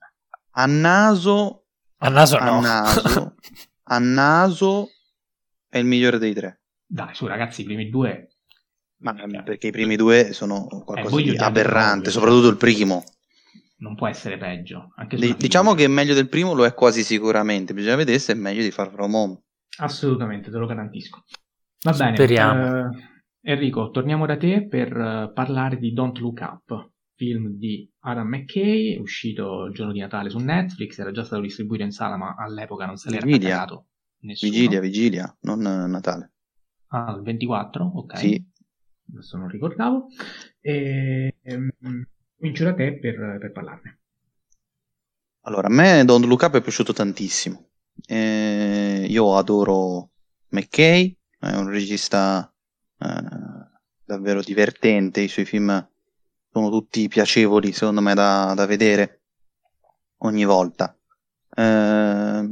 [0.53, 1.67] A naso...
[1.99, 2.45] A naso no.
[2.45, 3.35] A naso,
[3.83, 4.89] a naso
[5.71, 6.61] è il migliore dei tre.
[6.85, 8.27] Dai, su ragazzi, i primi due...
[9.03, 13.03] Ma perché i primi due sono qualcosa eh, di aberrante, soprattutto il primo
[13.81, 14.93] non può essere peggio.
[15.09, 18.63] D- diciamo che meglio del primo lo è quasi sicuramente, bisogna vedere se è meglio
[18.63, 19.43] di Far From Home.
[19.79, 21.25] Assolutamente, te lo garantisco.
[21.83, 22.89] Va bene, Speriamo.
[22.89, 22.91] Uh,
[23.43, 28.99] Enrico, torniamo da te per uh, parlare di Don't Look Up, film di Adam McKay,
[28.99, 32.85] uscito il giorno di Natale su Netflix, era già stato distribuito in sala, ma all'epoca
[32.85, 33.87] non se l'era pagato
[34.21, 34.53] nessuno.
[34.53, 36.33] Vigilia, vigilia, non uh, Natale.
[36.89, 37.85] Ah, il 24?
[37.85, 38.19] Ok.
[38.19, 38.45] Sì.
[39.13, 40.07] Adesso non ricordavo.
[40.61, 42.05] E, um,
[42.41, 43.99] Comincio da te per, per parlarne.
[45.43, 47.69] Allora, a me Don't Look Up è piaciuto tantissimo.
[48.07, 50.13] Eh, io adoro
[50.49, 52.51] McKay, è un regista
[52.99, 53.25] eh,
[54.03, 55.87] davvero divertente, i suoi film
[56.51, 59.21] sono tutti piacevoli secondo me da, da vedere
[60.19, 60.99] ogni volta.
[61.57, 62.49] Eh,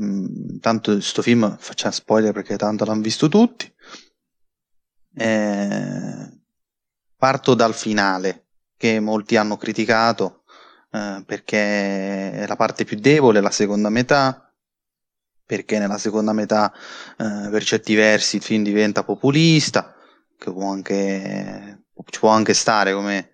[0.60, 3.72] tanto questo film facciamo spoiler perché tanto l'hanno visto tutti.
[5.14, 6.40] Eh,
[7.16, 8.46] parto dal finale
[8.76, 10.44] che molti hanno criticato
[10.92, 14.52] eh, perché è la parte più debole, la seconda metà,
[15.44, 16.72] perché nella seconda metà
[17.16, 19.94] eh, per certi versi il film diventa populista,
[20.36, 23.32] che può anche, ci può anche stare come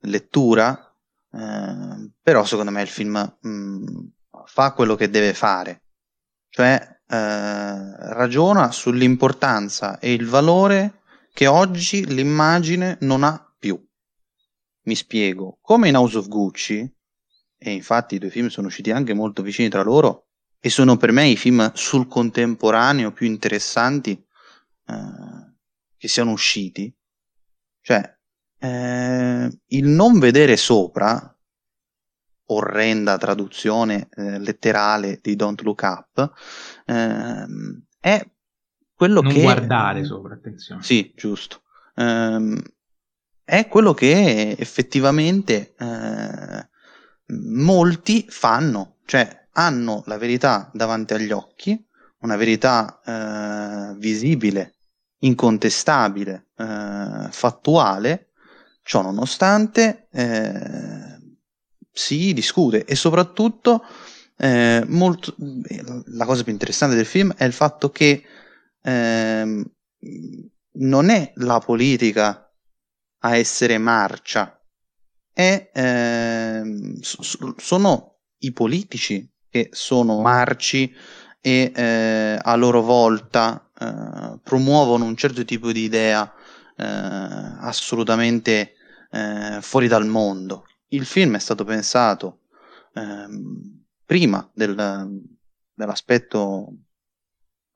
[0.00, 0.94] lettura,
[1.32, 3.86] eh, però secondo me il film mh, mm,
[4.46, 5.82] fa quello che deve fare,
[6.48, 11.00] cioè eh, ragiona sull'importanza e il valore
[11.32, 13.46] che oggi l'immagine non ha
[14.86, 16.94] mi spiego, come in House of Gucci,
[17.58, 20.28] e infatti i due film sono usciti anche molto vicini tra loro,
[20.60, 25.54] e sono per me i film sul contemporaneo più interessanti eh,
[25.96, 26.92] che siano usciti,
[27.80, 28.16] cioè
[28.58, 31.35] eh, il non vedere sopra,
[32.46, 36.32] orrenda traduzione eh, letterale di Don't Look Up,
[36.86, 38.24] ehm, è
[38.94, 39.38] quello non che...
[39.38, 40.82] Non guardare sopra, attenzione.
[40.82, 41.62] Sì, giusto.
[41.96, 42.60] Um,
[43.44, 46.68] è quello che effettivamente eh,
[47.26, 51.86] molti fanno, cioè hanno la verità davanti agli occhi,
[52.20, 54.74] una verità eh, visibile,
[55.18, 58.30] incontestabile, eh, fattuale,
[58.82, 61.15] ciò nonostante eh,
[61.96, 63.82] si discute e soprattutto
[64.36, 65.34] eh, molto,
[66.08, 68.22] la cosa più interessante del film è il fatto che
[68.82, 69.64] ehm,
[70.72, 72.52] non è la politica
[73.20, 74.60] a essere marcia,
[75.32, 76.62] è, eh,
[77.00, 80.94] sono i politici che sono marci
[81.40, 86.30] e eh, a loro volta eh, promuovono un certo tipo di idea
[86.76, 88.74] eh, assolutamente
[89.10, 90.64] eh, fuori dal mondo.
[90.88, 92.42] Il film è stato pensato
[92.94, 94.74] ehm, prima del,
[95.74, 96.72] dell'aspetto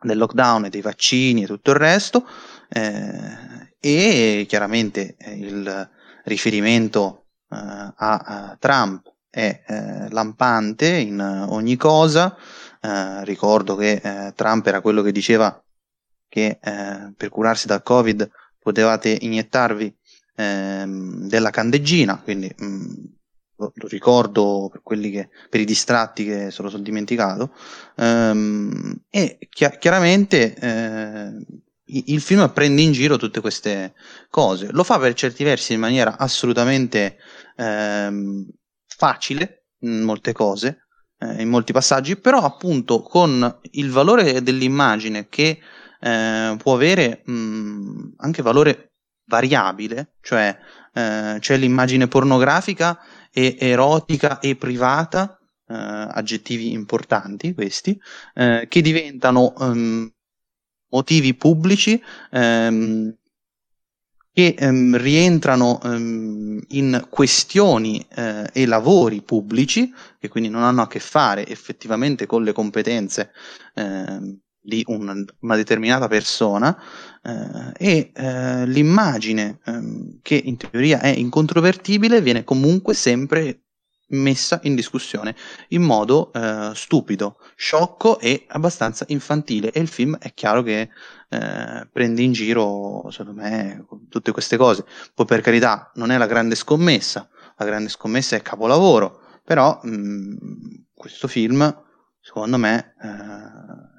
[0.00, 2.26] del lockdown e dei vaccini e tutto il resto
[2.68, 5.90] eh, e chiaramente il
[6.24, 12.36] riferimento eh, a, a, Trump è eh, lampante in ogni cosa.
[12.80, 15.62] Eh, ricordo che eh, Trump era quello che diceva
[16.28, 19.98] che eh, per curarsi dal Covid potevate iniettarvi
[20.40, 23.04] ehm, della candeggina, quindi mh, mm,
[23.56, 27.54] lo, lo, ricordo per, quelli che, per i distratti che se lo sono dimenticato.
[27.96, 31.30] Ehm, e chi- chiaramente eh,
[31.84, 33.94] il film prende in giro tutte queste
[34.30, 34.68] cose.
[34.72, 37.16] Lo fa per certi versi in maniera assolutamente
[37.56, 38.46] ehm,
[38.86, 40.86] facile in molte cose,
[41.18, 45.58] eh, in molti passaggi, però appunto con il valore dell'immagine che
[46.00, 48.89] eh, può avere mh, anche valore
[49.30, 50.58] variabile, cioè
[50.92, 52.98] eh, c'è l'immagine pornografica
[53.32, 55.38] e erotica e privata,
[55.68, 57.98] eh, aggettivi importanti questi,
[58.34, 60.12] eh, che diventano um,
[60.88, 62.02] motivi pubblici
[62.32, 63.14] ehm,
[64.32, 70.88] che ehm, rientrano ehm, in questioni eh, e lavori pubblici, che quindi non hanno a
[70.88, 73.30] che fare effettivamente con le competenze
[73.74, 76.76] ehm, di un, una determinata persona,
[77.22, 83.62] eh, e eh, l'immagine ehm, che in teoria è incontrovertibile viene comunque sempre
[84.10, 85.36] messa in discussione
[85.68, 89.70] in modo eh, stupido, sciocco e abbastanza infantile.
[89.72, 90.90] E il film è chiaro che
[91.28, 94.84] eh, prende in giro, secondo me, tutte queste cose.
[95.14, 99.90] Poi per carità non è la grande scommessa, la grande scommessa è capolavoro, però mh,
[99.90, 100.36] mm,
[100.94, 101.84] questo film,
[102.20, 103.98] secondo me, eh,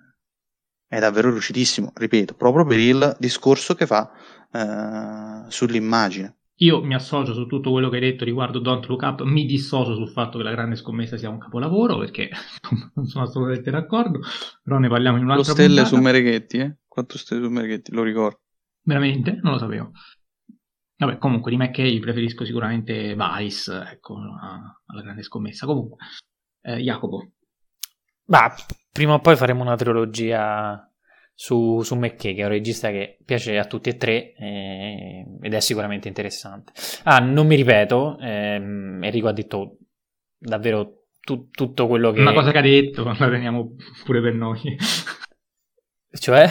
[0.92, 4.12] è davvero riuscitissimo, ripeto, proprio per il discorso che fa
[4.52, 6.36] eh, sull'immagine.
[6.56, 9.96] Io mi associo su tutto quello che hai detto riguardo Don't Look Up, mi dissocio
[9.96, 12.30] sul fatto che la grande scommessa sia un capolavoro, perché
[12.96, 14.20] non sono assolutamente d'accordo,
[14.62, 15.96] però ne parliamo in un'altra Lo stelle puntata.
[15.96, 16.78] su Mereghetti, eh?
[16.86, 18.42] Quanto stelle su Mereghetti, lo ricordo.
[18.82, 19.40] Veramente?
[19.42, 19.92] Non lo sapevo.
[20.98, 25.66] Vabbè, comunque di McKay preferisco sicuramente Vice, ecco, alla grande scommessa.
[25.66, 25.96] Comunque,
[26.64, 27.32] eh, Jacopo.
[28.26, 28.54] Ma
[28.92, 30.86] prima o poi faremo una trilogia
[31.34, 35.54] su, su McKay, che è un regista che piace a tutti e tre eh, ed
[35.54, 36.72] è sicuramente interessante.
[37.04, 39.78] Ah, non mi ripeto, ehm, Enrico ha detto
[40.38, 42.20] davvero tu, tutto quello che...
[42.20, 43.76] Una cosa che ha detto, la teniamo
[44.06, 44.78] pure per noi.
[46.12, 46.50] Cioè?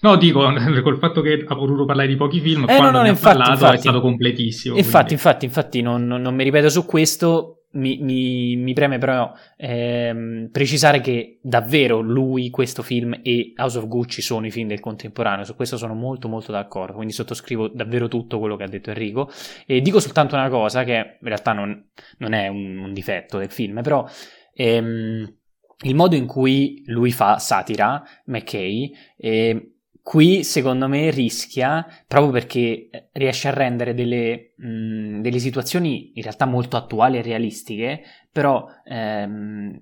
[0.00, 0.40] No, dico,
[0.82, 3.52] col fatto che ha potuto parlare di pochi film, eh, quando no, no, infatti, parlato
[3.52, 4.76] infatti, è stato completissimo.
[4.76, 5.12] Infatti, quindi.
[5.12, 10.48] infatti, infatti, non, non, non mi ripeto su questo, mi, mi, mi, preme però ehm,
[10.50, 15.44] precisare che davvero lui, questo film e House of Gucci sono i film del contemporaneo,
[15.44, 19.30] su questo sono molto molto d'accordo, quindi sottoscrivo davvero tutto quello che ha detto Enrico.
[19.66, 21.88] E dico soltanto una cosa che in realtà non,
[22.18, 24.06] non è un, un, difetto del film, però
[24.54, 25.36] ehm,
[25.84, 29.71] il modo in cui lui fa satira, McKay, eh,
[30.02, 36.22] qui secondo me rischia proprio perché eh, riesce a rendere delle, mh, delle situazioni in
[36.22, 39.80] realtà molto attuali e realistiche, però ehm,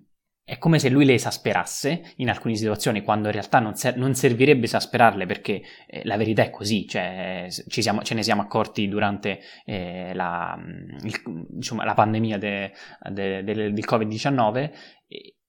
[0.51, 4.15] è come se lui le esasperasse in alcune situazioni, quando in realtà non, ser- non
[4.15, 9.39] servirebbe esasperarle perché eh, la verità è così, cioè siamo, ce ne siamo accorti durante
[9.65, 10.59] eh, la,
[11.03, 12.73] il, diciamo, la, pandemia de,
[13.11, 14.71] de, de, del Covid-19,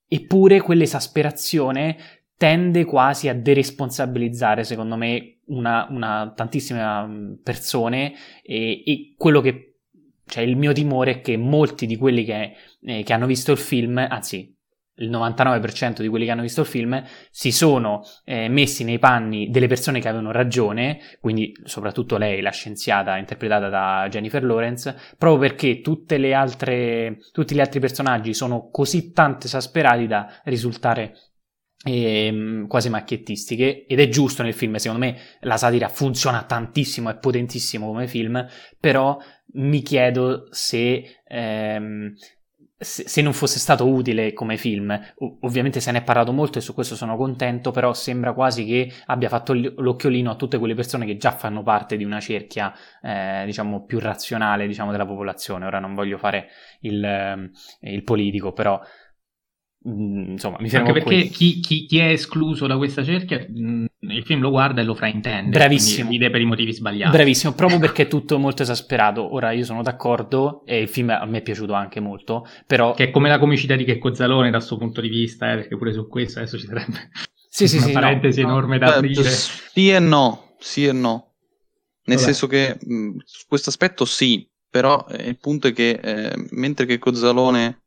[0.07, 1.97] eppure quell'esasperazione
[2.41, 9.75] tende quasi a deresponsabilizzare, secondo me, una, una tantissime mm, persone e, e, quello che,
[10.25, 13.59] cioè il mio timore è che molti di quelli che, eh, che hanno visto il
[13.59, 14.57] film, anzi
[14.95, 19.51] il 99% di quelli che hanno visto il film si sono eh, messi nei panni
[19.51, 25.47] delle persone che avevano ragione, quindi soprattutto lei, la scienziata interpretata da Jennifer Lawrence, proprio
[25.47, 25.79] perché
[26.33, 31.15] altre, tutti gli altri personaggi sono così tanto esasperati da risultare
[31.83, 37.17] eh, quasi macchiettistiche ed è giusto nel film, secondo me la satira funziona tantissimo, è
[37.17, 38.45] potentissimo come film,
[38.79, 39.17] però
[39.53, 42.13] mi chiedo se, ehm,
[42.77, 44.97] se, se non fosse stato utile come film.
[45.17, 48.65] O- ovviamente se ne è parlato molto e su questo sono contento, però sembra quasi
[48.65, 52.73] che abbia fatto l'occhiolino a tutte quelle persone che già fanno parte di una cerchia,
[53.01, 55.65] eh, diciamo, più razionale, diciamo, della popolazione.
[55.65, 56.47] Ora non voglio fare
[56.81, 57.51] il,
[57.81, 58.79] il politico, però
[59.87, 63.63] Mm, insomma, mi fermo Anche perché chi, chi, chi, è escluso da questa cerchia, mh,
[63.63, 65.57] mm, il film lo guarda e lo fraintende.
[65.57, 66.11] Bravissimo.
[66.11, 67.11] Ride per i motivi sbagliati.
[67.11, 69.33] Bravissimo, proprio perché è tutto molto esasperato.
[69.33, 72.93] Ora io sono d'accordo e il film a me è piaciuto anche molto, però...
[72.93, 75.75] Che è come la comicità di Checco Zalone dal suo punto di vista, eh, perché
[75.75, 77.09] pure su questo adesso ci sarebbe
[77.49, 79.29] sì, sì, una sì, parentesi no, enorme da aprire.
[79.29, 81.33] Sì e no, sì e no.
[82.03, 82.27] Nel Vabbè.
[82.31, 86.47] senso che mh, mm, su questo aspetto sì, però eh, il punto è che eh,
[86.51, 87.80] mentre che Cozzalone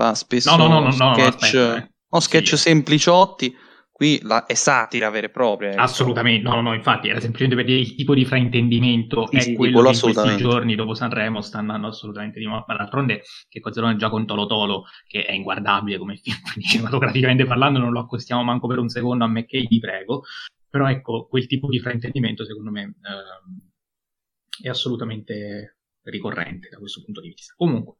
[0.00, 2.20] fa spesso no, no, no, sketch, no, aspetta, eh.
[2.20, 2.56] sketch sì.
[2.56, 3.54] sempliciotti,
[3.92, 5.72] qui la, è satira vera e propria.
[5.72, 5.82] Ecco.
[5.82, 9.54] Assolutamente, no, no, infatti era semplicemente per dire il tipo di fraintendimento sì, è sì,
[9.54, 12.64] quello che in questi giorni dopo Sanremo sta andando assolutamente di moda.
[12.66, 16.36] Ma d'altronde che Cozzalone già con Tolo Tolo, che è inguardabile come film,
[16.66, 20.22] cinematograficamente parlando, non lo accostiamo manco per un secondo a McKay, vi prego.
[20.70, 27.20] Però ecco, quel tipo di fraintendimento secondo me eh, è assolutamente ricorrente da questo punto
[27.20, 27.52] di vista.
[27.56, 27.96] Comunque,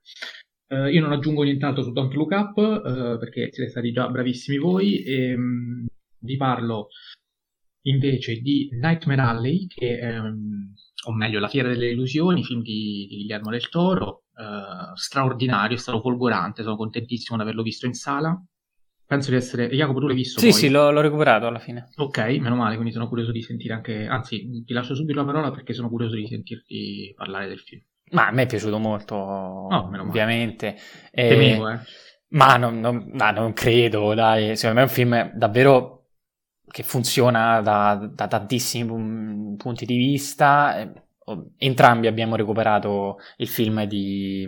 [0.71, 4.57] eh, io non aggiungo nient'altro su Don't Look Up eh, perché siete stati già bravissimi
[4.57, 5.87] voi e mm,
[6.21, 6.89] vi parlo
[7.83, 10.73] invece di Nightmare Alley, che è, um,
[11.07, 15.81] o meglio La Fiera delle Illusioni, film di, di Guillermo del Toro, uh, straordinario, è
[15.81, 18.41] stato folgorante, sono contentissimo di averlo visto in sala.
[19.07, 19.69] Penso di essere.
[19.71, 20.39] Jacopo, tu l'hai visto?
[20.39, 20.55] Sì, poi?
[20.55, 21.89] sì, l'ho, l'ho, recuperato alla fine.
[21.97, 24.07] Ok, meno male, quindi sono curioso di sentire anche.
[24.07, 27.83] Anzi, ti lascio subito la parola perché sono curioso di sentirti parlare del film.
[28.11, 30.77] Ma a me è piaciuto molto, oh, ovviamente.
[31.11, 31.29] E...
[31.29, 31.79] Temevo, eh.
[32.31, 34.57] Ma non, non, no, non, credo, dai.
[34.57, 36.07] Secondo me è un film davvero
[36.67, 40.93] che funziona da, da tantissimi punti di vista.
[41.57, 44.47] Entrambi abbiamo recuperato il film di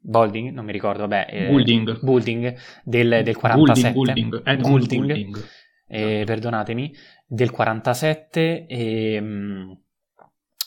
[0.00, 1.26] Bolding, non mi ricordo, vabbè.
[1.30, 2.00] Eh, Building.
[2.00, 3.92] Building del, del 47.
[3.92, 4.62] Building, Building.
[4.62, 5.06] Building.
[5.06, 5.44] Building.
[5.86, 6.94] Eh, perdonatemi,
[7.26, 9.20] del 47 e...
[9.20, 9.78] Mh,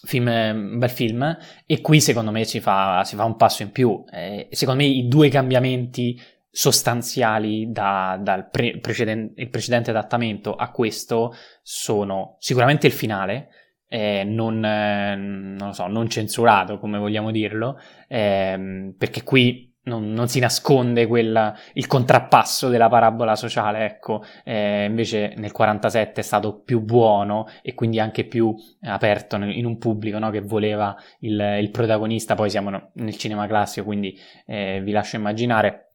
[0.04, 3.72] film, un bel film e qui secondo me si fa, si fa un passo in
[3.72, 4.04] più.
[4.12, 6.20] Eh, secondo me i due cambiamenti
[6.50, 13.50] sostanziali da, dal pre- precedente, precedente adattamento a questo sono sicuramente il finale,
[13.88, 20.28] eh, non, eh, non, so, non, censurato come vogliamo dirlo, eh, perché qui non, non,
[20.28, 26.60] si nasconde quella, il contrappasso della parabola sociale, ecco, eh, invece nel 47 è stato
[26.60, 31.72] più buono e quindi anche più aperto in un pubblico no, che voleva il, il,
[31.72, 35.91] protagonista, poi siamo nel cinema classico, quindi eh, vi lascio immaginare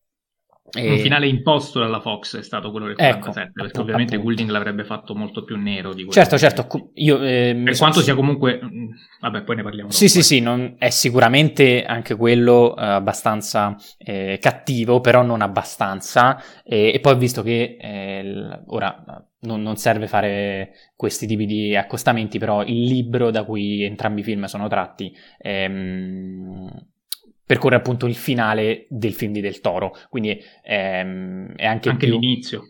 [0.72, 0.90] e...
[0.90, 4.30] Un finale imposto dalla Fox è stato quello del 47, ecco, perché ovviamente appunto.
[4.30, 6.12] Goulding l'avrebbe fatto molto più nero di quello.
[6.12, 6.90] Certo, certo.
[6.94, 8.60] Io, eh, per quanto sia comunque...
[8.62, 8.88] Mm,
[9.20, 9.90] vabbè, poi ne parliamo.
[9.90, 10.14] Sì, dopo.
[10.16, 10.74] sì, sì, non...
[10.78, 16.42] è sicuramente anche quello eh, abbastanza eh, cattivo, però non abbastanza.
[16.64, 19.04] e poi ho visto che eh, ora
[19.40, 24.24] non, non, serve fare questi tipi di accostamenti, però il libro da cui entrambi i
[24.24, 25.14] film sono tratti...
[25.38, 26.94] Ehm,
[27.46, 32.18] percorre appunto il finale del film di Del Toro, quindi ehm, è anche, anche più...
[32.18, 32.62] l'inizio.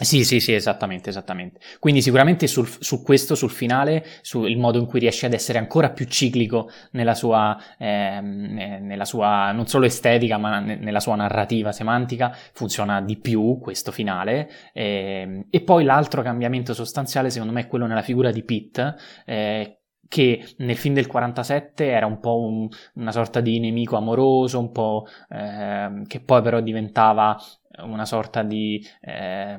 [0.00, 1.58] Sì, sì, sì, esattamente, esattamente.
[1.80, 5.90] Quindi sicuramente sul, su questo, sul finale, sul modo in cui riesce ad essere ancora
[5.90, 11.16] più ciclico nella sua, ehm, eh, nella sua non solo estetica, ma ne, nella sua
[11.16, 14.48] narrativa semantica, funziona di più questo finale.
[14.72, 18.94] Eh, e poi l'altro cambiamento sostanziale, secondo me, è quello nella figura di Pitt,
[19.26, 19.77] eh,
[20.08, 24.72] che nel film del 47 era un po' un, una sorta di nemico amoroso, un
[24.72, 27.38] po' eh, che poi però diventava
[27.80, 29.56] una sorta di eh,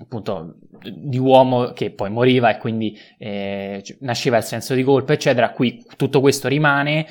[0.00, 0.56] appunto
[0.92, 5.52] di uomo che poi moriva e quindi eh, nasceva il senso di colpa eccetera.
[5.52, 7.06] Qui tutto questo rimane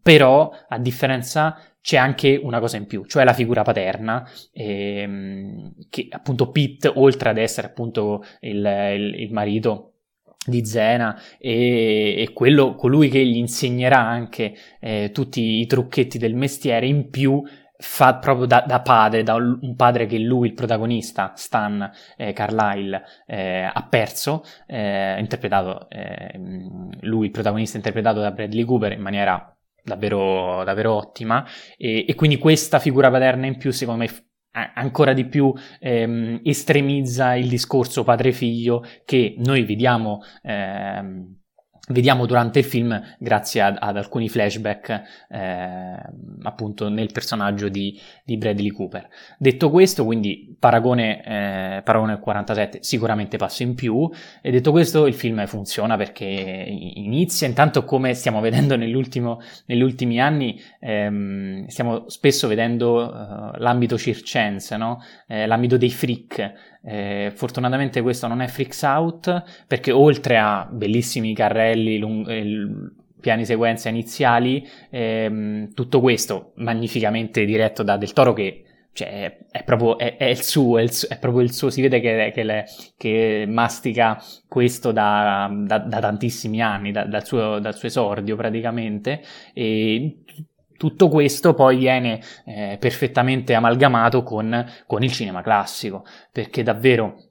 [0.00, 6.08] però a differenza c'è anche una cosa in più, cioè la figura paterna, ehm, che
[6.10, 9.97] appunto Pitt, oltre ad essere appunto il, il, il marito
[10.46, 16.34] di Zena e, e, quello, colui che gli insegnerà anche eh, tutti i trucchetti del
[16.34, 17.42] mestiere, in più
[17.80, 23.02] fa proprio da, da, padre, da un padre che lui, il protagonista, Stan eh, Carlyle,
[23.26, 26.32] eh, ha perso, eh, interpretato, eh,
[27.02, 31.46] lui, il protagonista, interpretato da Bradley Cooper in maniera davvero, davvero ottima,
[31.76, 34.10] e, e quindi questa figura paterna in più, secondo me,
[34.52, 41.37] ancora di più ehm, estremizza il discorso padre-figlio che noi vediamo ehm,
[41.88, 45.96] vediamo durante il film grazie ad, ad alcuni flashback eh,
[46.42, 49.08] appunto nel personaggio di, di, Bradley Cooper.
[49.38, 54.08] Detto questo, quindi paragone, eh, paragone 47 sicuramente passo in più
[54.40, 60.60] e detto questo il film funziona perché inizia intanto come stiamo vedendo negli ultimi anni
[60.80, 65.02] ehm, stiamo spesso vedendo eh, l'ambito circense, no?
[65.26, 71.34] Eh, l'ambito dei freak eh, fortunatamente questo non è Freaks Out perché oltre a bellissimi
[71.34, 72.66] carrelli, lung- eh,
[73.20, 78.62] piani sequenza iniziali, ehm, tutto questo magnificamente diretto da Del Toro che
[78.92, 82.00] cioè, è proprio è, è il suo, è, il, è, proprio il suo, si vede
[82.00, 82.64] che, che, le,
[82.96, 89.22] che mastica questo da, da, da tantissimi anni, da, dal, suo, dal, suo, esordio praticamente,
[89.54, 90.24] e
[90.78, 97.24] tutto questo poi viene eh, perfettamente amalgamato con, con il cinema classico, perché davvero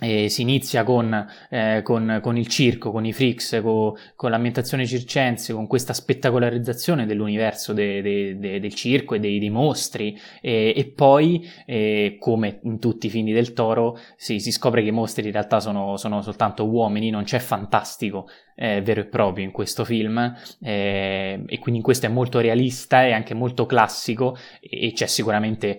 [0.00, 4.86] e si inizia con, eh, con, con, il circo, con i freaks, con, con, l'ambientazione
[4.86, 10.72] circense, con questa spettacolarizzazione dell'universo de, de, de, del circo e dei, dei mostri, e,
[10.76, 14.92] e poi, eh, come in tutti i film del Toro, si, si, scopre che i
[14.92, 18.28] mostri in realtà sono, sono soltanto uomini, non c'è fantastico
[18.60, 23.04] eh, vero e proprio in questo film, eh, e quindi in questo è molto realista
[23.04, 25.78] e anche molto classico, e, e c'è sicuramente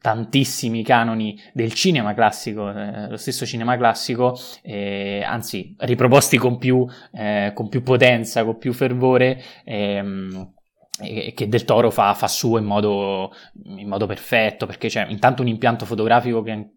[0.00, 6.84] tantissimi canoni del cinema classico, eh, lo stesso cinema classico, eh, anzi riproposti con più,
[7.12, 9.40] eh, con più, potenza, con più fervore.
[9.64, 10.54] Ehm,
[10.98, 13.30] che Del Toro fa, fa suo in modo,
[13.64, 16.70] in modo, perfetto perché c'è intanto un impianto fotografico che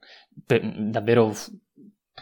[0.45, 1.33] è davvero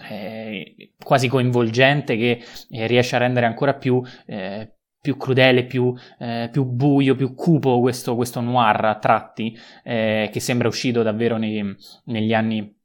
[0.10, 6.50] eh, quasi coinvolgente che eh, riesce a rendere ancora più, eh, più crudele, più, eh,
[6.52, 11.76] più, buio, più cupo questo, questo noir a tratti eh, che sembra uscito davvero nei,
[12.06, 12.77] negli anni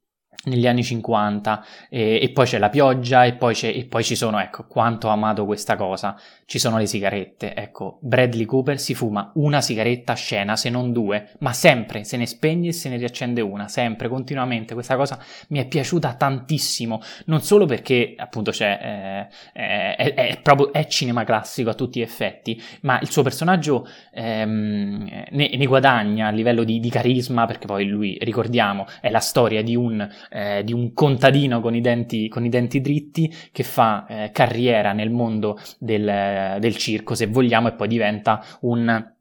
[0.45, 4.39] negli anni 50 e, e, poi c'è la pioggia e poi, e poi, ci sono,
[4.39, 9.31] ecco, quanto ho amato questa cosa, ci sono le sigarette, ecco, Bradley Cooper si fuma
[9.35, 12.97] una sigaretta a scena, se non due, ma sempre se ne spegne e se ne
[12.97, 15.17] riaccende una, sempre, continuamente, questa cosa
[15.49, 21.23] mi è piaciuta tantissimo, non solo perché appunto c'è, eh, è, è, proprio, è cinema
[21.23, 26.63] classico a tutti gli effetti, ma il suo personaggio ehm, ne, ne, guadagna a livello
[26.65, 30.93] di, di carisma, perché poi lui, ricordiamo, è la storia di un eh, di un
[30.93, 36.57] contadino con i denti, con i denti dritti che fa eh, carriera nel mondo del,
[36.59, 39.12] del circo, se vogliamo, e poi diventa un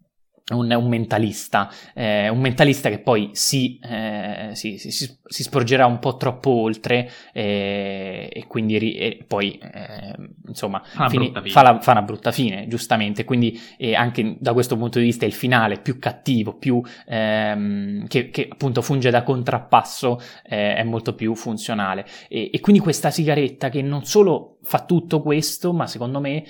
[0.50, 5.98] un, un, mentalista, eh, un mentalista che poi si, eh, si, si, si, sporgerà un
[5.98, 10.14] po' troppo oltre eh, e quindi ri, e poi eh,
[10.46, 13.24] insomma fa, fini, fa, la, fa, una brutta fine, giustamente.
[13.24, 13.58] Quindi
[13.94, 18.82] anche da questo punto di vista il finale più cattivo, più, ehm, che, che, appunto
[18.82, 22.04] funge da contrappasso, eh, è molto più funzionale.
[22.28, 26.44] E, e quindi questa sigaretta che non solo fa tutto questo, ma secondo me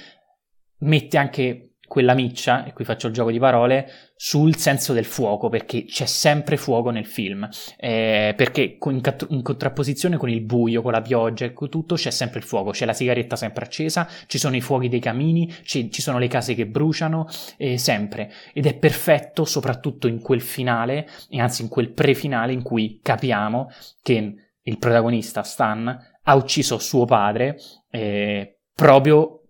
[0.79, 3.87] mette anche quella miccia, e qui faccio il gioco di parole,
[4.17, 7.47] sul senso del fuoco, perché c'è sempre fuoco nel film,
[7.77, 12.11] eh, perché in, in, contrapposizione con il buio, con la pioggia e con tutto, c'è
[12.11, 15.91] sempre il fuoco, c'è la sigaretta sempre accesa, ci sono i fuochi dei camini, ci,
[15.91, 17.29] ci sono le case che bruciano,
[17.59, 22.63] eh, sempre, ed è perfetto soprattutto in quel finale, e anzi in quel pre-finale in
[22.63, 23.69] cui capiamo
[24.01, 27.59] che il protagonista Stan ha ucciso suo padre
[27.91, 29.41] eh, proprio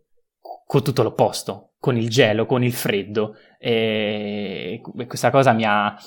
[0.66, 3.36] con tutto l'opposto, con il gelo, con il freddo.
[3.58, 5.98] E questa cosa mi ha,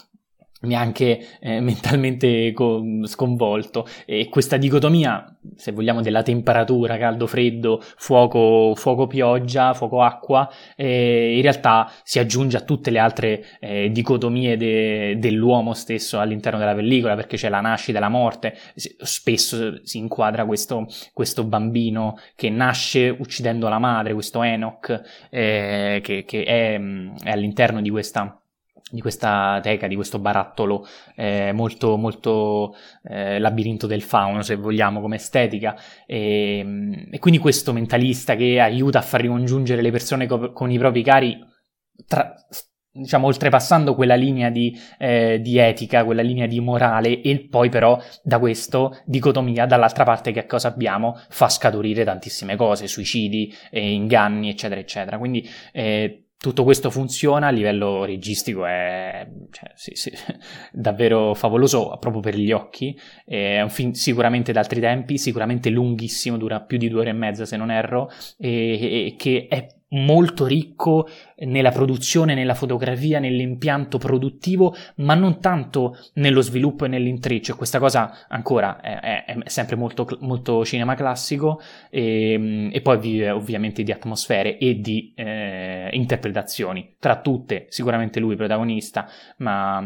[0.73, 3.85] anche eh, mentalmente co- sconvolto.
[4.05, 11.35] E questa dicotomia, se vogliamo, della temperatura, caldo, freddo, fuoco, fuoco pioggia, fuoco acqua, eh,
[11.35, 16.73] in realtà si aggiunge a tutte le altre eh, dicotomie de- dell'uomo stesso all'interno della
[16.73, 22.49] pellicola, perché c'è la nascita e la morte, spesso si inquadra questo, questo bambino che
[22.49, 26.79] nasce uccidendo la madre, questo Enoch, eh, che, che è,
[27.23, 28.39] è all'interno di questa
[28.91, 30.85] di questa teca, di questo barattolo
[31.15, 35.75] eh, molto, molto eh, labirinto del fauno, se vogliamo, come estetica.
[36.05, 40.69] E, ehm, e, quindi questo mentalista che aiuta a far ricongiungere le persone co- con
[40.69, 41.37] i propri cari,
[42.05, 42.35] tra,
[42.91, 47.99] diciamo, oltrepassando quella linea di, eh, di, etica, quella linea di morale, e poi però
[48.21, 51.19] da questo dicotomia, dall'altra parte che cosa abbiamo?
[51.29, 55.17] Fa scaturire tantissime cose, suicidi, inganni, eccetera, eccetera.
[55.17, 60.11] Quindi eh, tutto questo funziona a livello registico, è cioè, sì, sì,
[60.71, 62.95] davvero favoloso proprio per gli occhi.
[63.25, 67.45] È un film sicuramente d'altri tempi, sicuramente lunghissimo, dura più di due ore e mezza
[67.45, 71.07] se non erro, e, e che è molto ricco
[71.37, 77.55] nella produzione, nella fotografia, nell'impianto produttivo, ma non tanto nello sviluppo e nell'intreccio.
[77.55, 81.59] Questa cosa ancora è, è, è sempre molto, molto, cinema classico
[81.89, 86.95] e, e, poi vive ovviamente di atmosfere e di eh, interpretazioni.
[86.99, 89.07] Tra tutte, sicuramente lui protagonista,
[89.37, 89.77] ma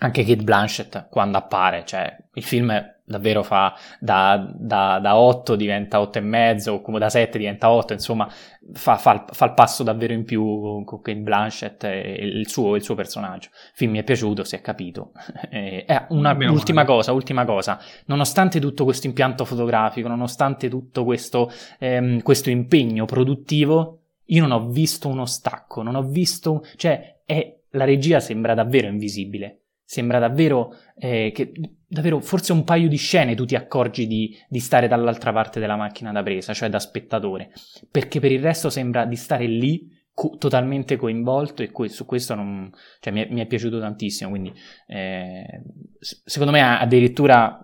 [0.00, 6.00] anche Kate Blanchett quando appare, cioè il film davvero fa da, da, da 8 diventa
[6.00, 8.28] 8 e mezzo, o come da 7 diventa 8, insomma
[8.72, 12.82] fa, fa, fa, il passo davvero in più con Kate Blanchett e il suo, il
[12.82, 13.48] suo personaggio.
[13.48, 15.12] Il film mi è piaciuto, si è capito.
[15.50, 22.22] eh, una, ultima cosa, ultima cosa, nonostante tutto questo impianto fotografico, nonostante tutto questo, ehm,
[22.22, 27.84] questo impegno produttivo, io non ho visto uno stacco, non ho visto, cioè è, la
[27.84, 31.50] regia sembra davvero invisibile sembra davvero eh, che
[31.86, 35.76] davvero forse un paio di scene tu ti accorgi di, di, stare dall'altra parte della
[35.76, 37.50] macchina da presa, cioè da spettatore,
[37.90, 42.34] perché per il resto sembra di stare lì co- totalmente coinvolto e que- su questo
[42.34, 42.70] non,
[43.00, 44.52] cioè, mi, è, mi, è, piaciuto tantissimo, quindi
[44.88, 45.62] eh,
[45.98, 47.58] secondo me addirittura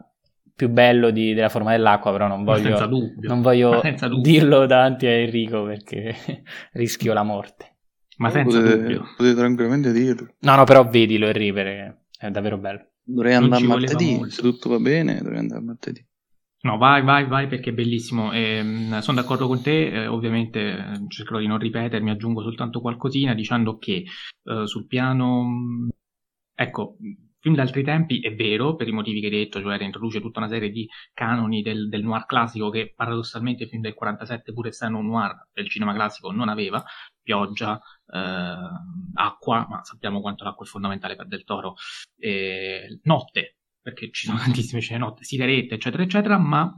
[0.56, 2.88] più bello di, della forma dell'acqua, però non voglio,
[3.20, 3.82] non voglio
[4.22, 6.14] dirlo davanti a Enrico perché
[6.72, 7.72] rischio la morte.
[8.16, 9.04] Ma senza potete, dubbio.
[9.14, 10.34] Potete tranquillamente dirlo.
[10.38, 12.88] No, no, però vedilo e rivere, è davvero bello.
[13.02, 16.06] Dovrei andare martedì, se tutto va bene, dovrei andare martedì.
[16.64, 18.32] No, vai, vai, vai perché è bellissimo.
[18.32, 18.62] Eh,
[19.00, 23.76] sono d'accordo con te, eh, ovviamente eh, cercherò di non ripetermi, aggiungo soltanto qualcosina dicendo
[23.76, 24.04] che
[24.44, 25.88] eh, sul piano...
[26.56, 26.96] Ecco,
[27.44, 30.48] film d'altri tempi è vero, per i motivi che hai detto, cioè introduce tutta una
[30.48, 34.96] serie di canoni del, del noir classico che paradossalmente il film del 47, pur essendo
[34.96, 36.82] un noir del cinema classico, non aveva,
[37.22, 41.74] pioggia, acqua, ma sappiamo quanto l'acqua è fondamentale per Del Toro,
[42.18, 46.72] eh, notte, perché ci sono tantissime scene notte, sigarette, eccetera, eccetera, ma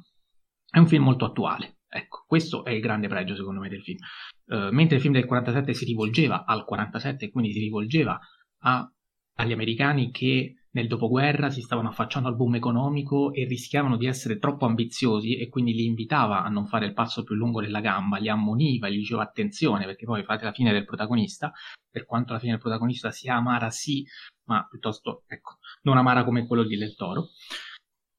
[0.68, 1.78] è un film molto attuale.
[1.88, 3.98] Ecco, questo è il grande pregio secondo me del film.
[4.46, 8.18] Uh, mentre il film del 47 si rivolgeva al 47 e quindi si rivolgeva
[8.60, 8.92] a,
[9.34, 14.38] agli americani che nel dopoguerra si stavano affacciando al boom economico e rischiavano di essere
[14.38, 18.18] troppo ambiziosi e quindi li invitava a non fare il passo più lungo della gamba,
[18.18, 21.50] li ammoniva, gli diceva attenzione perché poi fate la fine del protagonista,
[21.90, 24.04] per quanto la fine del protagonista sia amara sì,
[24.48, 27.28] ma piuttosto ecco, non amara come quello di Del Toro.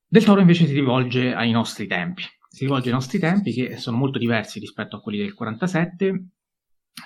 [0.07, 3.97] Del Toro invece si rivolge ai nostri tempi, si rivolge ai nostri tempi che sono
[3.97, 6.29] molto diversi rispetto a quelli del 47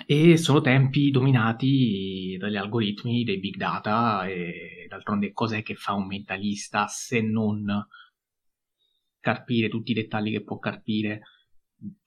[0.06, 6.06] e sono tempi dominati dagli algoritmi, dei big data e d'altronde cos'è che fa un
[6.06, 7.86] mentalista se non
[9.20, 11.20] carpire tutti i dettagli che può carpire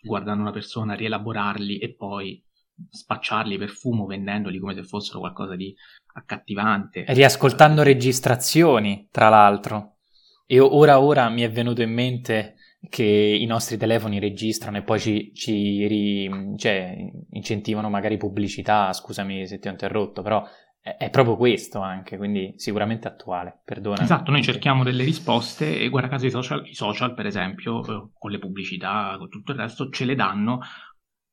[0.01, 2.43] guardando una persona, rielaborarli e poi
[2.89, 5.73] spacciarli per fumo vendendoli come se fossero qualcosa di
[6.13, 7.05] accattivante.
[7.07, 9.97] Riascoltando registrazioni, tra l'altro.
[10.45, 12.54] E ora ora mi è venuto in mente
[12.89, 16.95] che i nostri telefoni registrano e poi ci, ci ri, cioè,
[17.31, 20.45] incentivano magari pubblicità, scusami se ti ho interrotto, però
[20.85, 24.03] è, è, proprio questo anche, quindi sicuramente attuale, perdona.
[24.03, 28.09] Esatto, noi cerchiamo delle risposte e guarda caso i social, i social per esempio, eh,
[28.17, 30.59] con le pubblicità, con tutto il resto, ce le danno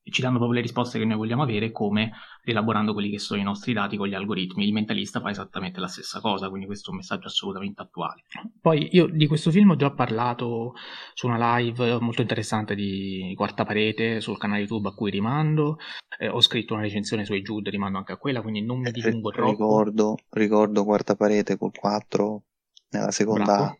[0.09, 2.11] ci danno proprio le risposte che noi vogliamo avere come
[2.43, 4.65] rielaborando quelli che sono i nostri dati con gli algoritmi.
[4.65, 8.23] Il mentalista fa esattamente la stessa cosa, quindi questo è un messaggio assolutamente attuale.
[8.59, 10.73] Poi io di questo film ho già parlato
[11.13, 15.77] su una live molto interessante di Quarta Parete sul canale YouTube a cui rimando,
[16.19, 19.31] eh, ho scritto una recensione su Jude, rimando anche a quella, quindi non mi dilungo
[19.31, 19.51] troppo.
[19.51, 22.43] Ricordo, ricordo Quarta Parete col 4
[22.89, 23.77] nella seconda Bravo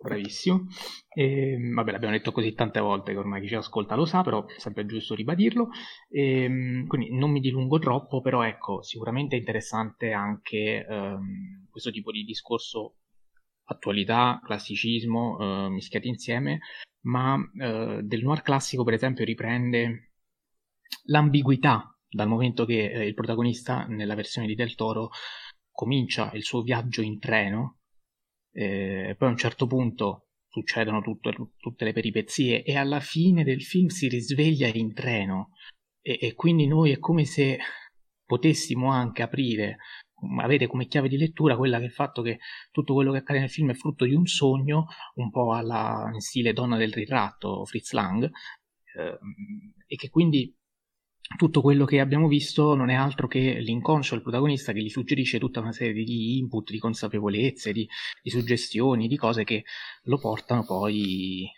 [0.00, 0.66] bravissimo.
[1.08, 4.46] E, vabbè, l'abbiamo detto così tante volte che ormai chi ci ascolta lo sa, però
[4.46, 5.68] è sempre giusto ribadirlo.
[6.08, 12.10] E, quindi non mi dilungo troppo, però ecco, sicuramente è interessante anche ehm, questo tipo
[12.12, 12.96] di discorso
[13.64, 16.60] attualità, classicismo eh, mischiati insieme,
[17.02, 20.12] ma eh, del noir classico, per esempio, riprende
[21.06, 25.10] l'ambiguità dal momento che eh, il protagonista nella versione di Del Toro
[25.70, 27.77] comincia il suo viaggio in treno
[28.58, 33.62] eh, poi a un certo punto succedono tutto, tutte le peripezie e alla fine del
[33.62, 35.50] film si risveglia in treno.
[36.00, 37.58] E, e quindi noi è come se
[38.24, 39.76] potessimo anche aprire
[40.40, 42.40] avere come chiave di lettura quella che il fatto che
[42.72, 46.18] tutto quello che accade nel film è frutto di un sogno, un po' alla, in
[46.20, 49.18] stile Donna del ritratto, Fritz Lang, eh,
[49.86, 50.52] e che quindi
[51.36, 55.38] tutto quello che abbiamo visto non è altro che l'inconscio del protagonista che gli suggerisce
[55.38, 57.86] tutta una serie di input, di consapevolezze, di,
[58.22, 59.64] di suggestioni, di cose che
[60.04, 61.50] lo portano poi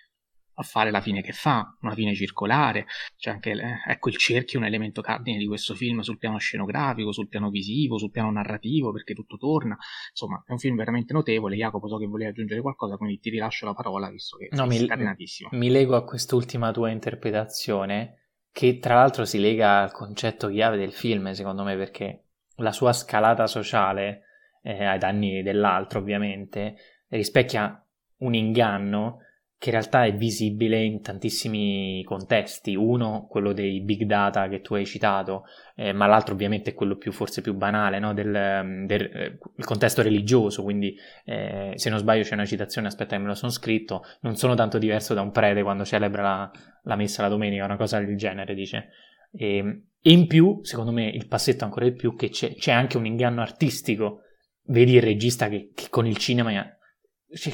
[0.60, 2.86] a fare la fine che fa, una fine circolare.
[3.16, 3.54] C'è anche
[3.86, 7.96] ecco il cerchio, un elemento cardine di questo film sul piano scenografico, sul piano visivo,
[7.96, 9.76] sul piano narrativo, perché tutto torna.
[10.10, 11.56] Insomma, è un film veramente notevole.
[11.56, 14.86] Jacopo, so che volevi aggiungere qualcosa, quindi ti rilascio la parola, visto che no, sei
[14.86, 15.48] scatenatissimo.
[15.52, 18.19] Mi lego a quest'ultima tua interpretazione
[18.52, 22.24] che tra l'altro si lega al concetto chiave del film, secondo me, perché
[22.56, 24.22] la sua scalata sociale,
[24.62, 26.76] eh, ai danni dell'altro ovviamente,
[27.08, 27.82] rispecchia
[28.18, 29.20] un inganno
[29.60, 32.74] che in realtà è visibile in tantissimi contesti.
[32.74, 35.44] Uno, quello dei big data che tu hai citato,
[35.76, 38.14] eh, ma l'altro ovviamente è quello più, forse più banale, no?
[38.14, 40.62] del, mm, del eh, contesto religioso.
[40.62, 40.96] Quindi,
[41.26, 44.54] eh, se non sbaglio, c'è una citazione, aspetta che me lo sono scritto, non sono
[44.54, 46.50] tanto diverso da un prete quando celebra la,
[46.84, 48.88] la messa la domenica, una cosa del genere, dice.
[49.30, 52.72] E, ehm, e, in più, secondo me, il passetto ancora di più, che c'è, c'è
[52.72, 54.20] anche un inganno artistico.
[54.68, 56.50] Vedi il regista che, che con il cinema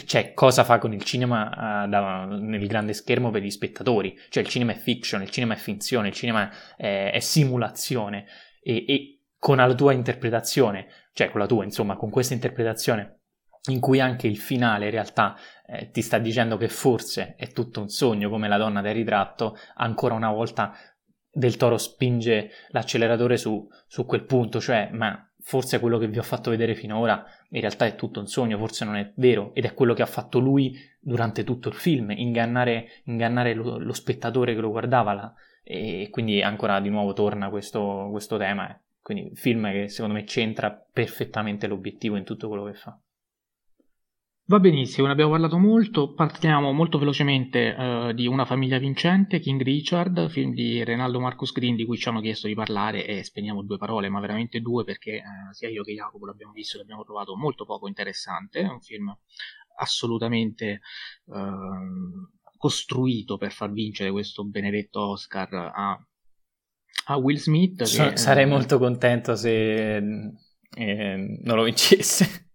[0.06, 4.18] cioè, cosa fa con il cinema uh, da, nel grande schermo per gli spettatori?
[4.28, 8.26] Cioè, il cinema è fiction, il cinema è finzione, il cinema è, è simulazione.
[8.62, 13.20] E, e, con la tua interpretazione cioè con la tua, insomma, con questa interpretazione
[13.70, 15.34] in cui anche il finale in realtà
[15.66, 19.56] eh, ti sta dicendo che forse è tutto un sogno come la donna del ritratto,
[19.76, 20.74] ancora una volta
[21.30, 26.24] Del Toro spinge l'acceleratore su, su quel punto, cioè ma forse quello che vi ho
[26.24, 29.74] fatto vedere finora in realtà è tutto un sogno, forse non è vero, ed è
[29.74, 34.60] quello che ha fatto lui durante tutto il film, ingannare, ingannare lo, lo, spettatore che
[34.60, 35.32] lo guardava, là.
[35.62, 38.80] e quindi ancora di nuovo torna questo, questo tema, eh.
[39.00, 42.98] quindi film che secondo me c'entra perfettamente l'obiettivo in tutto quello che fa.
[44.48, 46.14] Va benissimo, ne abbiamo parlato molto.
[46.14, 51.74] Partiamo molto velocemente uh, di Una famiglia vincente, King Richard, film di Renaldo Marcus Green
[51.74, 55.16] di cui ci hanno chiesto di parlare e spegniamo due parole, ma veramente due perché
[55.16, 58.60] uh, sia io che Jacopo l'abbiamo visto e l'abbiamo trovato molto poco interessante.
[58.60, 59.12] È un film
[59.78, 60.80] assolutamente
[61.24, 66.06] uh, costruito per far vincere questo benedetto Oscar a,
[67.06, 67.78] a Will Smith.
[67.78, 72.45] Che, sarei molto contento se eh, non lo vincesse.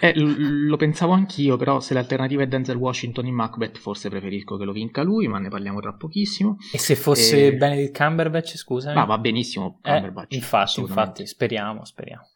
[0.00, 4.64] Eh, lo pensavo anch'io, però se l'alternativa è Denzel Washington in Macbeth, forse preferisco che
[4.64, 6.56] lo vinca lui, ma ne parliamo tra pochissimo.
[6.72, 7.54] E se fosse e...
[7.54, 8.92] Benedict Cumberbatch, scusa?
[8.94, 10.32] Ma va benissimo eh, Cumberbatch.
[10.32, 12.26] Eh, infatti, infatti, speriamo, speriamo.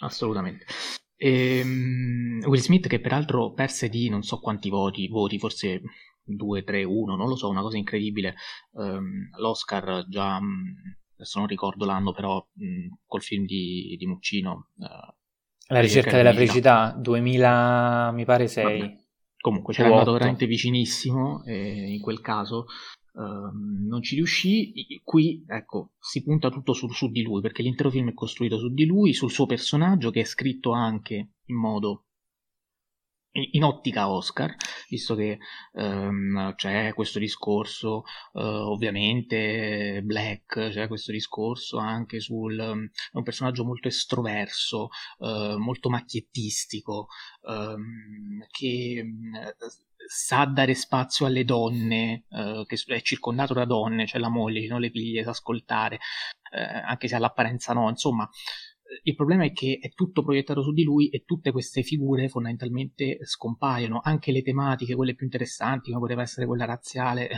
[0.00, 0.64] Assolutamente.
[1.16, 5.82] E, um, Will Smith che peraltro perse di non so quanti voti, voti forse
[6.24, 8.34] 2, 3, 1, non lo so, una cosa incredibile.
[8.70, 10.74] Um, L'Oscar già, um,
[11.16, 12.46] adesso non ricordo l'anno, però
[13.04, 14.68] col film di, di Muccino...
[14.76, 15.22] Uh,
[15.68, 19.02] la ricerca della felicità 2000 mi pare 6.
[19.38, 22.66] Comunque c'era andato veramente vicinissimo e in quel caso
[23.12, 23.50] uh,
[23.86, 24.72] non ci riuscì.
[25.02, 28.72] Qui, ecco, si punta tutto su, su di lui perché l'intero film è costruito su
[28.72, 32.04] di lui, sul suo personaggio che è scritto anche in modo
[33.34, 34.54] in ottica Oscar,
[34.88, 35.38] visto che
[35.72, 43.64] um, c'è questo discorso, uh, ovviamente Black, c'è questo discorso anche sul um, un personaggio
[43.64, 44.88] molto estroverso,
[45.18, 47.08] uh, molto macchiettistico,
[47.42, 49.04] um, che
[50.06, 54.80] sa dare spazio alle donne, uh, che è circondato da donne, cioè la moglie non
[54.80, 55.98] le piglia, sa ascoltare,
[56.54, 58.30] anche se all'apparenza no, insomma
[59.02, 63.18] il problema è che è tutto proiettato su di lui e tutte queste figure fondamentalmente
[63.22, 67.36] scompaiono, anche le tematiche, quelle più interessanti, come poteva essere quella razziale, eh,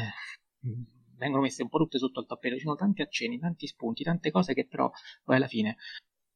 [1.17, 4.31] vengono messe un po' tutte sotto al tappeto, ci sono tanti accenni, tanti spunti, tante
[4.31, 4.91] cose che però
[5.25, 5.77] poi alla fine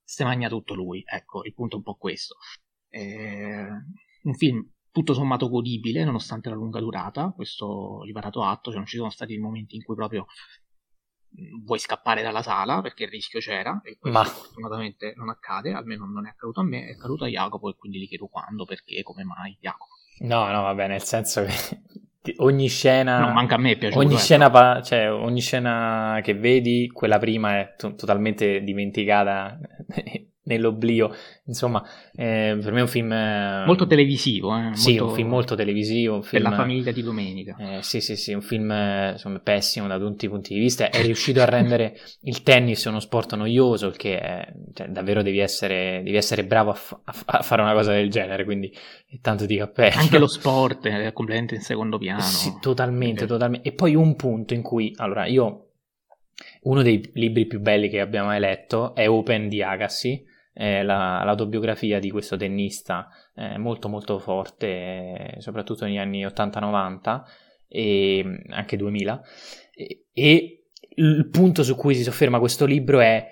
[0.03, 2.37] si magna tutto lui, ecco, il punto è un po' questo.
[2.89, 3.69] Eh,
[4.23, 8.97] un film tutto sommato godibile nonostante la lunga durata, questo dato atto, cioè non ci
[8.97, 10.27] sono stati momenti in cui proprio
[11.65, 14.25] vuoi scappare dalla sala perché il rischio c'era e questo Ma...
[14.25, 18.01] fortunatamente non accade, almeno non è accaduto a me, è accaduto a Jacopo e quindi
[18.01, 19.95] gli chiedo quando, perché, come mai, Jacopo.
[20.21, 23.21] No, no, vabbè, nel senso che ogni scena...
[23.21, 24.05] No, manca a me, è piaciuto.
[24.05, 29.59] Ogni, scena, pa- cioè, ogni scena che vedi, quella prima è to- totalmente dimenticata
[30.51, 31.15] nell'oblio.
[31.47, 31.83] Insomma,
[32.15, 33.13] eh, per me è un film...
[33.13, 34.57] Eh, molto televisivo.
[34.57, 34.71] Eh?
[34.75, 35.07] Sì, molto...
[35.07, 36.23] un film molto televisivo.
[36.23, 37.57] Film, per la famiglia di domenica.
[37.59, 38.71] Eh, sì, sì, sì, un film
[39.13, 40.91] insomma, pessimo da tutti i punti di vista.
[40.91, 45.39] È riuscito a rendere il tennis uno sport noioso, il che è, cioè, davvero devi
[45.39, 48.73] essere, devi essere bravo a, fa- a, fare una cosa del genere, quindi
[49.21, 49.99] tanto di cappello.
[49.99, 52.21] Anche lo sport è completamente in secondo piano.
[52.21, 53.69] Sì, totalmente, totalmente.
[53.69, 55.67] E poi un punto in cui, allora, io...
[56.63, 61.23] Uno dei libri più belli che abbiamo mai letto è Open di Agassi, eh, la,
[61.25, 67.23] l'autobiografia di questo tennista eh, molto molto forte, eh, soprattutto negli anni 80-90
[67.69, 69.23] e anche 2000.
[69.75, 70.55] E, e,
[70.97, 73.27] il punto su cui si sofferma questo libro è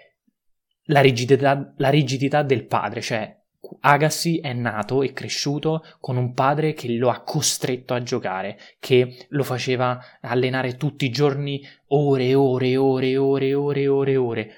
[0.84, 3.36] la rigidità, la rigidità del padre, cioè
[3.80, 9.26] Agassi è nato e cresciuto con un padre che lo ha costretto a giocare, che
[9.30, 13.80] lo faceva allenare tutti i giorni ore e ore e ore e ore e ore
[13.82, 14.54] e ore ore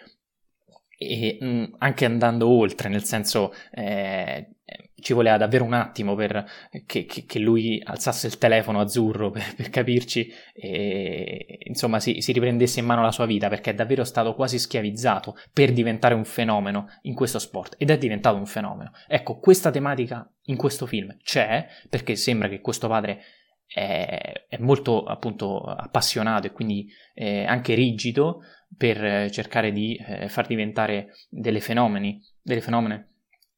[1.03, 4.57] e mh, mm, anche andando oltre, nel senso eh,
[5.01, 6.45] ci voleva davvero un attimo per
[6.85, 12.33] che, che, che lui alzasse il telefono azzurro per, per capirci e insomma si, si,
[12.33, 16.27] riprendesse in mano la sua vita perché è davvero stato quasi schiavizzato per diventare un
[16.27, 18.93] fenomeno in questo sport ed è diventato un fenomeno.
[19.09, 23.23] Ecco, questa tematica in questo film c'è perché sembra che questo padre
[23.67, 28.43] è, è molto appunto appassionato e quindi eh, anche rigido
[28.77, 33.07] per cercare di eh, far diventare delle fenomeni, delle fenomene.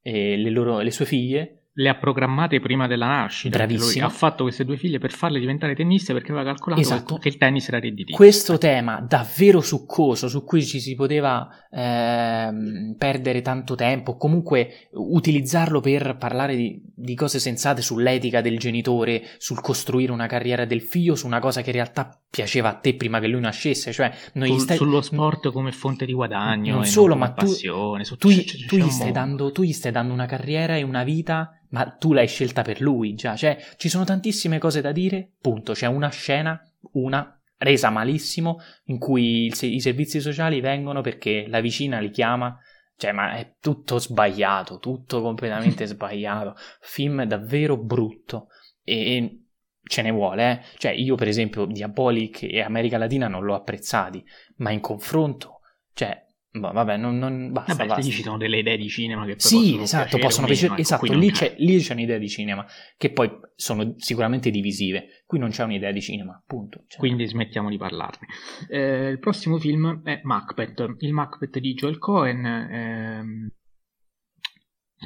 [0.05, 3.56] Le, loro, le sue figlie le ha programmate prima della nascita.
[3.56, 3.90] Bravissimo.
[3.90, 7.16] Lui ha fatto queste due figlie per farle diventare tenniste perché aveva calcolato esatto.
[7.16, 8.14] che il tennis era redditizio.
[8.16, 15.80] Questo tema davvero succoso, su cui ci si poteva eh, perdere tanto tempo, comunque utilizzarlo
[15.80, 21.14] per parlare di, di, cose sensate sull'etica del genitore, sul costruire una carriera del figlio,
[21.14, 24.60] su una cosa che in realtà piaceva a te prima che lui nascesse, cioè Sul,
[24.60, 24.76] stai...
[24.76, 28.28] sullo sport come fonte di guadagno, non solo, ma tu, passione, tu, tu,
[28.68, 32.12] tu, gli stai dando, tu gli stai dando una carriera e una vita, ma tu
[32.12, 36.08] l'hai scelta per lui già, cioè ci sono tantissime cose da dire, punto, c'è una
[36.08, 36.60] scena,
[36.92, 42.58] una resa malissimo, in cui il, i servizi sociali vengono perché la vicina li chiama
[43.02, 46.54] cioè, ma è tutto sbagliato, tutto completamente sbagliato.
[46.80, 48.46] Film davvero brutto.
[48.84, 49.42] E,
[49.82, 50.60] ce ne vuole, eh.
[50.78, 54.24] Cioè, io per esempio Diabolic e America Latina non l'ho apprezzati,
[54.58, 55.62] ma in confronto,
[55.94, 56.21] cioè,
[56.52, 58.10] boh, vabbè, non, non basta, vabbè, basta.
[58.10, 60.80] ci sono delle idee di cinema che poi sì, possono esatto, piacere possono piacere, ecco,
[60.80, 62.66] esatto, lì c'è, lì c'è un'idea di cinema
[62.96, 65.22] che poi sono sicuramente divisive.
[65.24, 66.84] Qui non c'è un'idea di cinema, punto.
[66.86, 66.98] Cioè.
[66.98, 68.26] Quindi smettiamo di parlarne.
[68.68, 73.48] Eh, il prossimo film è Macbeth, il Macbeth di Joel Cohen, ehm,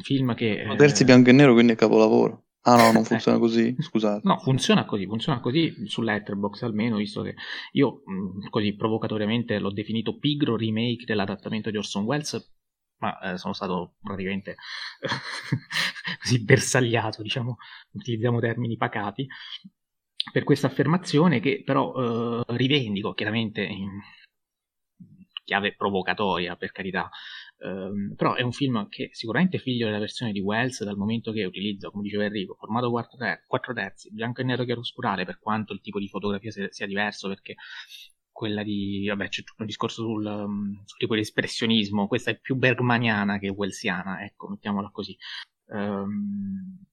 [0.03, 0.65] film che...
[0.67, 2.46] Ma terzi eh, bianco e nero, quindi è capolavoro.
[2.69, 4.21] Ah no, non funziona così, scusate.
[4.25, 7.35] No, funziona così, funziona così su Letterboxd almeno, visto che
[7.73, 12.55] io mh, così provocatoriamente l'ho definito pigro remake dell'adattamento di Orson Welles,
[12.99, 14.57] ma eh, sono stato praticamente
[16.21, 17.57] così bersagliato, diciamo,
[17.93, 19.27] utilizziamo termini pacati,
[20.33, 24.01] per questa affermazione che però eh, rivendico chiaramente in
[25.45, 27.09] chiave provocatoria, per carità,
[27.59, 31.33] Um, però è un film che sicuramente è figlio della versione di Wells dal momento
[31.33, 35.39] che utilizza, come diceva Enrico, formato 4, ter- 4 terzi, bianco e nero chiaroscurale, per
[35.39, 37.55] quanto il tipo di fotografia sia, sia diverso, perché
[38.31, 42.39] quella di, vabbè c'è tutto un discorso sul, um, sul, tipo di espressionismo, questa è
[42.39, 45.17] più bergmaniana che wellsiana, ecco, mettiamola così.
[45.69, 46.85] Um,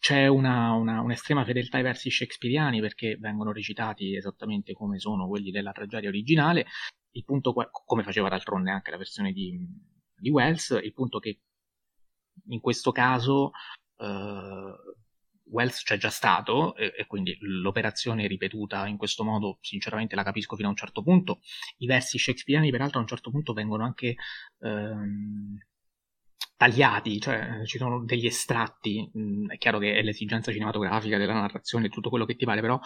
[0.00, 5.52] c'è una, una, un'estrema fedeltà ai versi shakespeariani perché vengono recitati esattamente come sono quelli
[5.52, 6.66] della tragedia originale.
[7.12, 7.54] Il punto,
[7.86, 9.56] come faceva d'altronde anche la versione di,
[10.22, 11.40] di Wells, il punto che
[12.46, 13.50] in questo caso
[13.96, 14.94] uh,
[15.50, 20.54] Wells c'è già stato e, e, quindi l'operazione ripetuta in questo modo sinceramente la capisco
[20.54, 21.40] fino a un certo punto.
[21.78, 24.14] I versi shakespeariani peraltro a un certo punto vengono anche
[24.58, 25.58] um,
[26.56, 29.10] tagliati, cioè ci sono degli estratti,
[29.48, 32.78] è chiaro che è l'esigenza cinematografica della narrazione tutto quello che ti pare, però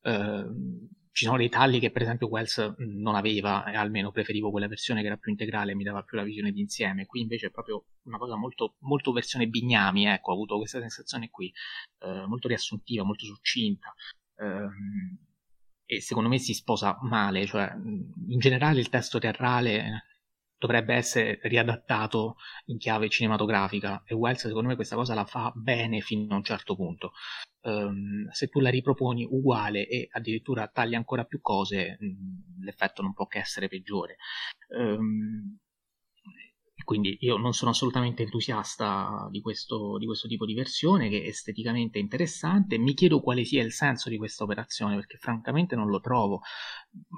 [0.00, 4.66] uh, ci sono dei tagli che per esempio Wells non aveva e almeno preferivo quella
[4.66, 7.04] versione che era più integrale e mi dava più la visione d'insieme.
[7.04, 11.28] Qui invece è proprio una cosa molto, molto versione Bignami ecco ho avuto questa sensazione
[11.30, 11.52] qui
[12.00, 13.94] eh, molto riassuntiva molto succinta
[14.36, 14.68] eh,
[15.84, 20.04] e secondo me si sposa male cioè in generale il testo teatrale
[20.66, 22.36] dovrebbe essere riadattato
[22.66, 26.44] in chiave cinematografica e Wells secondo me questa cosa la fa bene fino a un
[26.44, 27.12] certo punto
[27.62, 33.02] um, se tu la riproponi uguale e addirittura tagli ancora più cose, mh, mm, l'effetto
[33.02, 34.16] non può che essere peggiore.
[34.68, 35.58] Um,
[36.84, 41.28] quindi io non sono assolutamente entusiasta di questo, di questo, tipo di versione che è
[41.28, 42.78] esteticamente interessante.
[42.78, 46.40] Mi chiedo quale sia il senso di questa operazione perché francamente non lo trovo.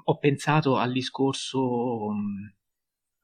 [0.03, 2.53] Ho pensato al discorso, um,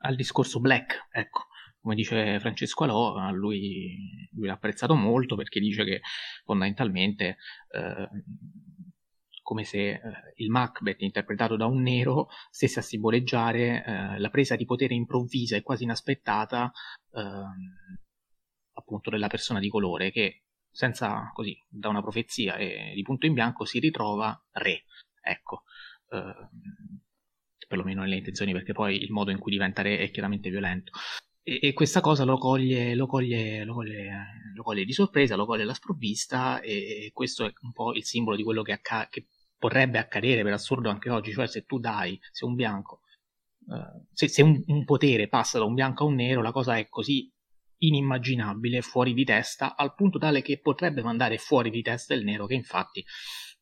[0.02, 1.48] al discorso Black, ecco,
[1.82, 6.02] come dice Francesco Alò, lui, lui l'ha apprezzato molto perché dice che
[6.44, 7.38] fondamentalmente
[7.72, 8.10] eh,
[9.42, 10.00] come se eh,
[10.36, 15.56] il Macbeth interpretato da un nero stesse a simboleggiare eh, la presa di potere improvvisa
[15.56, 16.72] e quasi inaspettata
[17.14, 18.00] ehm,
[18.74, 23.34] appunto della persona di colore che senza così da una profezia e di punto in
[23.34, 24.86] bianco si ritrova re
[25.22, 25.64] ecco.
[26.12, 27.01] Ehm,
[27.72, 30.92] perlomeno nelle intenzioni perché poi il modo in cui diventa re è chiaramente violento.
[31.42, 35.46] E, e questa cosa lo coglie, lo, coglie, lo, coglie, lo coglie, di sorpresa, lo
[35.46, 39.08] coglie alla sprovvista e, e questo è un po' il simbolo di quello che, acca-
[39.10, 39.28] che,
[39.62, 43.02] potrebbe accadere per assurdo anche oggi, cioè se tu dai, se un bianco,
[43.68, 46.78] uh, se, se un, un potere passa da un bianco a un nero, la cosa
[46.78, 47.32] è così
[47.82, 52.46] inimmaginabile, fuori di testa, al punto tale che potrebbe mandare fuori di testa il nero
[52.46, 53.04] che infatti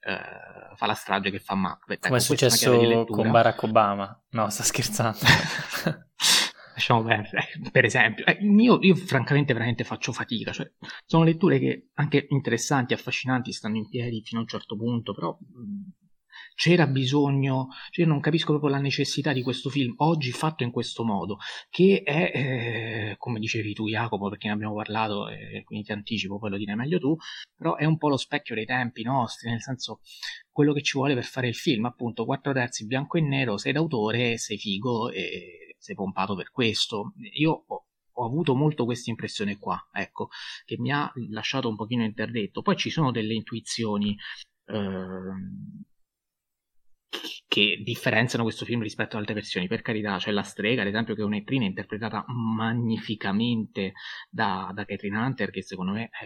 [0.06, 2.02] uh, fa la strage che fa Macbeth.
[2.02, 4.22] Come ecco, è successo con Barack Obama?
[4.32, 5.20] No, sta scherzando.
[6.80, 8.26] lasciamo perdere, per esempio.
[8.26, 10.72] Eh, io, io, francamente veramente faccio fatica, cioè,
[11.06, 15.38] sono letture che anche interessanti, affascinanti, stanno in piedi fino a un certo punto, però
[15.38, 15.99] mh,
[16.60, 21.06] c'era bisogno, cioè non capisco proprio la necessità di questo film oggi fatto in questo
[21.06, 21.38] modo,
[21.70, 26.38] che è, eh, come dicevi tu Jacopo, perché ne abbiamo parlato e quindi ti anticipo,
[26.38, 27.16] poi lo direi meglio tu,
[27.56, 30.02] però è un po' lo specchio dei tempi nostri, nel senso
[30.52, 33.72] quello che ci vuole per fare il film, appunto, quattro terzi bianco e nero, sei
[33.72, 37.14] d'autore, sei figo e sei pompato per questo.
[37.38, 40.28] Io ho, ho avuto molto questa impressione qua, ecco,
[40.66, 42.62] che mi ha lasciato un pochino interdetto.
[42.62, 44.18] Poi ci sono delle intuizioni
[44.66, 45.88] eh,
[47.48, 49.68] che differenziano questo film rispetto ad altre versioni.
[49.68, 53.94] Per carità, c'è la strega, ad esempio, che è un'ettrina interpretata magnificamente
[54.30, 56.26] da, da Catherine Hunter, che secondo me è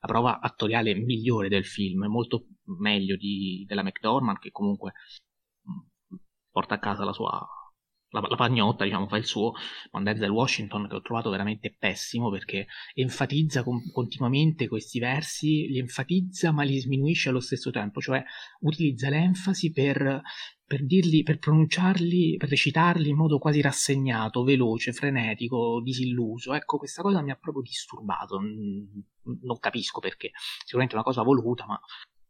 [0.00, 2.46] la prova attoriale migliore del film, molto
[2.78, 4.92] meglio di, della McDormand, che comunque
[6.50, 7.46] porta a casa la sua
[8.12, 9.52] la, la, pagnotta, diciamo, fa il suo,
[9.90, 15.78] ma Denzel Washington che ho trovato veramente pessimo perché enfatizza con, continuamente questi versi, li
[15.78, 18.22] enfatizza ma li sminuisce allo stesso tempo, cioè
[18.60, 20.20] utilizza l'enfasi per,
[20.64, 26.52] per dirli, per pronunciarli, per recitarli in modo quasi rassegnato, veloce, frenetico, disilluso.
[26.52, 30.32] Ecco, questa cosa mi ha proprio disturbato, non capisco perché,
[30.64, 31.80] sicuramente è una cosa voluta, ma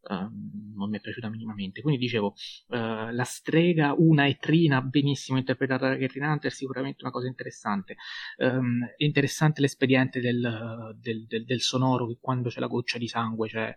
[0.08, 1.80] Ehm, non mi è piaciuta minimamente.
[1.80, 2.34] Quindi dicevo,
[2.68, 7.96] uh, la strega una e trina, benissimo interpretata da Catherine Hunter, sicuramente una cosa interessante.
[8.38, 13.06] Um, è interessante l'espediente del, del, del, del, sonoro, che quando c'è la goccia di
[13.06, 13.74] sangue c'è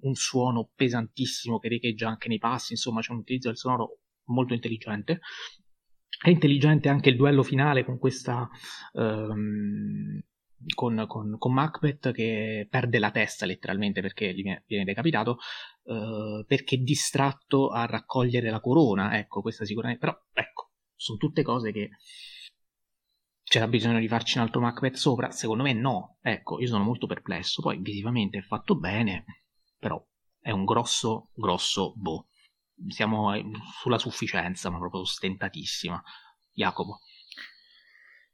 [0.00, 4.54] un suono pesantissimo che riecheggia anche nei passi, insomma c'è un utilizzo del sonoro molto
[4.54, 5.20] intelligente.
[6.22, 8.48] È intelligente anche il duello finale con questa
[8.92, 10.20] um,
[10.74, 15.38] con, con, con, Macbeth che perde la testa letteralmente perché gli viene, decapitato,
[15.84, 19.18] uh, perché distratto a raccogliere la corona.
[19.18, 20.04] Ecco, questa sicuramente.
[20.04, 21.90] Però, ecco, sono tutte cose che
[23.42, 25.30] c'era bisogno di farci un altro Macbeth sopra.
[25.30, 26.18] Secondo me no.
[26.20, 27.62] Ecco, io sono molto perplesso.
[27.62, 29.24] Poi visivamente è fatto bene,
[29.78, 30.02] però
[30.38, 32.28] è un grosso, grosso boh.
[32.88, 33.32] Siamo
[33.80, 36.02] sulla sufficienza, ma proprio stentatissima.
[36.52, 37.00] Jacopo.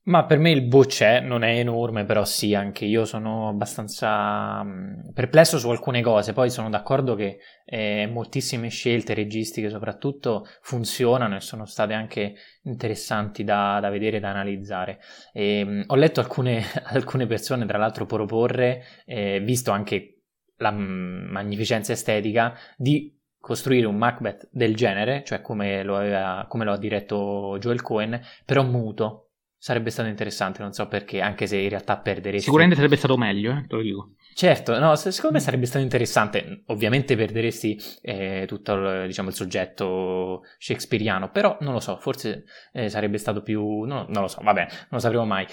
[0.07, 5.11] Ma per me il c'è, non è enorme, però sì, anche io sono abbastanza mm,
[5.13, 11.41] perplesso su alcune cose, poi sono d'accordo che eh, moltissime scelte registiche soprattutto funzionano e
[11.41, 15.01] sono state anche interessanti da, da vedere e da analizzare.
[15.33, 20.23] E, mh, ho letto alcune, alcune, persone, tra l'altro, proporre, eh, visto anche
[20.59, 26.65] la mh, magnificenza estetica, di costruire un Macbeth del genere, cioè come lo, aveva, come
[26.65, 29.26] lo ha diretto Joel Cohen, però muto,
[29.67, 32.45] Sarebbe stato interessante, non so perché, anche se in realtà perderesti...
[32.45, 34.11] Sicuramente sarebbe stato meglio, eh, te lo dico.
[34.33, 36.63] Certo, no, secondo me sarebbe stato interessante.
[36.67, 42.89] Ovviamente perderesti eh, tutto il, diciamo, il, soggetto shakespeariano, però non lo so, forse eh,
[42.89, 43.81] sarebbe stato più...
[43.81, 45.45] No, non lo so, vabbè, non lo sapremo mai.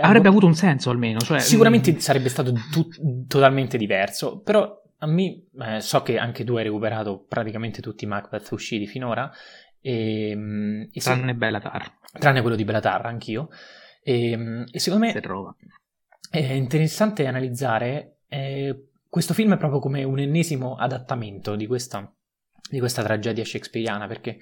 [0.00, 1.20] Avrebbe avuto un senso almeno.
[1.20, 1.38] Cioè...
[1.38, 1.98] Sicuramente mm.
[1.98, 2.88] sarebbe stato tu-
[3.28, 8.06] totalmente diverso, però a me eh, so che anche tu hai recuperato praticamente tutti i
[8.08, 9.30] Macbeth usciti finora
[9.80, 11.34] e, ehm, e tranne se...
[11.34, 11.98] Bellatar.
[12.18, 13.48] Tranne quello di Bellatar, anch'io.
[14.02, 15.12] E, ehm, e secondo me
[16.30, 22.12] è interessante analizzare eh, questo film proprio come un ennesimo adattamento di questa,
[22.70, 24.38] di questa tragedia shakespeariana, perché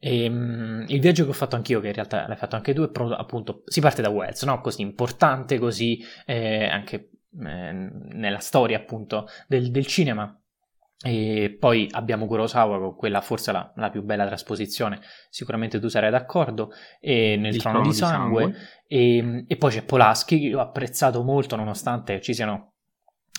[0.00, 2.90] ehm, il viaggio che ho fatto anch'io, che in realtà l'hai fatto anche tu, è
[2.90, 4.60] proprio appunto, si parte da Wells, no?
[4.60, 7.10] così importante, così eh, anche
[7.40, 10.36] eh, nella storia appunto del, del cinema
[11.00, 15.00] e poi abbiamo Kurosawa con quella forse la, la, più bella trasposizione,
[15.30, 18.58] sicuramente tu sarai d'accordo, e nel Il Trono di Sangue, sangue.
[18.88, 22.72] E, e, poi c'è Polaschi che ho apprezzato molto nonostante ci siano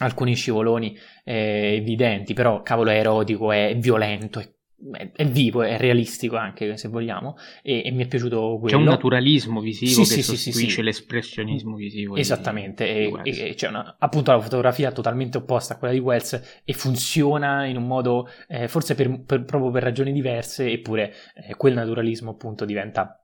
[0.02, 4.49] alcuni scivoloni eh, evidenti, però cavolo è erotico, è violento, è
[4.94, 8.76] è, è, vivo, è realistico anche se vogliamo e, e mi è piaciuto quello.
[8.76, 12.16] C'è un naturalismo visivo sì, che sì, sostituisce sì, l'espressionismo visivo.
[12.16, 16.00] Esattamente, di, e, di e, c'è una, appunto la fotografia totalmente opposta a quella di
[16.00, 21.14] Wells e funziona in un modo eh, forse per, per, proprio per ragioni diverse eppure
[21.36, 23.24] eh, quel naturalismo appunto diventa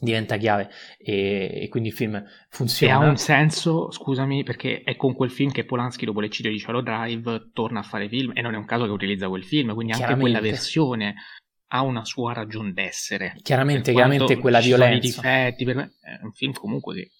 [0.00, 2.92] diventa chiave e, e, quindi il film funziona.
[2.92, 6.58] E ha un senso, scusami, perché è con quel film che Polanski dopo l'eccidio di
[6.58, 9.74] Shallow Drive torna a fare film e non è un caso che utilizza quel film,
[9.74, 11.14] quindi anche quella versione
[11.68, 13.34] ha una sua ragione d'essere.
[13.42, 15.20] Chiaramente, chiaramente quella violenza.
[15.20, 17.10] Difetti, per me è un film comunque che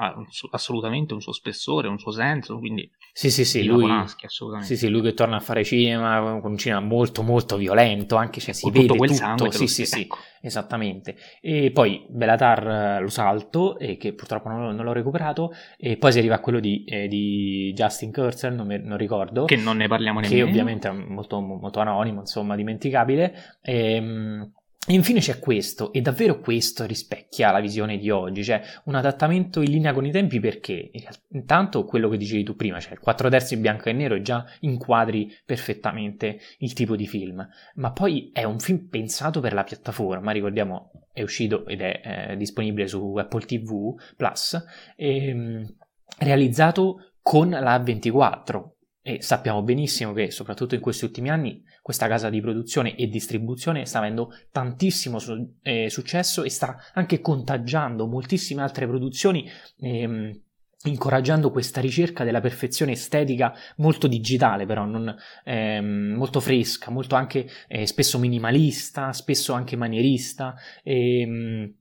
[0.00, 0.14] ha
[0.52, 4.26] assolutamente un suo spessore, un suo senso, quindi sì, sì, sì, lui, Polanski,
[4.60, 8.40] sì, sì, lui che torna a fare cinema, con un cinema molto molto violento, anche
[8.40, 9.22] se si con vede tutto, quel tutto.
[9.22, 10.16] sangue, sì, sì, sì, ecco.
[10.40, 11.16] esattamente.
[11.40, 16.12] E poi Belatar eh, lo salto, e che purtroppo non, non, l'ho recuperato, e poi
[16.12, 19.44] si arriva a quello di, eh, di Justin Kurzel, non, non, ricordo.
[19.44, 20.44] Che non ne parliamo nemmeno.
[20.44, 23.58] Che ovviamente è molto, molto anonimo, insomma, dimenticabile.
[23.60, 24.52] E, ehm,
[24.86, 29.60] e infine c'è questo, e davvero questo rispecchia la visione di oggi, cioè un adattamento
[29.60, 30.90] in linea con i tempi perché
[31.28, 35.36] intanto quello che dicevi tu prima, cioè il 4 terzi bianco e nero già inquadri
[35.44, 40.90] perfettamente il tipo di film, ma poi è un film pensato per la piattaforma, ricordiamo
[41.12, 44.64] è uscito ed è eh, disponibile su Apple TV Plus,
[44.96, 45.76] e, ehm,
[46.18, 48.76] realizzato con la 24
[49.10, 53.84] e sappiamo benissimo che soprattutto in questi ultimi anni questa casa di produzione e distribuzione
[53.84, 59.48] sta avendo tantissimo su- eh, successo e sta anche contagiando moltissime altre produzioni.
[59.80, 60.42] Ehm,
[60.82, 65.14] incoraggiando questa ricerca della perfezione estetica molto digitale però non,
[65.44, 71.74] ehm, molto fresca molto anche eh, spesso minimalista spesso anche manierista ehm,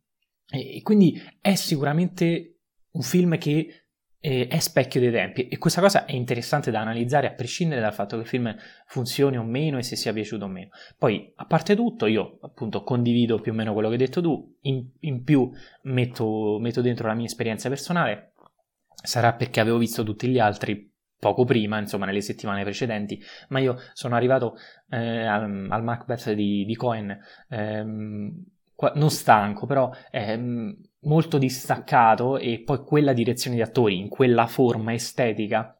[0.51, 2.59] e quindi è sicuramente
[2.91, 3.78] un film che
[4.19, 5.47] è specchio dei tempi.
[5.47, 8.55] E questa cosa è interessante da analizzare a prescindere dal fatto che il film
[8.85, 10.69] funzioni o meno e se sia piaciuto o meno.
[10.97, 14.57] Poi, a parte tutto, io appunto condivido più o meno quello che hai detto tu,
[14.61, 15.49] in, in più
[15.83, 18.33] metto, metto dentro la mia esperienza personale,
[19.01, 23.77] sarà perché avevo visto tutti gli altri poco prima, insomma nelle settimane precedenti, ma io
[23.93, 24.55] sono arrivato
[24.89, 27.17] eh, al, al, Macbeth di, di Cohen
[27.49, 28.43] ehm,
[28.93, 34.93] non stanco, però ehm, molto distaccato e poi quella direzione di attori in quella forma
[34.93, 35.78] estetica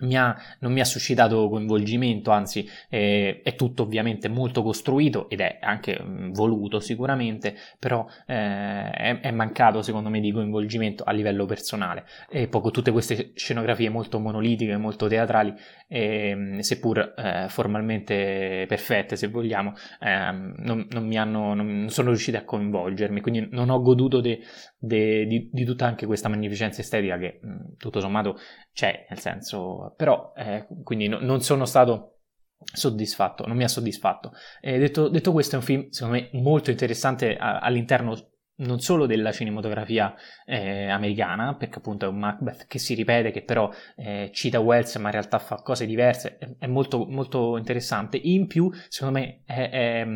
[0.00, 5.40] mi ha, non mi ha suscitato coinvolgimento, anzi eh, è tutto ovviamente molto costruito ed
[5.40, 11.12] è anche mm, voluto sicuramente, però eh, è, è, mancato secondo me di coinvolgimento a
[11.12, 12.04] livello personale.
[12.28, 15.54] E poi con tutte queste scenografie molto monolitiche, molto teatrali,
[15.88, 17.14] eh, seppur
[17.48, 23.70] formalmente perfette se vogliamo, ehm, non, non, hanno, non sono riusciti a coinvolgermi, quindi non
[23.70, 24.40] ho goduto de,
[24.78, 28.36] de, di, di, tutta anche questa magnificenza estetica che mm, tutto sommato
[28.72, 32.18] c'è, nel senso, però eh, quindi no, non sono stato
[32.58, 34.32] soddisfatto, non mi ha soddisfatto.
[34.60, 39.06] Eh, detto, detto, questo è un film secondo me molto interessante a, all'interno non solo
[39.06, 40.14] della cinematografia
[40.44, 44.96] eh, americana, perché appunto è un Macbeth che si ripete, che però eh, cita Wells
[44.96, 48.16] ma in realtà fa cose diverse, è, è molto, molto, interessante.
[48.16, 50.06] In più, secondo me, è, è,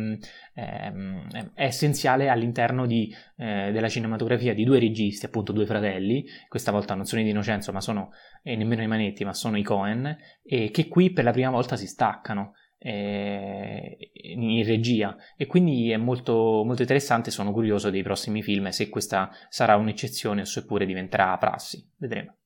[0.53, 0.91] è
[1.55, 7.05] essenziale all'interno di, eh, della cinematografia di due registi, appunto due fratelli, questa volta non
[7.05, 8.11] sono i Di Innocenzo, ma sono,
[8.41, 11.75] e nemmeno i Manetti, ma sono i Cohen, e che qui per la prima volta
[11.75, 12.53] si staccano
[12.89, 15.15] in regia.
[15.37, 20.41] E quindi è molto, molto interessante sono curioso dei prossimi film se questa sarà un'eccezione
[20.41, 21.87] o seppure diventerà prassi.
[21.97, 22.37] Vedremo.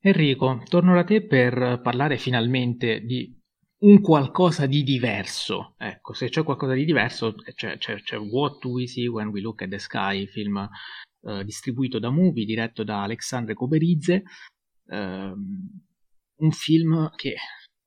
[0.00, 3.36] Enrico torno da te per parlare finalmente di
[3.80, 5.74] un qualcosa di diverso.
[5.78, 9.62] Ecco se c'è qualcosa di diverso c'è, c'è, c'è What We See When We Look
[9.62, 10.68] at the Sky film
[11.22, 14.22] eh, distribuito da Movie diretto da Alexandre Coberizze
[14.86, 15.80] ehm,
[16.40, 17.34] un film che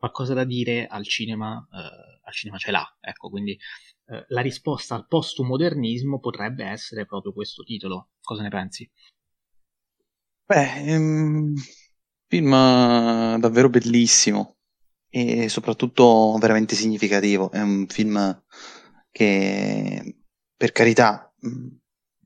[0.01, 2.97] qualcosa da dire al cinema, eh, al cinema ce l'ha.
[2.99, 8.09] Ecco, quindi eh, la risposta al postmodernismo potrebbe essere proprio questo titolo.
[8.19, 8.89] Cosa ne pensi?
[10.43, 11.53] Beh, un
[12.27, 12.49] film
[13.37, 14.57] davvero bellissimo
[15.07, 17.51] e soprattutto veramente significativo.
[17.51, 18.43] È un film
[19.11, 20.23] che,
[20.57, 21.31] per carità,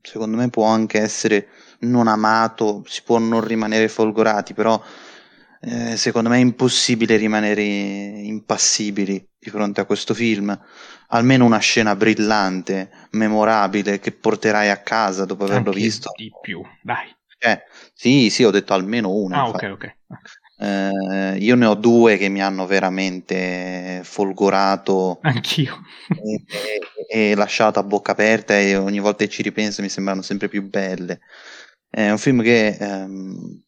[0.00, 1.48] secondo me può anche essere
[1.80, 4.82] non amato, si può non rimanere folgorati, però
[5.60, 10.58] eh, secondo me è impossibile rimanere impassibili di fronte a questo film.
[11.08, 16.10] Almeno una scena brillante, memorabile, che porterai a casa dopo averlo Anche visto.
[16.16, 17.14] Di più, dai.
[17.38, 17.62] Eh,
[17.92, 19.42] sì, sì, ho detto almeno una.
[19.42, 19.96] Ah, ok, ok.
[20.58, 25.18] Eh, io ne ho due che mi hanno veramente folgorato.
[25.22, 25.80] Anch'io.
[26.08, 26.44] e,
[27.08, 30.48] e, e, lasciato a bocca aperta e ogni volta che ci ripenso mi sembrano sempre
[30.48, 31.20] più belle.
[31.88, 33.64] È un film che ehm,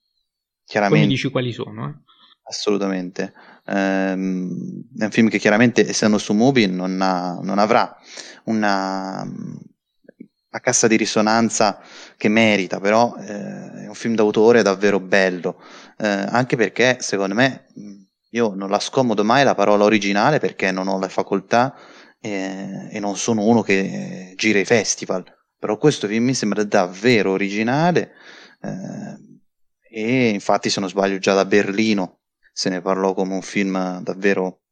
[0.68, 1.00] chiaramente...
[1.00, 1.94] Poi mi dici quali sono, eh?
[2.48, 3.32] Assolutamente.
[3.66, 7.94] Ehm, è un film che chiaramente, essendo su Mubi, non, ha, non avrà
[8.44, 11.80] una, una, cassa di risonanza
[12.16, 15.60] che merita, però eh, è un film d'autore davvero bello,
[15.98, 17.66] eh, anche perché, secondo me,
[18.30, 21.74] io non la scomodo mai la parola originale perché non ho le facoltà
[22.20, 25.24] eh, e non sono uno che gira i festival,
[25.58, 28.12] però questo film mi sembra davvero originale.
[28.62, 29.26] Eh,
[29.90, 32.18] e infatti se non sbaglio già da Berlino
[32.58, 34.62] se ne parlò come un film davvero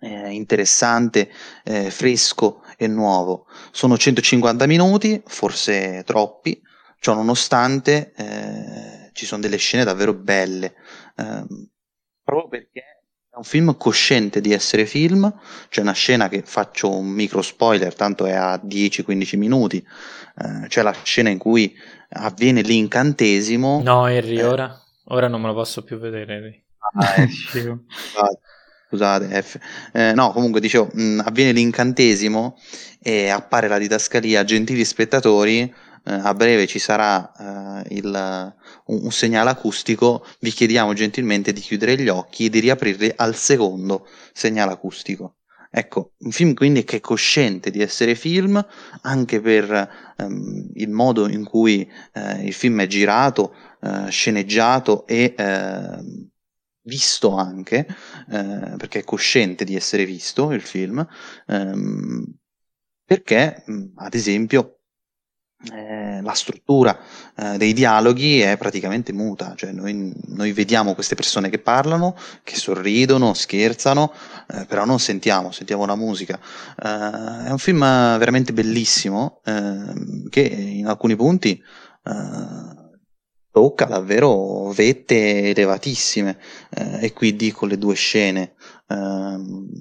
[0.00, 1.30] eh, interessante,
[1.62, 3.46] eh, fresco e nuovo.
[3.70, 6.60] Sono 150 minuti, forse troppi,
[6.98, 10.74] ciò nonostante eh, ci sono delle scene davvero belle,
[11.16, 11.68] ehm,
[12.24, 12.80] proprio perché
[13.30, 15.32] è un film cosciente di essere film,
[15.68, 20.82] c'è una scena che faccio un micro spoiler, tanto è a 10-15 minuti, eh, c'è
[20.82, 21.72] la scena in cui
[22.10, 23.82] avviene l'incantesimo.
[23.82, 26.64] No, Harry, eh, ora, ora non me lo posso più vedere.
[26.94, 27.28] Ah, eh,
[28.88, 29.58] scusate, F.
[29.92, 32.56] Eh, no, comunque dicevo, mh, avviene l'incantesimo
[33.00, 35.62] e appare la didascalia, gentili spettatori,
[36.08, 38.54] eh, a breve ci sarà eh, il,
[38.86, 43.34] un, un, segnale acustico, vi chiediamo gentilmente di chiudere gli occhi e di riaprirli al
[43.34, 45.38] secondo segnale acustico.
[45.78, 48.64] Ecco, un film quindi che è cosciente di essere film
[49.02, 55.34] anche per ehm, il modo in cui eh, il film è girato, eh, sceneggiato e
[55.36, 55.98] eh,
[56.80, 57.86] visto anche,
[58.30, 61.06] eh, perché è cosciente di essere visto il film,
[61.46, 62.24] ehm,
[63.04, 63.62] perché
[63.96, 64.75] ad esempio
[65.72, 66.98] eh, la struttura
[67.36, 72.56] eh, dei dialoghi è praticamente muta, cioè noi, noi, vediamo queste persone che parlano, che
[72.56, 74.12] sorridono, scherzano,
[74.48, 76.38] eh, però non sentiamo, sentiamo la musica.
[76.82, 81.60] Eh, è un film veramente bellissimo ehm, che in alcuni punti
[82.04, 82.84] eh,
[83.56, 86.38] tocca davvero vette elevatissime
[86.68, 88.52] eh, e qui dico le due scene
[88.86, 89.38] eh,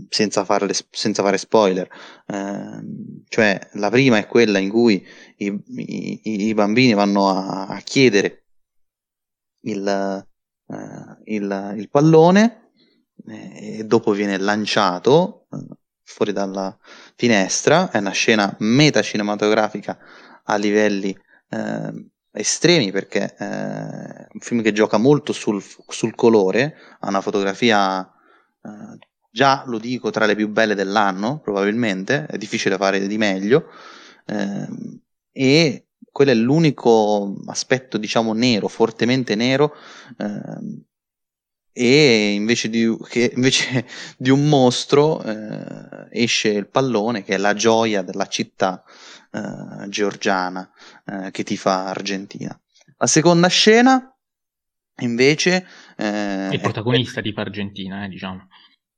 [0.07, 1.86] senza, farle, senza, fare spoiler
[2.26, 2.80] eh,
[3.28, 5.06] cioè la prima è quella in cui
[5.38, 8.45] i, i, i bambini vanno a, a chiedere
[9.62, 12.72] il, eh, il, il pallone
[13.28, 15.57] eh, e dopo viene lanciato eh,
[16.03, 16.78] fuori dalla
[17.16, 17.90] finestra.
[17.90, 19.98] È una scena metacinematografica
[20.44, 21.16] a livelli
[21.49, 27.22] eh, estremi perché è eh, un film che gioca molto sul, sul colore, ha una
[27.22, 28.02] fotografia
[28.62, 28.98] eh,
[29.32, 33.70] già lo dico tra le più belle dell'anno probabilmente, è difficile fare di meglio
[34.28, 34.68] eh,
[35.38, 39.76] e quello è l'unico aspetto diciamo nero, fortemente nero
[40.18, 40.86] eh,
[41.74, 43.86] e invece di, che, invece
[44.18, 48.82] di un mostro eh, esce il pallone che è la gioia della città
[49.30, 50.72] eh, georgiana
[51.06, 52.57] eh, che tifa Argentina.
[52.98, 54.18] La seconda scena
[54.99, 55.68] invece
[55.98, 58.48] eh, il protagonista di Argentina, eh, diciamo.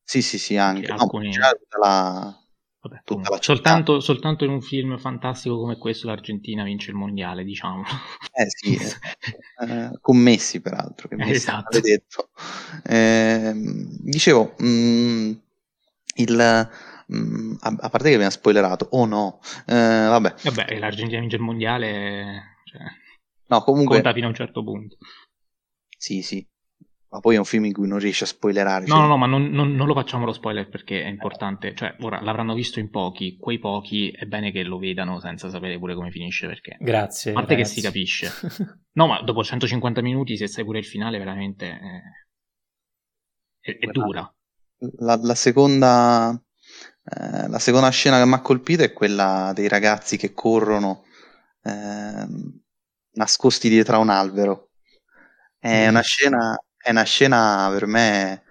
[0.03, 1.35] Sì, sì, sì, anche alcuni...
[1.35, 1.49] no,
[1.81, 2.46] la,
[2.79, 7.83] Vabbè, comunque, soltanto, soltanto, in un film fantastico come questo l'Argentina vince il mondiale, diciamo.
[8.31, 8.85] Eh sì, eh,
[9.67, 11.79] eh, commessi peraltro, che mi esatto.
[11.79, 12.29] detto.
[12.83, 15.31] Eh, dicevo, mh, mm,
[16.17, 16.69] il,
[17.07, 20.35] mh, mm, a, parte che abbiamo spoilerato, o oh no, eh, vabbè.
[20.43, 22.81] Vabbè, l'Argentina vince il mondiale, cioè,
[23.47, 23.95] no, comunque...
[23.95, 24.97] conta fino a un certo punto.
[25.97, 26.47] Sì, sì,
[27.09, 28.85] ma poi è un film in cui non riesci a spoilerare.
[28.85, 29.01] No, cioè...
[29.01, 31.73] no, no, ma non, non, non, lo facciamo lo spoiler perché è importante.
[31.73, 35.77] Cioè, ora l'avranno visto in pochi, quei pochi è bene che lo vedano senza sapere
[35.77, 36.75] pure come finisce perché...
[36.79, 37.31] Grazie.
[37.31, 37.75] A parte ragazzi.
[37.75, 38.31] che si capisce.
[38.93, 41.79] no, ma dopo 150 minuti, se sai pure il finale, veramente
[43.61, 44.29] è, è, è dura.
[44.97, 46.37] La, la, seconda...
[47.03, 51.05] Eh, la seconda scena che mi ha colpito è quella dei ragazzi che corrono
[51.63, 52.27] eh,
[53.11, 54.71] nascosti dietro a un albero.
[55.57, 56.55] È una scena
[56.87, 58.43] è una scena per me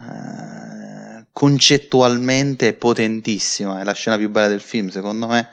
[0.00, 5.48] eh, concettualmente potentissima, è la scena più bella del film, secondo me,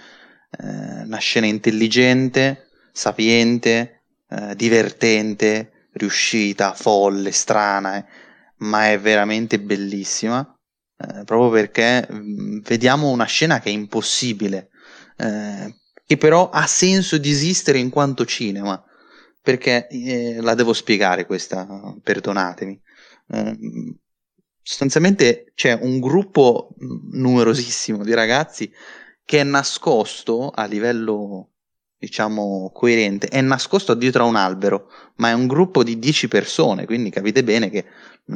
[0.58, 8.06] eh, una scena intelligente, sapiente, eh, divertente, riuscita, folle, strana, eh,
[8.58, 10.40] ma è veramente bellissima,
[10.98, 14.70] eh, proprio perché mm, vediamo una scena che è impossibile,
[15.18, 18.84] eh, che però ha senso di esistere in quanto cinema
[19.46, 21.68] perché eh, la devo spiegare questa,
[22.02, 22.82] perdonatemi.
[23.28, 23.58] Eh,
[24.60, 26.70] sostanzialmente c'è un gruppo
[27.12, 28.72] numerosissimo di ragazzi
[29.24, 31.52] che è nascosto a livello
[31.96, 36.86] diciamo coerente, è nascosto dietro a un albero, ma è un gruppo di 10 persone,
[36.86, 37.86] quindi capite bene che
[38.26, 38.36] mh,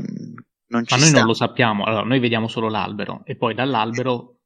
[0.68, 1.18] non ci Ma noi sta.
[1.18, 4.39] non lo sappiamo, allora noi vediamo solo l'albero e poi dall'albero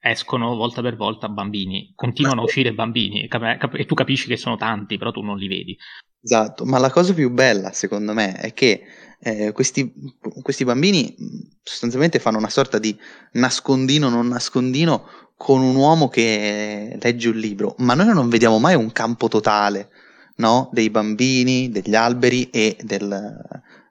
[0.00, 4.96] escono volta per volta bambini, continuano a uscire bambini e tu capisci che sono tanti,
[4.96, 5.76] però tu non li vedi.
[6.22, 8.82] Esatto, ma la cosa più bella secondo me è che
[9.20, 9.92] eh, questi,
[10.42, 11.14] questi, bambini
[11.62, 12.98] sostanzialmente fanno una sorta di
[13.32, 15.06] nascondino non nascondino
[15.36, 19.88] con un uomo che legge un libro, ma noi non vediamo mai un campo totale
[20.36, 20.68] no?
[20.72, 23.12] dei bambini, degli alberi e del,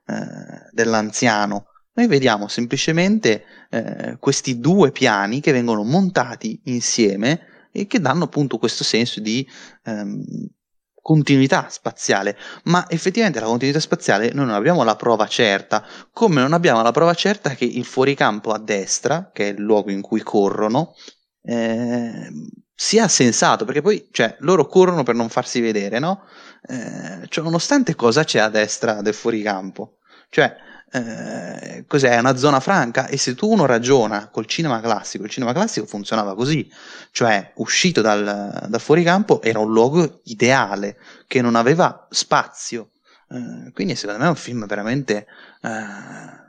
[0.06, 1.69] eh, dell'anziano
[2.00, 8.56] noi vediamo semplicemente eh, questi due piani che vengono montati insieme e che danno appunto
[8.56, 9.46] questo senso di
[9.84, 10.24] ehm,
[11.02, 16.54] continuità spaziale, ma effettivamente la continuità spaziale noi non abbiamo la prova certa, come non
[16.54, 20.22] abbiamo la prova certa che il fuoricampo a destra, che è il luogo in cui
[20.22, 20.94] corrono,
[21.42, 22.30] eh,
[22.74, 26.22] sia sensato, perché poi cioè, loro corrono per non farsi vedere, no?
[26.66, 29.98] Eh, cioè, nonostante cosa c'è a destra del fuoricampo?
[30.30, 30.54] Cioè,
[30.92, 32.18] eh, cos'è?
[32.18, 36.34] Una zona franca e se tu uno ragiona col cinema classico, il cinema classico funzionava
[36.34, 36.68] così,
[37.12, 42.90] cioè uscito dal, dal fuoricampo era un luogo ideale che non aveva spazio.
[43.28, 45.26] Eh, quindi secondo me è un film veramente
[45.62, 46.48] eh,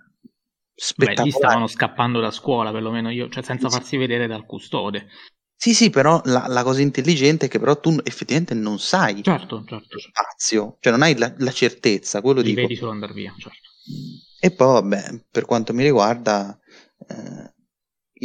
[0.74, 1.16] spettacolare.
[1.16, 5.08] Beh, lì stavano scappando da scuola, perlomeno io, cioè senza farsi vedere dal custode.
[5.56, 9.64] Sì, sì, però la, la, cosa intelligente è che però tu effettivamente non sai certo,
[9.68, 10.00] certo.
[10.00, 12.62] spazio, cioè non hai la, la certezza, quello dico.
[12.62, 13.70] vedi solo andare via, certo.
[14.44, 16.60] E poi, vabbè, per quanto mi riguarda,
[17.08, 17.54] eh,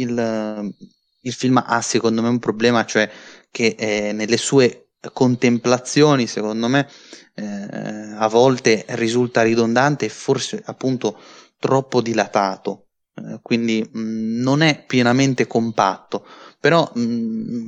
[0.01, 0.73] il,
[1.21, 3.07] il, film ha secondo me un problema, cioè
[3.51, 6.89] che eh, nelle sue contemplazioni, secondo me,
[7.35, 11.19] eh, a volte risulta ridondante e forse appunto
[11.59, 16.25] troppo dilatato, eh, quindi mh, non è pienamente compatto,
[16.59, 16.99] però mh,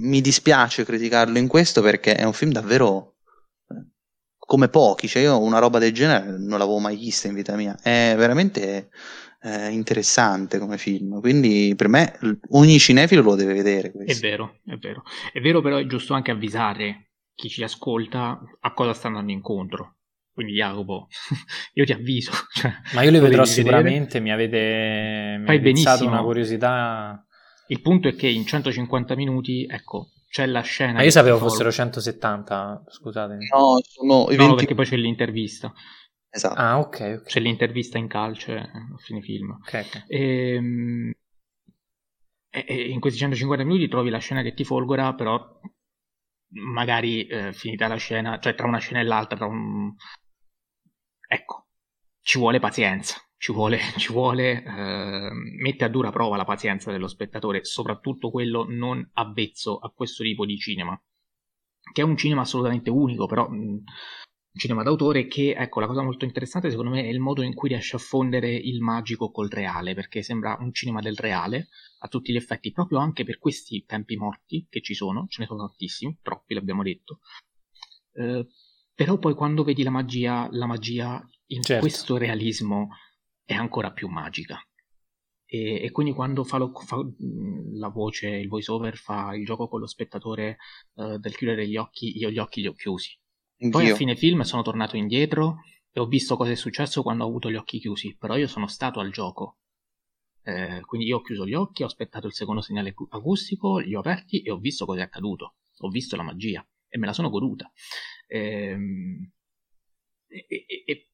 [0.08, 3.18] mi dispiace criticarlo in questo perché è un film davvero
[4.50, 7.78] come pochi, cioè io una roba del genere non l'avevo mai vista in vita mia,
[7.84, 8.90] è veramente
[9.44, 12.18] eh, interessante come film, quindi per me
[12.50, 13.92] ogni cinefilo lo deve vedere.
[13.92, 14.26] Questo.
[14.26, 18.74] È vero, è vero, è vero però è giusto anche avvisare chi ci ascolta a
[18.74, 19.98] cosa sta andando incontro,
[20.34, 21.10] Quindi Jacopo,
[21.74, 22.32] io ti avviso.
[22.52, 26.10] Cioè, Ma io li vedrò sicuramente, mi avete, mi Fai benissimo.
[26.10, 27.24] una curiosità.
[27.68, 30.94] Il punto è che in 150 minuti, ecco, c'è la scena.
[30.94, 33.48] Ma io sapevo fossero 170, scusatemi.
[33.48, 34.48] No, sono i 20...
[34.48, 35.74] no, perché poi c'è l'intervista.
[36.30, 36.60] Esatto.
[36.60, 36.88] Ah, ok.
[36.88, 37.22] okay.
[37.24, 39.58] C'è l'intervista in calce a fine film.
[39.66, 40.04] Okay, okay.
[40.08, 41.12] Ehm,
[42.52, 45.60] e, e, in questi 150 minuti trovi la scena che ti folgora, però
[46.52, 49.94] magari eh, finita la scena, cioè tra una scena e l'altra, tra un...
[51.28, 51.68] ecco,
[52.22, 57.08] ci vuole pazienza ci vuole, ci vuole eh, mette a dura prova la pazienza dello
[57.08, 61.02] spettatore, soprattutto quello non avvezzo a questo tipo di cinema,
[61.92, 63.82] che è un cinema assolutamente unico, però un
[64.54, 67.70] cinema d'autore che, ecco, la cosa molto interessante secondo me è il modo in cui
[67.70, 72.34] riesce a fondere il magico col reale, perché sembra un cinema del reale a tutti
[72.34, 76.20] gli effetti, proprio anche per questi tempi morti che ci sono, ce ne sono tantissimi,
[76.22, 77.20] troppi l'abbiamo detto.
[78.14, 78.48] Eh,
[78.94, 81.82] però poi quando vedi la magia, la magia in certo.
[81.82, 82.90] questo realismo
[83.50, 84.64] è ancora più magica.
[85.44, 86.98] E, e quindi quando fa, lo, fa,
[87.74, 90.58] la voce, il voice over, fa il gioco con lo spettatore
[90.94, 93.18] uh, del chiudere gli occhi, io gli occhi li ho chiusi.
[93.62, 93.72] Anch'io.
[93.72, 97.28] Poi a fine film sono tornato indietro e ho visto cosa è successo quando ho
[97.28, 99.58] avuto gli occhi chiusi, però io sono stato al gioco.
[100.44, 104.00] Eh, quindi io ho chiuso gli occhi, ho aspettato il secondo segnale acustico, li ho
[104.00, 105.56] aperti e ho visto cosa è accaduto.
[105.80, 107.72] Ho visto la magia e me la sono goduta.
[108.28, 109.32] Ehm,
[110.28, 111.08] e, e, e,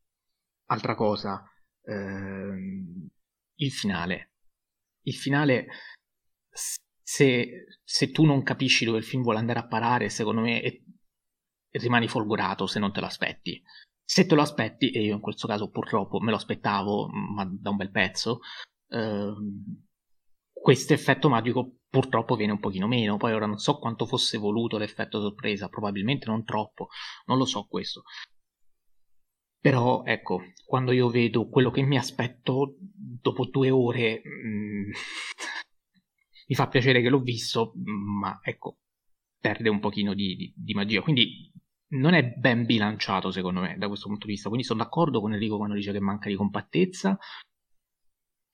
[0.66, 1.49] altra cosa,
[1.86, 3.07] ehm,
[3.56, 4.32] il finale.
[5.03, 5.68] Il finale,
[7.03, 10.82] se, se, tu non capisci dove il film vuole andare a parare, secondo me è,
[11.78, 13.62] rimani folgorato se non te lo aspetti.
[14.03, 17.70] Se te lo aspetti, e io in questo caso purtroppo me lo aspettavo, ma da
[17.70, 18.40] un bel pezzo,
[18.90, 19.84] ehm,
[20.53, 23.18] questo effetto magico purtroppo viene un pochino meno.
[23.18, 26.90] Poi ora non so quanto fosse voluto l'effetto sorpresa, probabilmente non troppo,
[27.26, 28.03] non lo so questo.
[29.65, 34.91] Però ecco, quando io vedo quello che mi aspetto dopo due ore, mh, mm,
[36.49, 38.77] mi fa piacere che l'ho visto, ma ecco,
[39.39, 41.01] perde un pochino di, di, di, magia.
[41.01, 41.51] Quindi
[41.93, 44.49] non è ben bilanciato secondo me da questo punto di vista.
[44.49, 47.17] Quindi sono d'accordo con Enrico quando dice che manca di compattezza.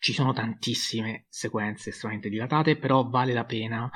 [0.02, 3.88] Ci sono tantissime sequenze estremamente dilatate, però vale la pena,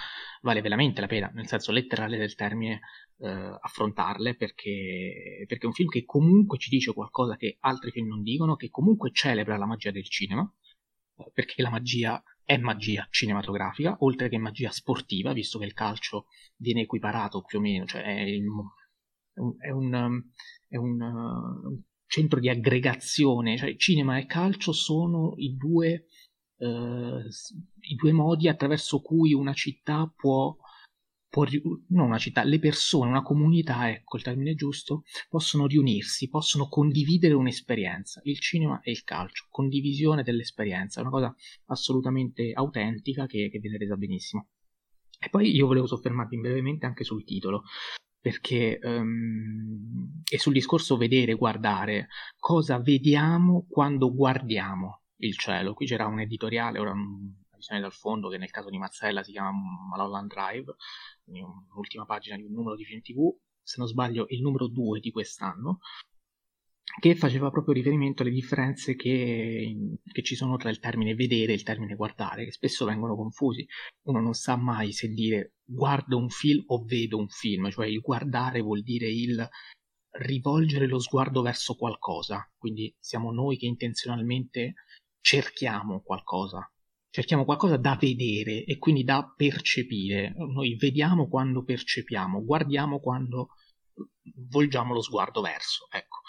[0.44, 2.82] vale veramente la pena, nel senso letterale del termine,
[3.18, 8.10] eh, affrontarle perché, perché è un film che comunque ci dice qualcosa che altri film
[8.10, 10.48] non dicono, che comunque celebra la magia del cinema,
[11.16, 16.28] eh, perché la magia è magia cinematografica, oltre che magia sportiva, visto che il calcio
[16.58, 18.46] viene equiparato più o meno, cioè è, il,
[19.34, 19.56] è, un,
[20.68, 26.08] è un, un, centro di aggregazione, cioè cinema e calcio sono i due,
[26.58, 27.24] eh,
[27.80, 30.56] i due modi attraverso cui una città può
[31.36, 31.44] può,
[31.90, 37.34] non una città, le persone, una comunità, ecco il termine giusto, possono riunirsi, possono condividere
[37.34, 38.22] un'esperienza.
[38.24, 43.78] Il cinema e il calcio, condivisione dell'esperienza, è una cosa assolutamente autentica che, che viene
[43.78, 44.48] resa benissimo.
[45.20, 47.64] E poi io volevo soffermarmi brevemente anche sul titolo,
[48.26, 52.08] perché um, e sul discorso vedere, guardare,
[52.40, 55.76] cosa vediamo quando guardiamo il cielo.
[55.76, 59.30] Qui c'era un editoriale, ora una visione dal fondo che nel caso di Mazzella si
[59.30, 59.52] chiama
[59.92, 60.74] Malholland Drive,
[61.26, 63.32] un'ultima pagina di un numero di film TV,
[63.62, 65.78] se non sbaglio il numero 2 di quest'anno,
[67.00, 71.56] che faceva proprio riferimento alle differenze che, che, ci sono tra il termine vedere e
[71.56, 73.68] il termine guardare, che spesso vengono confusi.
[74.08, 78.00] Uno non sa mai se dire guardo un film o vedo un film, cioè il
[78.00, 79.48] guardare vuol dire il
[80.18, 84.76] rivolgere lo sguardo verso qualcosa, quindi siamo noi che intenzionalmente
[85.20, 86.72] cerchiamo qualcosa,
[87.10, 90.34] cerchiamo qualcosa da vedere e quindi da percepire.
[90.38, 93.50] Noi vediamo quando percepiamo, guardiamo quando
[94.50, 95.88] volgiamo lo sguardo verso.
[95.92, 96.20] Ecco.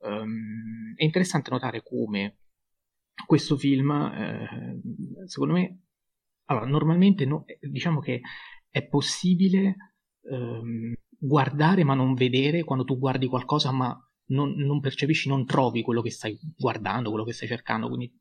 [0.00, 2.38] Um, è interessante notare come
[3.26, 4.80] questo film, eh,
[5.26, 5.82] secondo me,
[6.46, 8.20] allora, normalmente no, diciamo che
[8.78, 9.76] è possibile
[10.22, 13.96] um, guardare ma non vedere quando tu guardi qualcosa ma
[14.28, 18.14] non, non, percepisci, non trovi quello che stai guardando, quello che stai cercando, quindi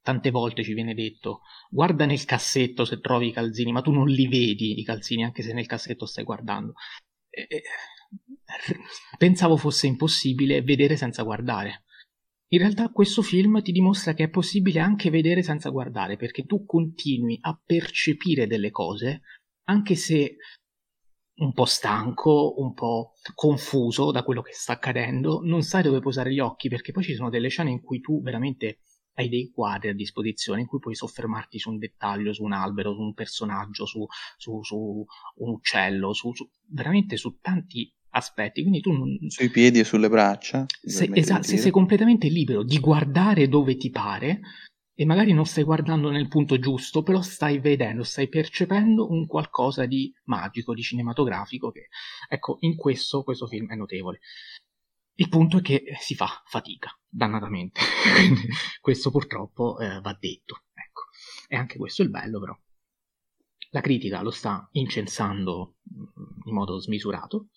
[0.00, 1.40] tante volte ci viene detto
[1.70, 5.42] guarda nel cassetto se trovi i calzini, ma tu non li vedi i calzini anche
[5.42, 6.74] se nel cassetto stai guardando.
[7.28, 7.62] E,
[9.16, 11.84] pensavo fosse impossibile vedere senza guardare.
[12.52, 16.66] In realtà questo film ti dimostra che è possibile anche vedere senza guardare, perché tu
[16.66, 19.22] continui a percepire delle cose,
[19.64, 20.36] anche se
[21.34, 26.32] un po' stanco, un po' confuso da quello che sta accadendo, non sai dove posare
[26.32, 28.80] gli occhi, perché poi ci sono delle scene in cui tu veramente
[29.14, 32.94] hai dei quadri a disposizione in cui puoi soffermarti su un dettaglio, su un albero,
[32.94, 35.04] su un personaggio, su, su, su
[35.36, 36.32] un uccello, su,
[36.68, 39.18] veramente su tanti aspetti, quindi tu non...
[39.28, 40.66] Sui piedi e sulle braccia.
[40.82, 44.40] Esatto, se sei completamente libero di guardare dove ti pare
[45.02, 49.84] e magari non stai guardando nel punto giusto, però stai vedendo, stai percependo un qualcosa
[49.84, 51.88] di magico, di cinematografico che,
[52.28, 54.20] ecco, in questo questo film è notevole.
[55.14, 57.80] Il punto è che si fa fatica, dannatamente.
[58.80, 60.66] questo purtroppo eh, va detto.
[60.72, 61.02] Ecco.
[61.48, 62.56] E anche questo è il bello, però.
[63.70, 67.48] La critica lo sta incensando mm, in modo smisurato.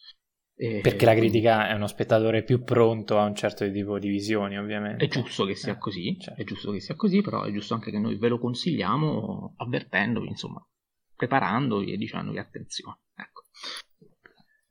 [0.55, 5.03] Perché la critica è uno spettatore più pronto a un certo tipo di visioni, ovviamente.
[5.03, 6.41] È giusto che sia eh, così, certo.
[6.41, 10.27] è giusto che sia così, però è giusto anche che noi ve lo consigliamo avvertendovi,
[10.27, 10.65] insomma,
[11.15, 12.99] preparandovi e dicendovi attenzione.
[13.15, 13.43] Ecco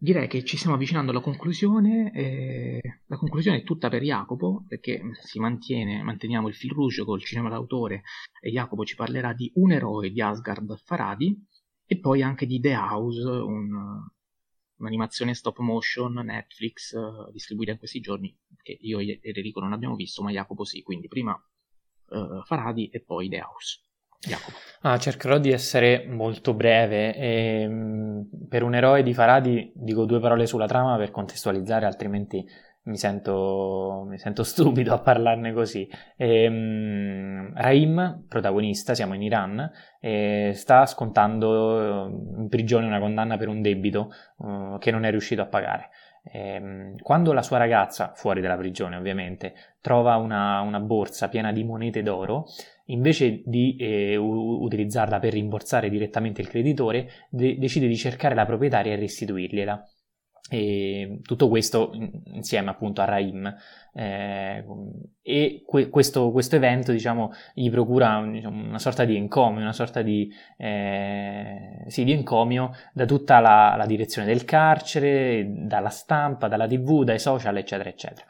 [0.05, 2.13] direi che ci stiamo avvicinando alla conclusione.
[2.13, 7.25] Eh, la conclusione è tutta per Jacopo, perché si mantiene, manteniamo il fil rouge col
[7.25, 8.03] cinema d'autore
[8.41, 11.43] e Jacopo ci parlerà di un eroe di Asgard Faradi
[11.87, 14.07] e poi anche di The House, un,
[14.85, 19.97] un'animazione stop motion Netflix uh, distribuita in questi giorni, che io ed Enrico non abbiamo
[19.97, 21.33] visto, ma Jacopo sì, quindi prima
[22.11, 23.81] uh, Faradi e poi The House.
[24.25, 24.57] Jacopo.
[24.81, 27.15] Ah, cercherò di essere molto breve.
[27.15, 32.45] E, ehm, per un eroe di Faradi dico due parole sulla trama per contestualizzare, altrimenti
[32.85, 35.89] mi sento, mi sento stupido a parlarne così.
[36.17, 42.07] E, um, Raim, protagonista, siamo in Iran, e sta scontando
[42.39, 45.91] in prigione una condanna per un debito uh, che non è riuscito a pagare.
[46.23, 51.65] E, quando la sua ragazza, fuori dalla prigione ovviamente, trova una, una borsa piena di
[51.65, 52.47] monete d'oro,
[52.87, 58.93] invece di eh, utilizzarla per rimborsare direttamente il creditore, de- decide di cercare la proprietaria
[58.93, 59.89] e restituirgliela.
[60.51, 61.93] E tutto questo
[62.27, 63.57] insieme appunto a Raim.
[63.95, 64.65] Eh,
[65.23, 70.03] e que- questo, questo, evento diciamo gli procura diciamo, una sorta di encomio una sorta
[70.03, 76.67] di, eh, sì, di encomio da tutta la, la, direzione del carcere dalla stampa, dalla
[76.67, 78.27] tv, dai social eccetera eccetera.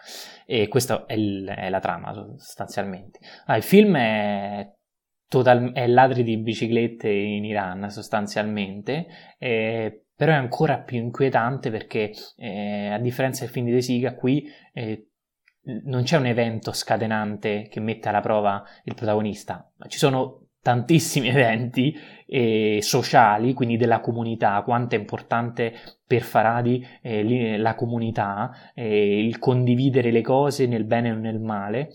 [0.47, 3.18] E questa è, il, è la trama sostanzialmente.
[3.47, 4.70] Ah, il film è
[5.26, 9.07] Total, è ladri di biciclette in Iran sostanzialmente,
[9.39, 14.15] eh, però è ancora più inquietante perché eh, a differenza del film di De Siga
[14.15, 15.09] qui eh,
[15.84, 21.28] non c'è un evento scatenante che mette alla prova il protagonista, ma ci sono tantissimi
[21.31, 21.94] eventi
[22.26, 25.75] eh, sociali, quindi della comunità, quanto è importante
[26.07, 31.91] per Faradi eh, la comunità, eh, il condividere le cose nel bene o nel male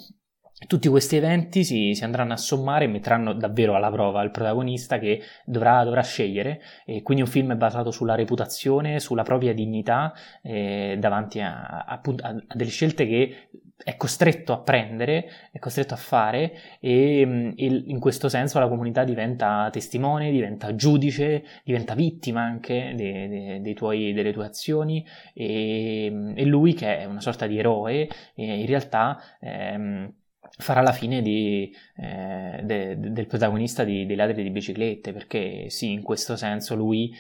[0.68, 5.00] tutti questi eventi si, si, andranno a sommare e metteranno davvero alla prova il protagonista
[5.00, 6.62] che dovrà, dovrà scegliere.
[6.86, 12.44] E quindi un film basato sulla reputazione, sulla propria dignità, eh, davanti a, a, a,
[12.54, 13.50] delle scelte che
[13.82, 19.06] è costretto a prendere, è costretto a fare e, e, in questo senso la comunità
[19.06, 26.34] diventa testimone, diventa giudice, diventa vittima anche de, de, de tuoi, delle tue azioni e,
[26.36, 29.18] e, lui che è una sorta di eroe in realtà...
[29.40, 30.14] Ehm,
[30.58, 35.70] farà la fine di, eh, de, de, del protagonista di, dei ladri di biciclette, perché
[35.70, 37.14] sì, in questo senso lui,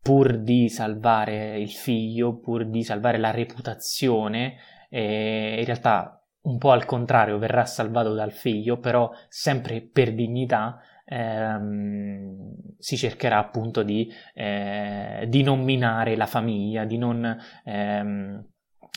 [0.00, 4.56] pur di salvare il figlio, pur di salvare la reputazione,
[4.90, 10.78] eh, in realtà un po' al contrario verrà salvato dal figlio, però sempre per dignità
[11.06, 17.36] ehm, si cercherà appunto di, eh, di, non minare la famiglia, di non...
[17.64, 18.46] Ehm,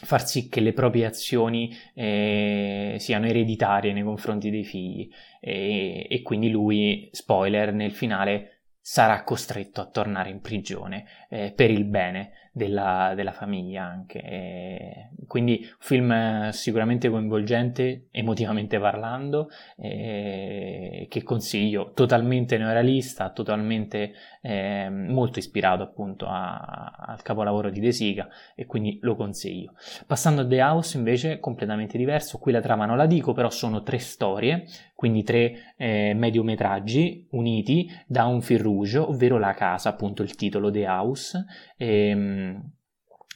[0.03, 5.09] far sì che le proprie azioni eh, siano ereditarie nei confronti dei figli.
[5.39, 11.71] E, e, quindi lui, spoiler, nel finale sarà costretto a tornare in prigione eh, per
[11.71, 14.21] il bene della, della famiglia anche.
[14.21, 24.89] E quindi un film sicuramente coinvolgente, emotivamente parlando, eh, che consiglio, totalmente neorealista, totalmente eh,
[24.89, 29.73] molto ispirato appunto a, al capolavoro di De Sica e quindi lo consiglio.
[30.05, 33.83] Passando a The House invece completamente diverso, qui la trama non la dico, però sono
[33.83, 40.23] tre storie, quindi tre eh, mediometraggi uniti da un fil rouge, ovvero la casa, appunto
[40.23, 41.45] il titolo The House.
[41.77, 42.46] Ehm,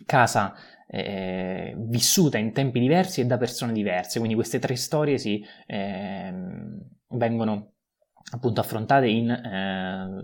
[0.05, 0.53] casa
[0.87, 6.33] eh, vissuta in tempi diversi e da persone diverse, quindi queste tre storie si eh,
[7.07, 7.71] vengono
[8.31, 10.21] appunto affrontate in, eh,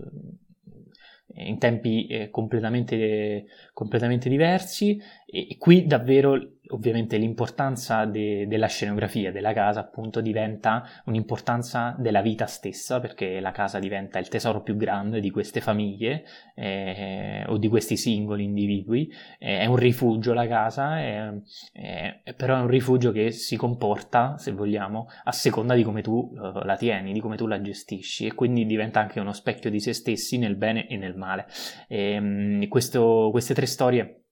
[1.46, 5.00] in tempi eh, completamente, completamente diversi.
[5.26, 12.20] E, e qui davvero ovviamente l'importanza de- della scenografia della casa appunto diventa un'importanza della
[12.20, 16.24] vita stessa perché la casa diventa il tesoro più grande di queste famiglie
[16.54, 19.12] eh, o di questi singoli individui.
[19.38, 21.32] Eh, è un rifugio la casa è,
[21.72, 26.32] è, però è un rifugio che si comporta se vogliamo a seconda di come tu
[26.32, 29.80] uh, la tieni di come tu la gestisci e quindi diventa anche uno specchio di
[29.80, 31.46] se stessi nel bene e nel male.
[31.88, 34.22] E, um, questo, queste tre storie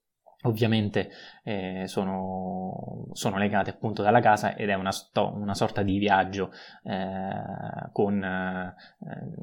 [0.43, 1.11] ovviamente
[1.43, 6.53] eh, sono, sono, legate appunto dalla casa ed è una, sto- una sorta di viaggio
[6.85, 8.75] eh, con eh,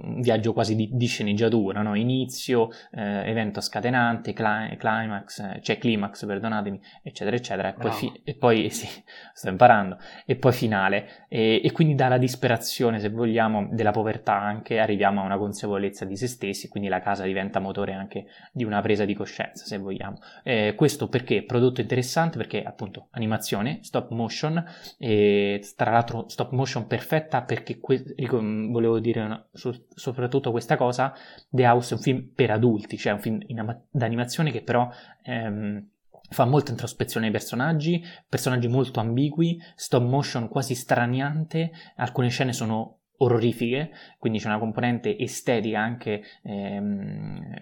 [0.03, 1.95] un viaggio quasi di, di sceneggiatura, no?
[1.95, 8.35] inizio, eh, evento scatenante, cli- climax, cioè climax, perdonatemi, eccetera, eccetera, e poi, fi- e
[8.35, 8.88] poi sì,
[9.33, 14.80] sto imparando, e poi finale, e, e quindi dalla disperazione, se vogliamo, della povertà anche
[14.80, 18.81] arriviamo a una consapevolezza di se stessi, quindi la casa diventa motore anche di una
[18.81, 20.17] presa di coscienza, se vogliamo.
[20.43, 21.44] Eh, questo perché?
[21.44, 24.62] Prodotto interessante perché appunto animazione, stop motion
[24.98, 31.14] e tra l'altro stop motion perfetta perché que- volevo dire una, so- soprattutto questa cosa,
[31.50, 34.90] The House è un film per adulti, cioè un film ama- d'animazione che però
[35.24, 35.88] ehm,
[36.30, 43.02] fa molta introspezione ai personaggi, personaggi molto ambigui, stop motion quasi straniante, alcune scene sono
[43.24, 47.56] orrorifiche, quindi c'è una componente estetica anche ehm,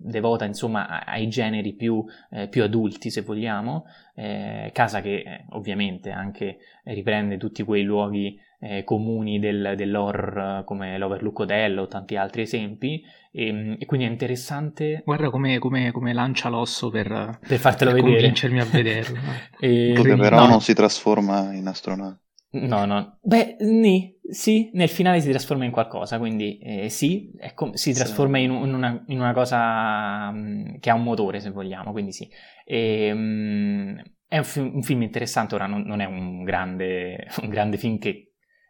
[0.00, 6.10] devota insomma ai generi più, eh, più adulti se vogliamo, eh, casa che eh, ovviamente
[6.10, 12.42] anche riprende tutti quei luoghi eh, comuni del, dell'horror come l'Overlook Hotel o tanti altri
[12.42, 17.58] esempi e, ehm, e quindi è interessante guarda come, come, come lancia l'osso per, per
[17.58, 18.20] fartelo per vedere.
[18.20, 19.18] convincermi a vederlo.
[19.58, 20.48] E, dove però no.
[20.48, 22.20] non si trasforma in astronauta
[22.60, 23.18] No, no.
[23.22, 28.38] Beh, ni, sì, nel finale si trasforma in qualcosa, quindi eh, sì, com- si trasforma
[28.38, 32.28] in, in, una, in una, cosa um, che ha un motore, se vogliamo, quindi sì.
[32.64, 37.48] E, um, è un, fi- un, film interessante, ora non, non è un grande, un
[37.48, 38.26] grande film che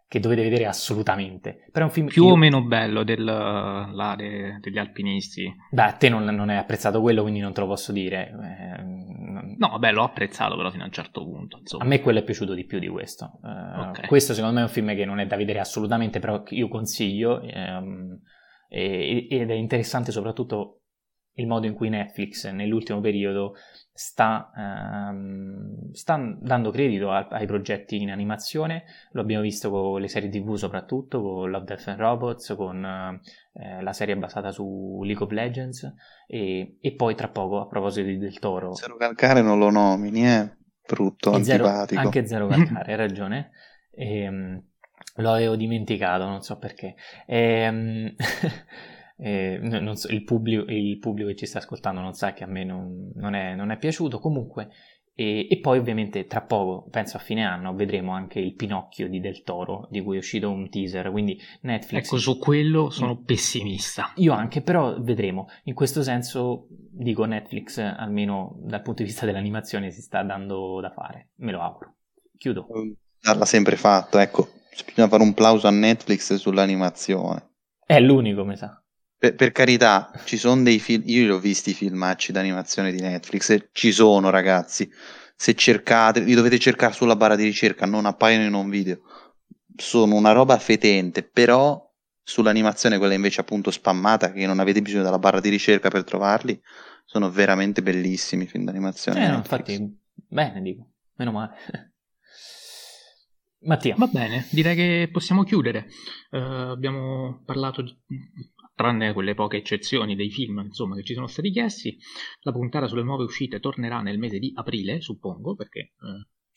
[0.09, 1.65] che dovete vedere assolutamente.
[1.73, 2.33] Però è un film più io...
[2.33, 5.53] o meno bello del, là, de, degli alpinisti.
[5.71, 8.31] Beh, a te non, non, hai apprezzato quello, quindi non te lo posso dire.
[8.31, 8.83] Eh,
[9.59, 11.59] no, vabbè, l'ho apprezzato però fino a un certo punto.
[11.59, 11.85] Insomma.
[11.85, 13.39] A me quello è piaciuto di più di questo.
[13.43, 14.07] Uh, okay.
[14.07, 17.41] Questo secondo me è un film che non è da vedere assolutamente, però io consiglio.
[17.41, 18.21] Ehm,
[18.69, 20.86] ed è interessante soprattutto
[21.37, 23.55] il modo in cui Netflix nell'ultimo periodo
[23.93, 30.09] sta, ehm, sta dando credito a, ai progetti in animazione, lo abbiamo visto con le
[30.09, 35.25] serie tv soprattutto, con Love, Death and Robots, con eh, la serie basata su League
[35.25, 35.95] of Legends
[36.27, 38.75] e, e, poi tra poco a proposito di Del Toro...
[38.75, 40.51] Zero Calcare non lo nomini, è
[40.87, 41.87] brutto, antipatico.
[41.87, 43.51] Zero, anche Zero Calcare, hai ragione.
[43.91, 44.63] E, ehm,
[45.17, 46.95] lo avevo dimenticato, non so perché.
[47.27, 48.15] E, ehm,
[49.19, 49.61] eh,
[49.95, 53.11] so, il, pubblico, il, pubblico, che ci sta ascoltando non sa che a me non,
[53.15, 54.69] non, è, non è, piaciuto comunque
[55.19, 59.19] e, e, poi ovviamente tra poco, penso a fine anno, vedremo anche il Pinocchio di
[59.19, 62.05] Del Toro di cui è uscito un teaser, quindi Netflix...
[62.05, 64.13] Ecco, su quello sono pessimista.
[64.17, 65.49] Io anche, però vedremo.
[65.65, 70.91] In questo senso dico Netflix, almeno dal punto di vista dell'animazione, si sta dando da
[70.91, 71.95] fare, me lo auguro.
[72.37, 72.67] Chiudo.
[73.23, 74.49] L'ha sempre fatto, ecco,
[74.85, 77.53] bisogna fare un plauso a Netflix sull'animazione.
[77.87, 78.79] È l'unico, mi sa.
[79.19, 83.01] Per, per, carità, ci sono dei film, io li ho visti i filmacci d'animazione di
[83.01, 84.91] Netflix, e ci sono ragazzi,
[85.35, 89.01] se cercate, li dovete cercare sulla barra di ricerca, non appaiono in un video,
[89.75, 91.83] sono una roba fetente, però
[92.23, 96.61] sull'animazione, quella invece appunto spammata, che non avete bisogno della barra di ricerca per trovarli,
[97.05, 99.25] sono veramente bellissimi i film d'animazione.
[99.25, 101.55] Eh, no, infatti, bene dico, meno male.
[103.61, 103.95] Mattia.
[103.97, 105.87] Va bene, direi che possiamo chiudere.
[106.31, 107.97] Uh, abbiamo parlato di,
[108.77, 111.99] tranne quelle poche eccezioni dei film insomma, che ci sono stati chiesti.
[112.43, 115.93] La puntata sulle nuove uscite tornerà nel mese di aprile, suppongo, perché...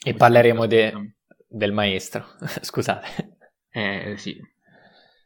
[0.04, 1.16] Eh, e parleremo de-
[1.48, 2.26] del maestro,
[2.62, 3.38] scusate.
[3.72, 4.38] Eh sì,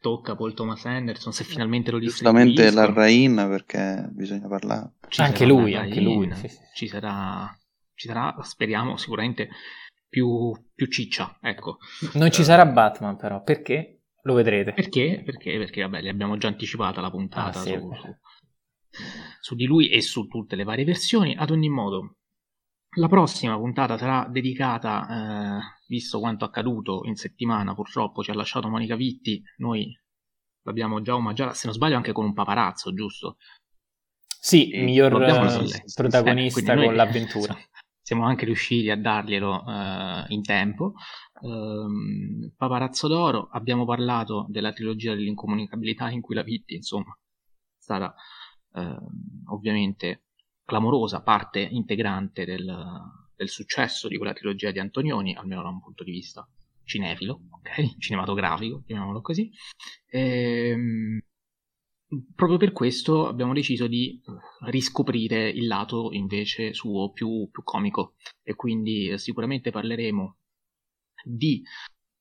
[0.00, 4.92] tocca Paul Thomas Anderson, se finalmente lo Giustamente la Rain perché bisogna parlare.
[5.08, 6.32] Ci anche lui, anche lui.
[6.34, 6.58] Sì, sì.
[6.74, 7.50] Ci, sarà,
[7.94, 9.48] ci sarà, speriamo, sicuramente
[10.08, 11.78] più, più ciccia, ecco.
[12.14, 14.03] Non ci sarà Batman però, perché?
[14.24, 14.72] Lo vedrete.
[14.72, 15.22] Perché?
[15.24, 18.16] Perché, perché vabbè, le abbiamo già anticipata la puntata ah, sì, su, su,
[19.40, 21.36] su, di lui e su tutte le varie versioni.
[21.36, 22.16] Ad ogni modo,
[22.96, 28.68] la prossima puntata sarà dedicata, eh, visto quanto accaduto in settimana, purtroppo ci ha lasciato
[28.68, 29.94] Monica Vitti, noi
[30.62, 33.36] l'abbiamo già omaggiata, se non sbaglio anche con un paparazzo, giusto?
[34.40, 37.56] Sì, il miglior protagonista eh, con l'avventura.
[38.00, 40.94] Siamo anche riusciti a darglielo eh, in tempo
[41.42, 48.14] ehm, Paparazzo d'Oro, abbiamo parlato della trilogia dell'incomunicabilità in cui la Pitti, insomma, è stata
[48.74, 50.24] ehm, ovviamente
[50.64, 52.74] clamorosa parte integrante del,
[53.36, 56.48] del, successo di quella trilogia di Antonioni, almeno da un punto di vista
[56.84, 57.96] cinefilo, ok?
[57.98, 59.50] Cinematografico, chiamiamolo così.
[60.10, 61.20] Ehm,
[62.34, 64.20] proprio per questo abbiamo deciso di
[64.66, 70.36] riscoprire il lato invece suo più, più comico e quindi eh, sicuramente parleremo
[71.24, 71.62] di...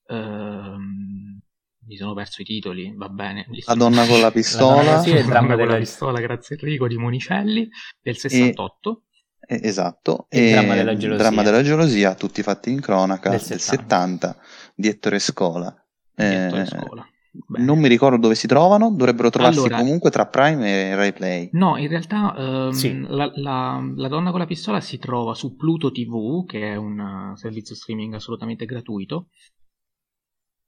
[0.07, 1.39] Ehm,
[1.85, 3.45] mi sono perso i titoli, va bene.
[3.65, 4.83] La donna con la pistola.
[4.83, 7.67] La sì, il dramma della pistola, grazie Enrico, di Monicelli,
[8.01, 9.03] del 68.
[9.45, 11.23] Eh, esatto, Il e dramma della il gelosia.
[11.27, 14.27] dramma della gelosia, tutti fatti in cronaca Del del 70.
[14.29, 14.41] 70
[14.75, 15.85] di Ettore Scola.
[16.15, 17.07] Diretto Eh, di scuola.
[17.35, 17.65] Bene.
[17.65, 21.49] non mi ricordo dove si trovano, dovrebbero trovarsi Allora- comunque tra Prime e Rai Play.
[21.53, 22.99] No, in realtà ehm, Sì.
[23.07, 26.99] la, la- la donna con la pistola si trova su Pluto TV, che è un
[27.33, 29.29] eh, servizio streaming assolutamente gratuito.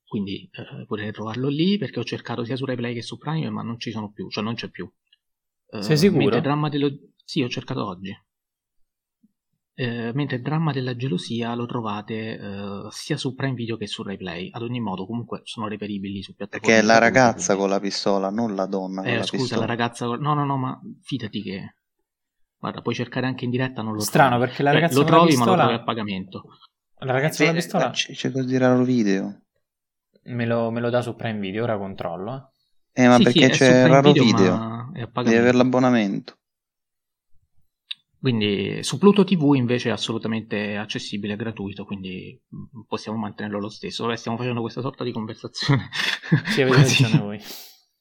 [0.07, 3.61] Quindi eh, potete trovarlo lì perché ho cercato sia su RaiPlay che su Prime, ma
[3.61, 4.89] non ci sono più, cioè non c'è più.
[5.69, 6.39] Eh, Sei sicuro?
[6.39, 6.89] Dramma dello...
[7.23, 8.15] Sì, ho cercato oggi.
[9.77, 14.03] Eh, mentre il dramma della gelosia lo trovate eh, sia su Prime Video che su
[14.03, 14.49] RaiPlay.
[14.53, 16.73] Ad ogni modo, comunque sono reperibili su piattaforme.
[16.73, 19.41] Perché è la ragazza quindi- con la pistola, non la donna con eh, la scusa,
[19.41, 19.59] pistola.
[19.61, 20.05] la ragazza.
[20.05, 21.75] No, no, no, ma fidati che.
[22.57, 24.45] Guarda, puoi cercare anche in diretta, non lo Strano, trovi.
[24.45, 26.43] perché la Cioè, ragazza lo con la trovi, ma lo pistola- trovi a pagamento.
[26.99, 29.41] La ragazza con la Eh, pistola c- C'è così raro video.
[30.23, 32.51] me lo, me lo dà su Prime Video, ora controllo.
[32.93, 33.03] eh.
[33.03, 34.55] Eh, ma Sì, perché sì, c'è raro Video, video.
[34.57, 34.89] ma
[35.21, 36.37] Devi avere l'abbonamento.
[38.25, 43.69] Quindi su Pluto TV invece è assolutamente accessibile, è gratuito, quindi mm, possiamo mantenerlo lo
[43.69, 44.03] stesso.
[44.03, 45.89] Vabbè, stiamo facendo questa sorta di conversazione.
[46.49, 47.39] Sì, quasi- voi.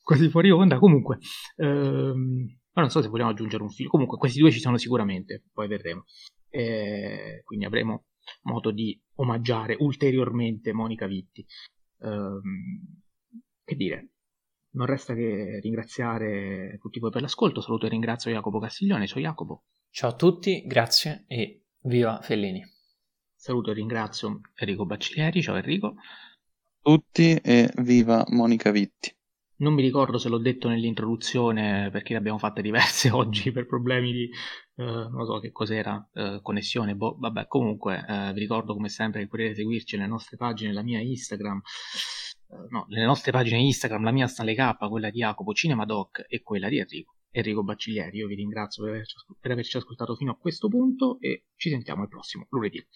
[0.01, 0.79] quasi fuori onda.
[0.79, 1.19] Comunque,
[1.57, 3.91] ehm, non so se vogliamo aggiungere un film.
[3.91, 6.07] Comunque, questi due ci sono sicuramente, poi vedremo.
[6.49, 8.07] Eh, quindi avremo
[8.45, 11.45] modo di omaggiare ulteriormente Monica Vitti.
[12.01, 13.03] Ehm,
[13.63, 14.09] che dire?
[14.71, 17.61] Non resta che ringraziare tutti voi per l'ascolto.
[17.61, 19.07] Saluto e ringrazio Jacopo Castiglione.
[19.07, 19.65] Ciao Jacopo.
[19.97, 22.61] Ciao a tutti, grazie e viva Fellini.
[23.33, 25.41] Saluto e ringrazio Enrico Bacciglieri.
[25.41, 25.95] Ciao Enrico.
[26.83, 29.15] Tutti e viva Monica Vitti.
[29.59, 34.11] Non mi ricordo se l'ho detto nell'introduzione perché ne abbiamo fatte diverse oggi per problemi
[34.11, 36.97] di eh, non so che cos'era, eh, connessione.
[36.97, 40.83] Boh, vabbè, comunque eh, vi ricordo come sempre che potete seguirci nelle nostre pagine, la
[40.83, 41.61] mia Instagram,
[42.49, 46.43] eh, no, nelle nostre pagine Instagram, la mia Stanley K, quella di Jacopo Cinemadoc e
[46.43, 48.19] quella di Enrico, Enrico Bacciglieri.
[48.19, 52.03] Io vi ringrazio per averci, per averci ascoltato fino a questo punto e ci sentiamo
[52.03, 52.87] il prossimo lunedì.